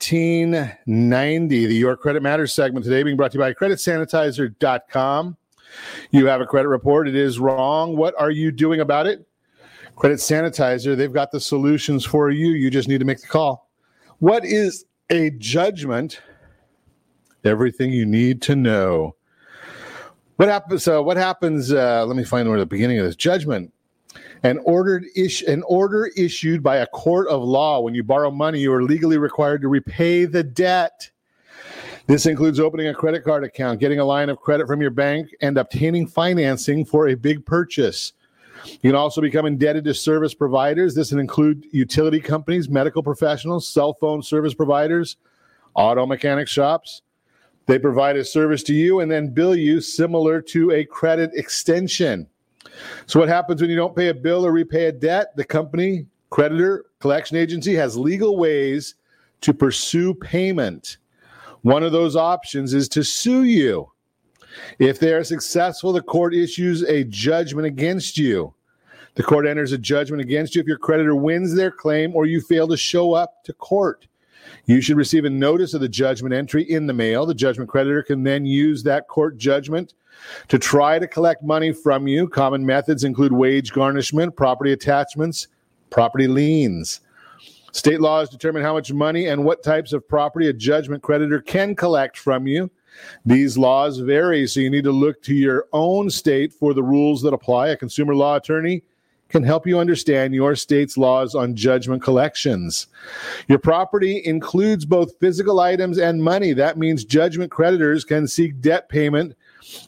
The 0.00 1.74
Your 1.74 1.96
Credit 1.96 2.22
Matters 2.22 2.52
segment 2.52 2.84
today 2.84 3.02
being 3.02 3.16
brought 3.16 3.32
to 3.32 3.38
you 3.38 3.40
by 3.40 3.52
CreditSanitizer.com. 3.52 5.36
You 6.10 6.26
have 6.26 6.40
a 6.40 6.46
credit 6.46 6.68
report, 6.68 7.06
it 7.06 7.14
is 7.14 7.38
wrong. 7.38 7.96
What 7.96 8.14
are 8.18 8.30
you 8.30 8.50
doing 8.50 8.80
about 8.80 9.06
it? 9.06 9.26
Credit 9.96 10.18
Sanitizer, 10.18 10.96
they've 10.96 11.12
got 11.12 11.30
the 11.30 11.40
solutions 11.40 12.04
for 12.04 12.30
you. 12.30 12.48
You 12.52 12.70
just 12.70 12.88
need 12.88 12.98
to 12.98 13.04
make 13.04 13.20
the 13.20 13.26
call. 13.26 13.68
What 14.18 14.44
is 14.44 14.86
a 15.10 15.30
judgment? 15.32 16.20
Everything 17.44 17.92
you 17.92 18.06
need 18.06 18.42
to 18.42 18.56
know. 18.56 19.16
What 20.36 20.48
happens? 20.48 20.88
Uh, 20.88 21.02
what 21.02 21.18
happens? 21.18 21.72
Uh, 21.72 22.06
let 22.06 22.16
me 22.16 22.24
find 22.24 22.48
where 22.48 22.58
the 22.58 22.64
beginning 22.64 22.98
of 22.98 23.04
this 23.04 23.16
judgment. 23.16 23.72
An 24.42 24.58
ordered 24.64 25.04
an 25.46 25.62
order 25.66 26.10
issued 26.16 26.62
by 26.62 26.76
a 26.76 26.86
court 26.86 27.28
of 27.28 27.42
law. 27.42 27.80
When 27.80 27.94
you 27.94 28.02
borrow 28.02 28.30
money, 28.30 28.60
you 28.60 28.72
are 28.72 28.82
legally 28.82 29.18
required 29.18 29.60
to 29.62 29.68
repay 29.68 30.24
the 30.24 30.42
debt. 30.42 31.10
This 32.06 32.26
includes 32.26 32.58
opening 32.58 32.88
a 32.88 32.94
credit 32.94 33.22
card 33.22 33.44
account, 33.44 33.78
getting 33.78 34.00
a 34.00 34.04
line 34.04 34.30
of 34.30 34.40
credit 34.40 34.66
from 34.66 34.80
your 34.80 34.90
bank, 34.90 35.28
and 35.42 35.56
obtaining 35.56 36.06
financing 36.06 36.84
for 36.84 37.08
a 37.08 37.14
big 37.14 37.44
purchase. 37.46 38.14
You 38.64 38.90
can 38.90 38.94
also 38.94 39.20
become 39.20 39.46
indebted 39.46 39.84
to 39.84 39.94
service 39.94 40.34
providers. 40.34 40.94
This 40.94 41.10
can 41.10 41.18
include 41.18 41.66
utility 41.70 42.20
companies, 42.20 42.68
medical 42.68 43.02
professionals, 43.02 43.68
cell 43.68 43.94
phone 43.94 44.22
service 44.22 44.54
providers, 44.54 45.16
auto 45.74 46.06
mechanic 46.06 46.48
shops. 46.48 47.02
They 47.66 47.78
provide 47.78 48.16
a 48.16 48.24
service 48.24 48.62
to 48.64 48.74
you 48.74 49.00
and 49.00 49.10
then 49.10 49.32
bill 49.32 49.54
you 49.54 49.80
similar 49.80 50.42
to 50.42 50.72
a 50.72 50.84
credit 50.84 51.30
extension. 51.34 52.26
So, 53.06 53.18
what 53.18 53.28
happens 53.28 53.60
when 53.60 53.70
you 53.70 53.76
don't 53.76 53.96
pay 53.96 54.08
a 54.08 54.14
bill 54.14 54.46
or 54.46 54.52
repay 54.52 54.86
a 54.86 54.92
debt? 54.92 55.34
The 55.36 55.44
company, 55.44 56.06
creditor, 56.30 56.86
collection 57.00 57.36
agency 57.36 57.74
has 57.74 57.96
legal 57.96 58.36
ways 58.36 58.94
to 59.40 59.54
pursue 59.54 60.14
payment. 60.14 60.98
One 61.62 61.82
of 61.82 61.92
those 61.92 62.16
options 62.16 62.74
is 62.74 62.88
to 62.90 63.02
sue 63.02 63.44
you. 63.44 63.90
If 64.78 64.98
they 64.98 65.12
are 65.14 65.24
successful, 65.24 65.92
the 65.92 66.02
court 66.02 66.34
issues 66.34 66.82
a 66.82 67.04
judgment 67.04 67.66
against 67.66 68.18
you. 68.18 68.54
The 69.14 69.22
court 69.22 69.46
enters 69.46 69.72
a 69.72 69.78
judgment 69.78 70.22
against 70.22 70.54
you 70.54 70.60
if 70.60 70.66
your 70.66 70.78
creditor 70.78 71.14
wins 71.14 71.54
their 71.54 71.70
claim 71.70 72.14
or 72.14 72.26
you 72.26 72.40
fail 72.40 72.68
to 72.68 72.76
show 72.76 73.12
up 73.12 73.44
to 73.44 73.52
court. 73.52 74.06
You 74.66 74.80
should 74.80 74.96
receive 74.96 75.24
a 75.24 75.30
notice 75.30 75.74
of 75.74 75.80
the 75.80 75.88
judgment 75.88 76.34
entry 76.34 76.62
in 76.70 76.86
the 76.86 76.92
mail. 76.92 77.26
The 77.26 77.34
judgment 77.34 77.70
creditor 77.70 78.02
can 78.02 78.22
then 78.22 78.44
use 78.44 78.82
that 78.82 79.08
court 79.08 79.36
judgment 79.36 79.94
to 80.48 80.58
try 80.58 80.98
to 80.98 81.06
collect 81.06 81.42
money 81.42 81.72
from 81.72 82.06
you. 82.06 82.28
Common 82.28 82.64
methods 82.64 83.04
include 83.04 83.32
wage 83.32 83.72
garnishment, 83.72 84.36
property 84.36 84.72
attachments, 84.72 85.48
property 85.88 86.26
liens. 86.26 87.00
State 87.72 88.00
laws 88.00 88.28
determine 88.28 88.62
how 88.62 88.72
much 88.72 88.92
money 88.92 89.26
and 89.26 89.44
what 89.44 89.62
types 89.62 89.92
of 89.92 90.06
property 90.08 90.48
a 90.48 90.52
judgment 90.52 91.02
creditor 91.02 91.40
can 91.40 91.74
collect 91.74 92.18
from 92.18 92.46
you. 92.46 92.70
These 93.24 93.56
laws 93.56 93.98
vary, 93.98 94.46
so 94.46 94.60
you 94.60 94.70
need 94.70 94.84
to 94.84 94.92
look 94.92 95.22
to 95.22 95.34
your 95.34 95.66
own 95.72 96.10
state 96.10 96.52
for 96.52 96.74
the 96.74 96.82
rules 96.82 97.22
that 97.22 97.32
apply. 97.32 97.68
A 97.68 97.76
consumer 97.76 98.14
law 98.14 98.36
attorney 98.36 98.82
can 99.30 99.42
help 99.42 99.66
you 99.66 99.78
understand 99.78 100.34
your 100.34 100.54
state's 100.54 100.96
laws 100.96 101.34
on 101.34 101.54
judgment 101.54 102.02
collections. 102.02 102.88
Your 103.48 103.58
property 103.58 104.20
includes 104.24 104.84
both 104.84 105.18
physical 105.20 105.60
items 105.60 105.98
and 105.98 106.22
money. 106.22 106.52
That 106.52 106.76
means 106.76 107.04
judgment 107.04 107.50
creditors 107.50 108.04
can 108.04 108.26
seek 108.26 108.60
debt 108.60 108.88
payment 108.88 109.36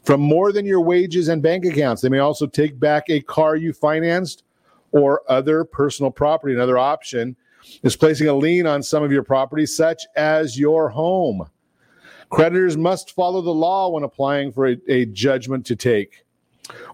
from 0.04 0.20
more 0.20 0.52
than 0.52 0.64
your 0.64 0.80
wages 0.80 1.28
and 1.28 1.42
bank 1.42 1.64
accounts. 1.64 2.02
They 2.02 2.08
may 2.08 2.20
also 2.20 2.46
take 2.46 2.78
back 2.78 3.04
a 3.08 3.20
car 3.20 3.56
you 3.56 3.72
financed 3.72 4.44
or 4.92 5.22
other 5.28 5.64
personal 5.64 6.10
property. 6.10 6.54
Another 6.54 6.78
option 6.78 7.36
is 7.82 7.96
placing 7.96 8.28
a 8.28 8.34
lien 8.34 8.66
on 8.66 8.82
some 8.82 9.02
of 9.02 9.10
your 9.10 9.22
property, 9.22 9.66
such 9.66 10.04
as 10.16 10.58
your 10.58 10.88
home. 10.88 11.48
Creditors 12.30 12.76
must 12.76 13.14
follow 13.14 13.42
the 13.42 13.50
law 13.50 13.90
when 13.90 14.04
applying 14.04 14.52
for 14.52 14.68
a, 14.68 14.76
a 14.88 15.06
judgment 15.06 15.66
to 15.66 15.76
take 15.76 16.24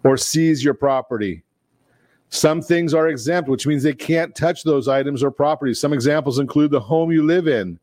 or 0.02 0.16
seize 0.16 0.64
your 0.64 0.74
property. 0.74 1.42
Some 2.30 2.60
things 2.60 2.92
are 2.94 3.08
exempt, 3.08 3.48
which 3.48 3.66
means 3.66 3.82
they 3.82 3.94
can't 3.94 4.34
touch 4.34 4.62
those 4.62 4.88
items 4.88 5.22
or 5.22 5.30
properties. 5.30 5.80
Some 5.80 5.92
examples 5.92 6.38
include 6.38 6.70
the 6.70 6.80
home 6.80 7.10
you 7.10 7.24
live 7.24 7.48
in, 7.48 7.78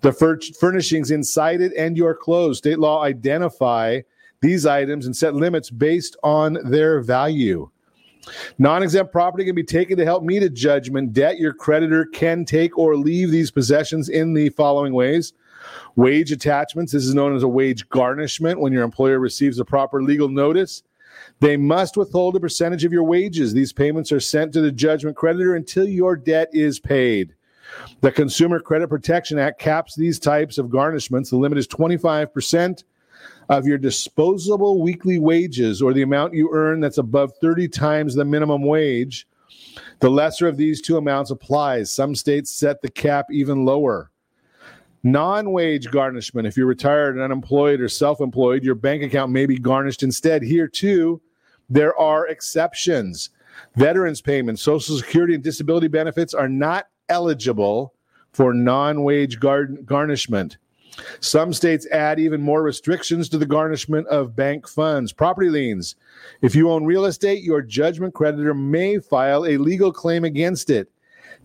the 0.00 0.12
fur- 0.12 0.40
furnishings 0.58 1.10
inside 1.10 1.60
it, 1.60 1.72
and 1.76 1.96
your 1.96 2.14
clothes. 2.14 2.58
State 2.58 2.78
law 2.78 3.02
identify 3.02 4.00
these 4.40 4.64
items 4.64 5.06
and 5.06 5.14
set 5.14 5.34
limits 5.34 5.70
based 5.70 6.16
on 6.22 6.58
their 6.64 7.00
value. 7.00 7.68
Non 8.58 8.82
exempt 8.82 9.12
property 9.12 9.44
can 9.44 9.54
be 9.54 9.64
taken 9.64 9.96
to 9.96 10.04
help 10.04 10.22
meet 10.22 10.42
a 10.42 10.50
judgment 10.50 11.12
debt. 11.12 11.38
Your 11.38 11.52
creditor 11.52 12.06
can 12.06 12.44
take 12.44 12.76
or 12.78 12.96
leave 12.96 13.30
these 13.30 13.50
possessions 13.50 14.08
in 14.08 14.34
the 14.34 14.50
following 14.50 14.92
ways 14.92 15.32
wage 15.96 16.32
attachments. 16.32 16.92
This 16.92 17.04
is 17.04 17.14
known 17.14 17.34
as 17.34 17.42
a 17.42 17.48
wage 17.48 17.88
garnishment 17.88 18.60
when 18.60 18.72
your 18.72 18.82
employer 18.82 19.18
receives 19.18 19.58
a 19.58 19.64
proper 19.64 20.02
legal 20.02 20.28
notice. 20.28 20.82
They 21.40 21.56
must 21.56 21.96
withhold 21.96 22.36
a 22.36 22.40
percentage 22.40 22.84
of 22.84 22.92
your 22.92 23.02
wages. 23.02 23.52
These 23.52 23.72
payments 23.72 24.12
are 24.12 24.20
sent 24.20 24.52
to 24.52 24.60
the 24.60 24.70
judgment 24.70 25.16
creditor 25.16 25.54
until 25.56 25.88
your 25.88 26.14
debt 26.14 26.50
is 26.52 26.78
paid. 26.78 27.34
The 28.02 28.12
Consumer 28.12 28.60
Credit 28.60 28.88
Protection 28.88 29.38
Act 29.38 29.58
caps 29.58 29.94
these 29.94 30.18
types 30.18 30.58
of 30.58 30.66
garnishments. 30.66 31.30
The 31.30 31.36
limit 31.36 31.58
is 31.58 31.68
25% 31.68 32.84
of 33.48 33.66
your 33.66 33.78
disposable 33.78 34.82
weekly 34.82 35.18
wages 35.18 35.80
or 35.80 35.92
the 35.92 36.02
amount 36.02 36.34
you 36.34 36.50
earn 36.52 36.80
that's 36.80 36.98
above 36.98 37.32
30 37.40 37.68
times 37.68 38.14
the 38.14 38.24
minimum 38.24 38.62
wage. 38.62 39.26
The 40.00 40.10
lesser 40.10 40.46
of 40.46 40.56
these 40.56 40.80
two 40.80 40.96
amounts 40.96 41.30
applies. 41.30 41.90
Some 41.90 42.14
states 42.14 42.50
set 42.50 42.82
the 42.82 42.90
cap 42.90 43.26
even 43.30 43.64
lower. 43.64 44.10
Non 45.02 45.52
wage 45.52 45.90
garnishment. 45.90 46.46
If 46.46 46.56
you're 46.56 46.66
retired 46.66 47.14
and 47.14 47.24
unemployed 47.24 47.80
or 47.80 47.88
self 47.88 48.20
employed, 48.20 48.62
your 48.62 48.74
bank 48.74 49.02
account 49.02 49.32
may 49.32 49.46
be 49.46 49.58
garnished 49.58 50.02
instead. 50.02 50.42
Here, 50.42 50.68
too, 50.68 51.22
there 51.70 51.96
are 51.98 52.26
exceptions. 52.26 53.30
Veterans 53.76 54.20
payments, 54.20 54.62
Social 54.62 54.96
Security, 54.96 55.34
and 55.34 55.42
disability 55.42 55.88
benefits 55.88 56.34
are 56.34 56.48
not 56.48 56.88
eligible 57.08 57.94
for 58.32 58.52
non 58.52 59.02
wage 59.02 59.38
gar- 59.38 59.66
garnishment. 59.66 60.58
Some 61.20 61.52
states 61.52 61.86
add 61.90 62.18
even 62.18 62.42
more 62.42 62.62
restrictions 62.62 63.28
to 63.28 63.38
the 63.38 63.46
garnishment 63.46 64.06
of 64.08 64.36
bank 64.36 64.68
funds. 64.68 65.12
Property 65.12 65.48
liens. 65.48 65.96
If 66.42 66.54
you 66.54 66.70
own 66.70 66.84
real 66.84 67.04
estate, 67.04 67.42
your 67.42 67.62
judgment 67.62 68.12
creditor 68.12 68.54
may 68.54 68.98
file 68.98 69.46
a 69.46 69.56
legal 69.56 69.92
claim 69.92 70.24
against 70.24 70.68
it. 70.68 70.90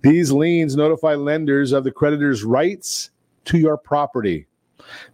These 0.02 0.32
liens 0.32 0.76
notify 0.76 1.16
lenders 1.16 1.72
of 1.72 1.84
the 1.84 1.92
creditor's 1.92 2.44
rights 2.44 3.12
to 3.46 3.58
your 3.58 3.78
property. 3.78 4.48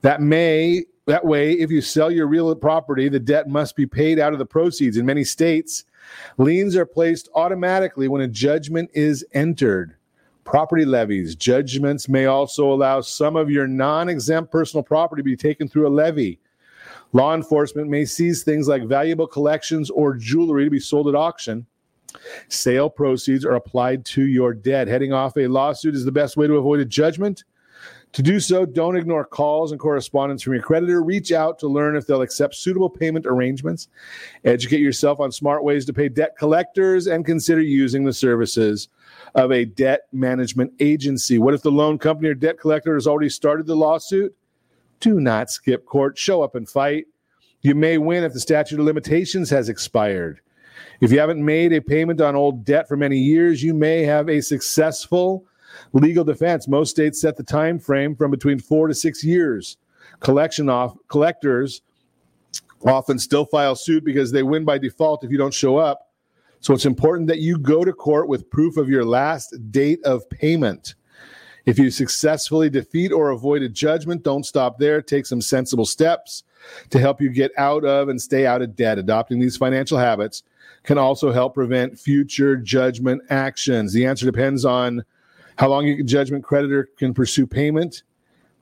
That 0.02 0.22
may 0.22 0.86
that 1.12 1.26
way 1.26 1.52
if 1.52 1.70
you 1.70 1.82
sell 1.82 2.10
your 2.10 2.26
real 2.26 2.56
property, 2.56 3.10
the 3.10 3.20
debt 3.20 3.50
must 3.50 3.76
be 3.76 3.86
paid 3.86 4.18
out 4.18 4.32
of 4.32 4.40
the 4.40 4.46
proceeds. 4.46 4.96
In 4.96 5.06
many 5.06 5.26
states, 5.26 5.84
liens 6.38 6.74
are 6.78 6.86
placed 6.86 7.28
automatically 7.36 8.08
when 8.08 8.22
a 8.22 8.30
judgment 8.30 8.90
is 8.94 9.26
entered 9.34 9.98
property 10.46 10.86
levies. 10.86 11.36
Judgments 11.36 12.08
may 12.08 12.28
also 12.28 12.72
allow 12.72 13.02
some 13.02 13.36
of 13.36 13.52
your 13.52 13.68
non 13.68 14.08
exempt 14.08 14.54
personal 14.54 14.84
property 14.84 15.20
to 15.20 15.26
be 15.26 15.36
taken 15.36 15.68
through 15.68 15.86
a 15.86 15.90
levy. 15.90 16.40
Law 17.12 17.36
enforcement 17.36 17.90
may 17.90 18.06
seize 18.06 18.44
things 18.44 18.70
like 18.70 18.84
valuable 18.84 19.28
collections 19.28 19.90
or 19.90 20.14
jewelry 20.14 20.64
to 20.64 20.70
be 20.70 20.80
sold 20.80 21.10
at 21.10 21.16
auction. 21.16 21.66
Sale 22.48 22.90
proceeds 22.90 23.44
are 23.44 23.56
applied 23.56 24.06
to 24.06 24.28
your 24.28 24.54
debt. 24.54 24.88
Heading 24.88 25.12
off 25.12 25.36
a 25.36 25.48
lawsuit 25.48 25.94
is 25.94 26.06
the 26.06 26.12
best 26.14 26.38
way 26.38 26.48
to 26.48 26.56
avoid 26.56 26.80
a 26.80 26.86
judgment. 26.86 27.44
To 28.14 28.22
do 28.22 28.42
so, 28.42 28.66
don't 28.66 28.98
ignore 28.98 29.24
calls 29.24 29.72
and 29.72 29.80
correspondence 29.80 30.42
from 30.42 30.54
your 30.54 30.62
creditor. 30.62 31.02
Reach 31.02 31.32
out 31.32 31.58
to 31.60 31.68
learn 31.68 31.96
if 31.96 32.06
they'll 32.06 32.22
accept 32.22 32.56
suitable 32.56 32.90
payment 32.90 33.26
arrangements. 33.26 33.88
Educate 34.44 34.82
yourself 34.82 35.22
on 35.22 35.32
smart 35.32 35.64
ways 35.64 35.86
to 35.86 35.94
pay 35.94 36.10
debt 36.10 36.36
collectors 36.38 37.08
and 37.08 37.26
consider 37.26 37.62
using 37.62 38.04
the 38.04 38.12
services 38.12 38.90
of 39.36 39.52
a 39.54 39.64
debt 39.64 40.02
management 40.12 40.74
agency. 40.82 41.40
What 41.40 41.54
if 41.54 41.62
the 41.62 41.72
loan 41.72 41.98
company 41.98 42.28
or 42.30 42.34
debt 42.34 42.60
collector 42.60 42.96
has 42.96 43.08
already 43.08 43.30
started 43.30 43.66
the 43.66 43.76
lawsuit? 43.76 44.36
Do 45.00 45.22
not 45.22 45.50
skip 45.50 45.86
court. 45.86 46.18
Show 46.18 46.44
up 46.44 46.56
and 46.56 46.68
fight. 46.68 47.06
You 47.62 47.76
may 47.76 47.98
win 47.98 48.24
if 48.24 48.34
the 48.34 48.40
statute 48.40 48.80
of 48.80 48.86
limitations 48.86 49.50
has 49.52 49.70
expired. 49.70 50.42
If 51.00 51.12
you 51.12 51.20
haven't 51.20 51.44
made 51.44 51.72
a 51.72 51.82
payment 51.82 52.20
on 52.20 52.36
old 52.36 52.66
debt 52.66 52.88
for 52.88 52.98
many 52.98 53.18
years, 53.18 53.64
you 53.64 53.74
may 53.74 54.04
have 54.04 54.30
a 54.30 54.42
successful 54.42 55.46
legal 55.94 56.24
defense. 56.24 56.68
Most 56.68 56.92
states 56.92 57.22
set 57.22 57.38
the 57.38 57.44
time 57.44 57.80
frame 57.80 58.16
from 58.16 58.32
between 58.32 58.60
4 58.60 58.88
to 58.88 58.94
6 58.94 59.24
years. 59.24 59.78
Collection 60.20 60.70
off 60.70 60.96
collectors 61.08 61.82
often 62.86 63.20
still 63.20 63.46
file 63.46 63.76
suit 63.76 64.04
because 64.04 64.32
they 64.32 64.44
win 64.44 64.66
by 64.66 64.78
default 64.78 65.24
if 65.24 65.32
you 65.32 65.38
don't 65.38 65.54
show 65.54 65.78
up 65.78 66.12
so 66.62 66.76
it's 66.76 66.86
important 66.86 67.28
that 67.28 67.40
you 67.40 67.58
go 67.58 67.84
to 67.84 67.92
court 67.92 68.28
with 68.28 68.50
proof 68.50 68.78
of 68.78 68.88
your 68.88 69.04
last 69.04 69.72
date 69.72 70.00
of 70.06 70.30
payment. 70.30 70.94
If 71.66 71.80
you 71.80 71.90
successfully 71.90 72.70
defeat 72.70 73.12
or 73.12 73.32
avoid 73.32 73.64
a 73.64 73.70
judgment, 73.70 74.24
don't 74.24 74.46
stop 74.46 74.78
there. 74.78 75.02
Take 75.02 75.26
some 75.26 75.42
sensible 75.42 75.86
steps 75.86 76.44
to 76.92 77.00
help 77.00 77.20
you 77.20 77.30
get 77.30 77.52
out 77.58 77.84
of 77.84 78.10
and 78.10 78.22
stay 78.22 78.46
out 78.46 78.62
of 78.62 78.76
debt. 78.76 79.00
Adopting 79.00 79.40
these 79.40 79.58
financial 79.58 79.98
habits 79.98 80.44
can 80.84 81.00
also 81.00 81.32
help 81.32 81.56
prevent 81.56 81.98
future 81.98 82.56
judgment 82.56 83.24
actions. 83.32 83.92
The 83.92 84.06
answer 84.06 84.26
depends 84.28 84.64
on 84.64 85.04
how 85.62 85.68
long 85.68 85.88
a 85.88 86.02
judgment 86.02 86.44
creditor 86.44 86.90
can 86.98 87.14
pursue 87.14 87.46
payment. 87.46 88.02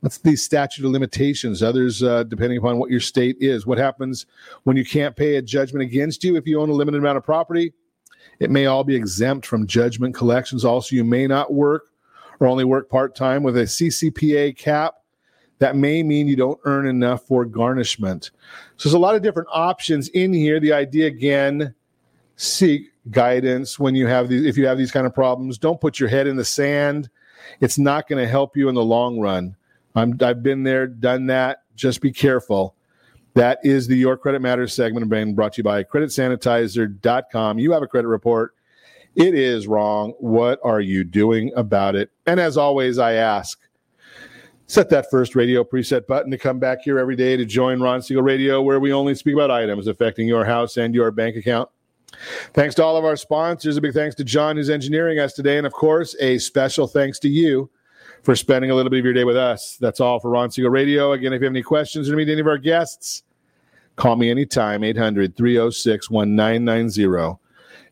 What's 0.01 0.17
the 0.17 0.35
statute 0.35 0.83
of 0.83 0.91
limitations? 0.91 1.63
Others, 1.63 2.03
uh, 2.03 2.23
depending 2.23 2.57
upon 2.57 2.77
what 2.77 2.91
your 2.91 2.99
state 2.99 3.37
is. 3.39 3.65
What 3.65 3.77
happens 3.77 4.25
when 4.63 4.75
you 4.75 4.83
can't 4.83 5.15
pay 5.15 5.37
a 5.37 5.41
judgment 5.41 5.81
against 5.81 6.25
you 6.25 6.35
if 6.35 6.45
you 6.45 6.59
own 6.59 6.67
a 6.67 6.73
limited 6.73 6.97
amount 6.97 7.17
of 7.17 7.23
property? 7.23 7.71
It 8.39 8.51
may 8.51 8.65
all 8.65 8.83
be 8.83 8.97
exempt 8.97 9.45
from 9.45 9.65
judgment 9.65 10.13
collections. 10.13 10.65
Also, 10.65 10.93
you 10.93 11.05
may 11.05 11.25
not 11.25 11.53
work 11.53 11.85
or 12.41 12.47
only 12.47 12.65
work 12.65 12.89
part 12.89 13.15
time 13.15 13.43
with 13.43 13.55
a 13.55 13.63
CCPA 13.63 14.57
cap. 14.57 14.95
That 15.59 15.77
may 15.77 16.03
mean 16.03 16.27
you 16.27 16.35
don't 16.35 16.59
earn 16.65 16.85
enough 16.85 17.25
for 17.25 17.45
garnishment. 17.45 18.31
So 18.75 18.89
there's 18.89 18.93
a 18.93 18.99
lot 18.99 19.15
of 19.15 19.21
different 19.21 19.47
options 19.53 20.09
in 20.09 20.33
here. 20.33 20.59
The 20.59 20.73
idea 20.73 21.07
again, 21.07 21.73
seek 22.35 22.88
guidance 23.11 23.79
when 23.79 23.95
you 23.95 24.07
have 24.07 24.29
these 24.29 24.45
if 24.45 24.57
you 24.57 24.67
have 24.67 24.77
these 24.77 24.91
kind 24.91 25.07
of 25.07 25.13
problems. 25.13 25.57
Don't 25.57 25.81
put 25.81 25.99
your 25.99 26.09
head 26.09 26.27
in 26.27 26.35
the 26.35 26.45
sand. 26.45 27.09
It's 27.61 27.77
not 27.77 28.07
going 28.07 28.21
to 28.23 28.29
help 28.29 28.55
you 28.55 28.69
in 28.69 28.75
the 28.75 28.83
long 28.83 29.19
run. 29.19 29.55
I'm, 29.95 30.17
I've 30.21 30.43
been 30.43 30.63
there, 30.63 30.87
done 30.87 31.27
that. 31.27 31.63
Just 31.75 32.01
be 32.01 32.11
careful. 32.11 32.75
That 33.33 33.59
is 33.63 33.87
the 33.87 33.95
Your 33.95 34.17
Credit 34.17 34.41
Matters 34.41 34.73
segment 34.73 35.09
being 35.09 35.33
brought 35.33 35.53
to 35.53 35.59
you 35.59 35.63
by 35.63 35.83
creditsanitizer.com. 35.83 37.59
You 37.59 37.71
have 37.71 37.83
a 37.83 37.87
credit 37.87 38.07
report. 38.07 38.53
It 39.15 39.33
is 39.33 39.67
wrong. 39.67 40.13
What 40.19 40.59
are 40.63 40.81
you 40.81 41.03
doing 41.03 41.51
about 41.55 41.95
it? 41.95 42.11
And 42.25 42.39
as 42.39 42.57
always, 42.57 42.99
I 42.99 43.13
ask, 43.13 43.59
set 44.67 44.89
that 44.89 45.09
first 45.09 45.35
radio 45.35 45.63
preset 45.63 46.05
button 46.07 46.31
to 46.31 46.37
come 46.37 46.59
back 46.59 46.79
here 46.83 46.99
every 46.99 47.15
day 47.15 47.35
to 47.35 47.45
join 47.45 47.81
Ron 47.81 48.01
Siegel 48.01 48.23
Radio, 48.23 48.61
where 48.61 48.79
we 48.79 48.93
only 48.93 49.15
speak 49.15 49.33
about 49.33 49.51
items 49.51 49.87
affecting 49.87 50.27
your 50.27 50.45
house 50.45 50.77
and 50.77 50.93
your 50.93 51.11
bank 51.11 51.35
account. 51.35 51.69
Thanks 52.53 52.75
to 52.75 52.83
all 52.83 52.97
of 52.97 53.05
our 53.05 53.15
sponsors. 53.15 53.77
A 53.77 53.81
big 53.81 53.93
thanks 53.93 54.15
to 54.15 54.23
John, 54.23 54.57
who's 54.57 54.69
engineering 54.69 55.19
us 55.19 55.33
today. 55.33 55.57
And 55.57 55.65
of 55.65 55.73
course, 55.73 56.15
a 56.19 56.37
special 56.37 56.87
thanks 56.87 57.19
to 57.19 57.29
you 57.29 57.69
for 58.23 58.35
spending 58.35 58.71
a 58.71 58.75
little 58.75 58.89
bit 58.89 58.99
of 58.99 59.05
your 59.05 59.13
day 59.13 59.23
with 59.23 59.37
us. 59.37 59.77
That's 59.79 59.99
all 59.99 60.19
for 60.19 60.29
Ron 60.29 60.51
Siegel 60.51 60.71
Radio. 60.71 61.13
Again, 61.13 61.33
if 61.33 61.41
you 61.41 61.45
have 61.45 61.53
any 61.53 61.63
questions 61.63 62.09
or 62.09 62.15
meet 62.15 62.29
any 62.29 62.41
of 62.41 62.47
our 62.47 62.57
guests, 62.57 63.23
call 63.95 64.15
me 64.15 64.29
anytime, 64.29 64.83
800 64.83 65.35
306 65.35 66.09
1990. 66.09 67.39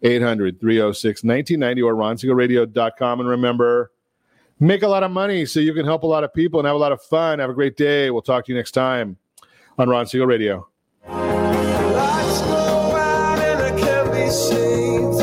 800 0.04 0.60
306 0.60 1.24
1990 1.24 1.82
or. 1.82 3.20
And 3.20 3.30
remember, 3.30 3.92
make 4.60 4.84
a 4.84 4.88
lot 4.88 5.04
of 5.04 5.12
money 5.12 5.46
so 5.46 5.60
you 5.60 5.74
can 5.74 5.86
help 5.86 6.04
a 6.04 6.08
lot 6.08 6.24
of 6.24 6.34
people 6.34 6.60
and 6.60 6.68
have 6.68 6.76
a 6.76 6.80
lot 6.80 6.92
of 6.92 7.02
fun. 7.02 7.40
Have 7.40 7.50
a 7.50 7.54
great 7.54 7.78
day. 7.78 8.12
We'll 8.12 8.22
talk 8.22 8.46
to 8.46 8.52
you 8.52 8.58
next 8.58 8.72
time 8.72 9.18
on 9.78 9.90
Ron 9.90 10.06
Siegel 10.06 10.28
Radio. 10.28 10.68
Saved. 14.30 15.17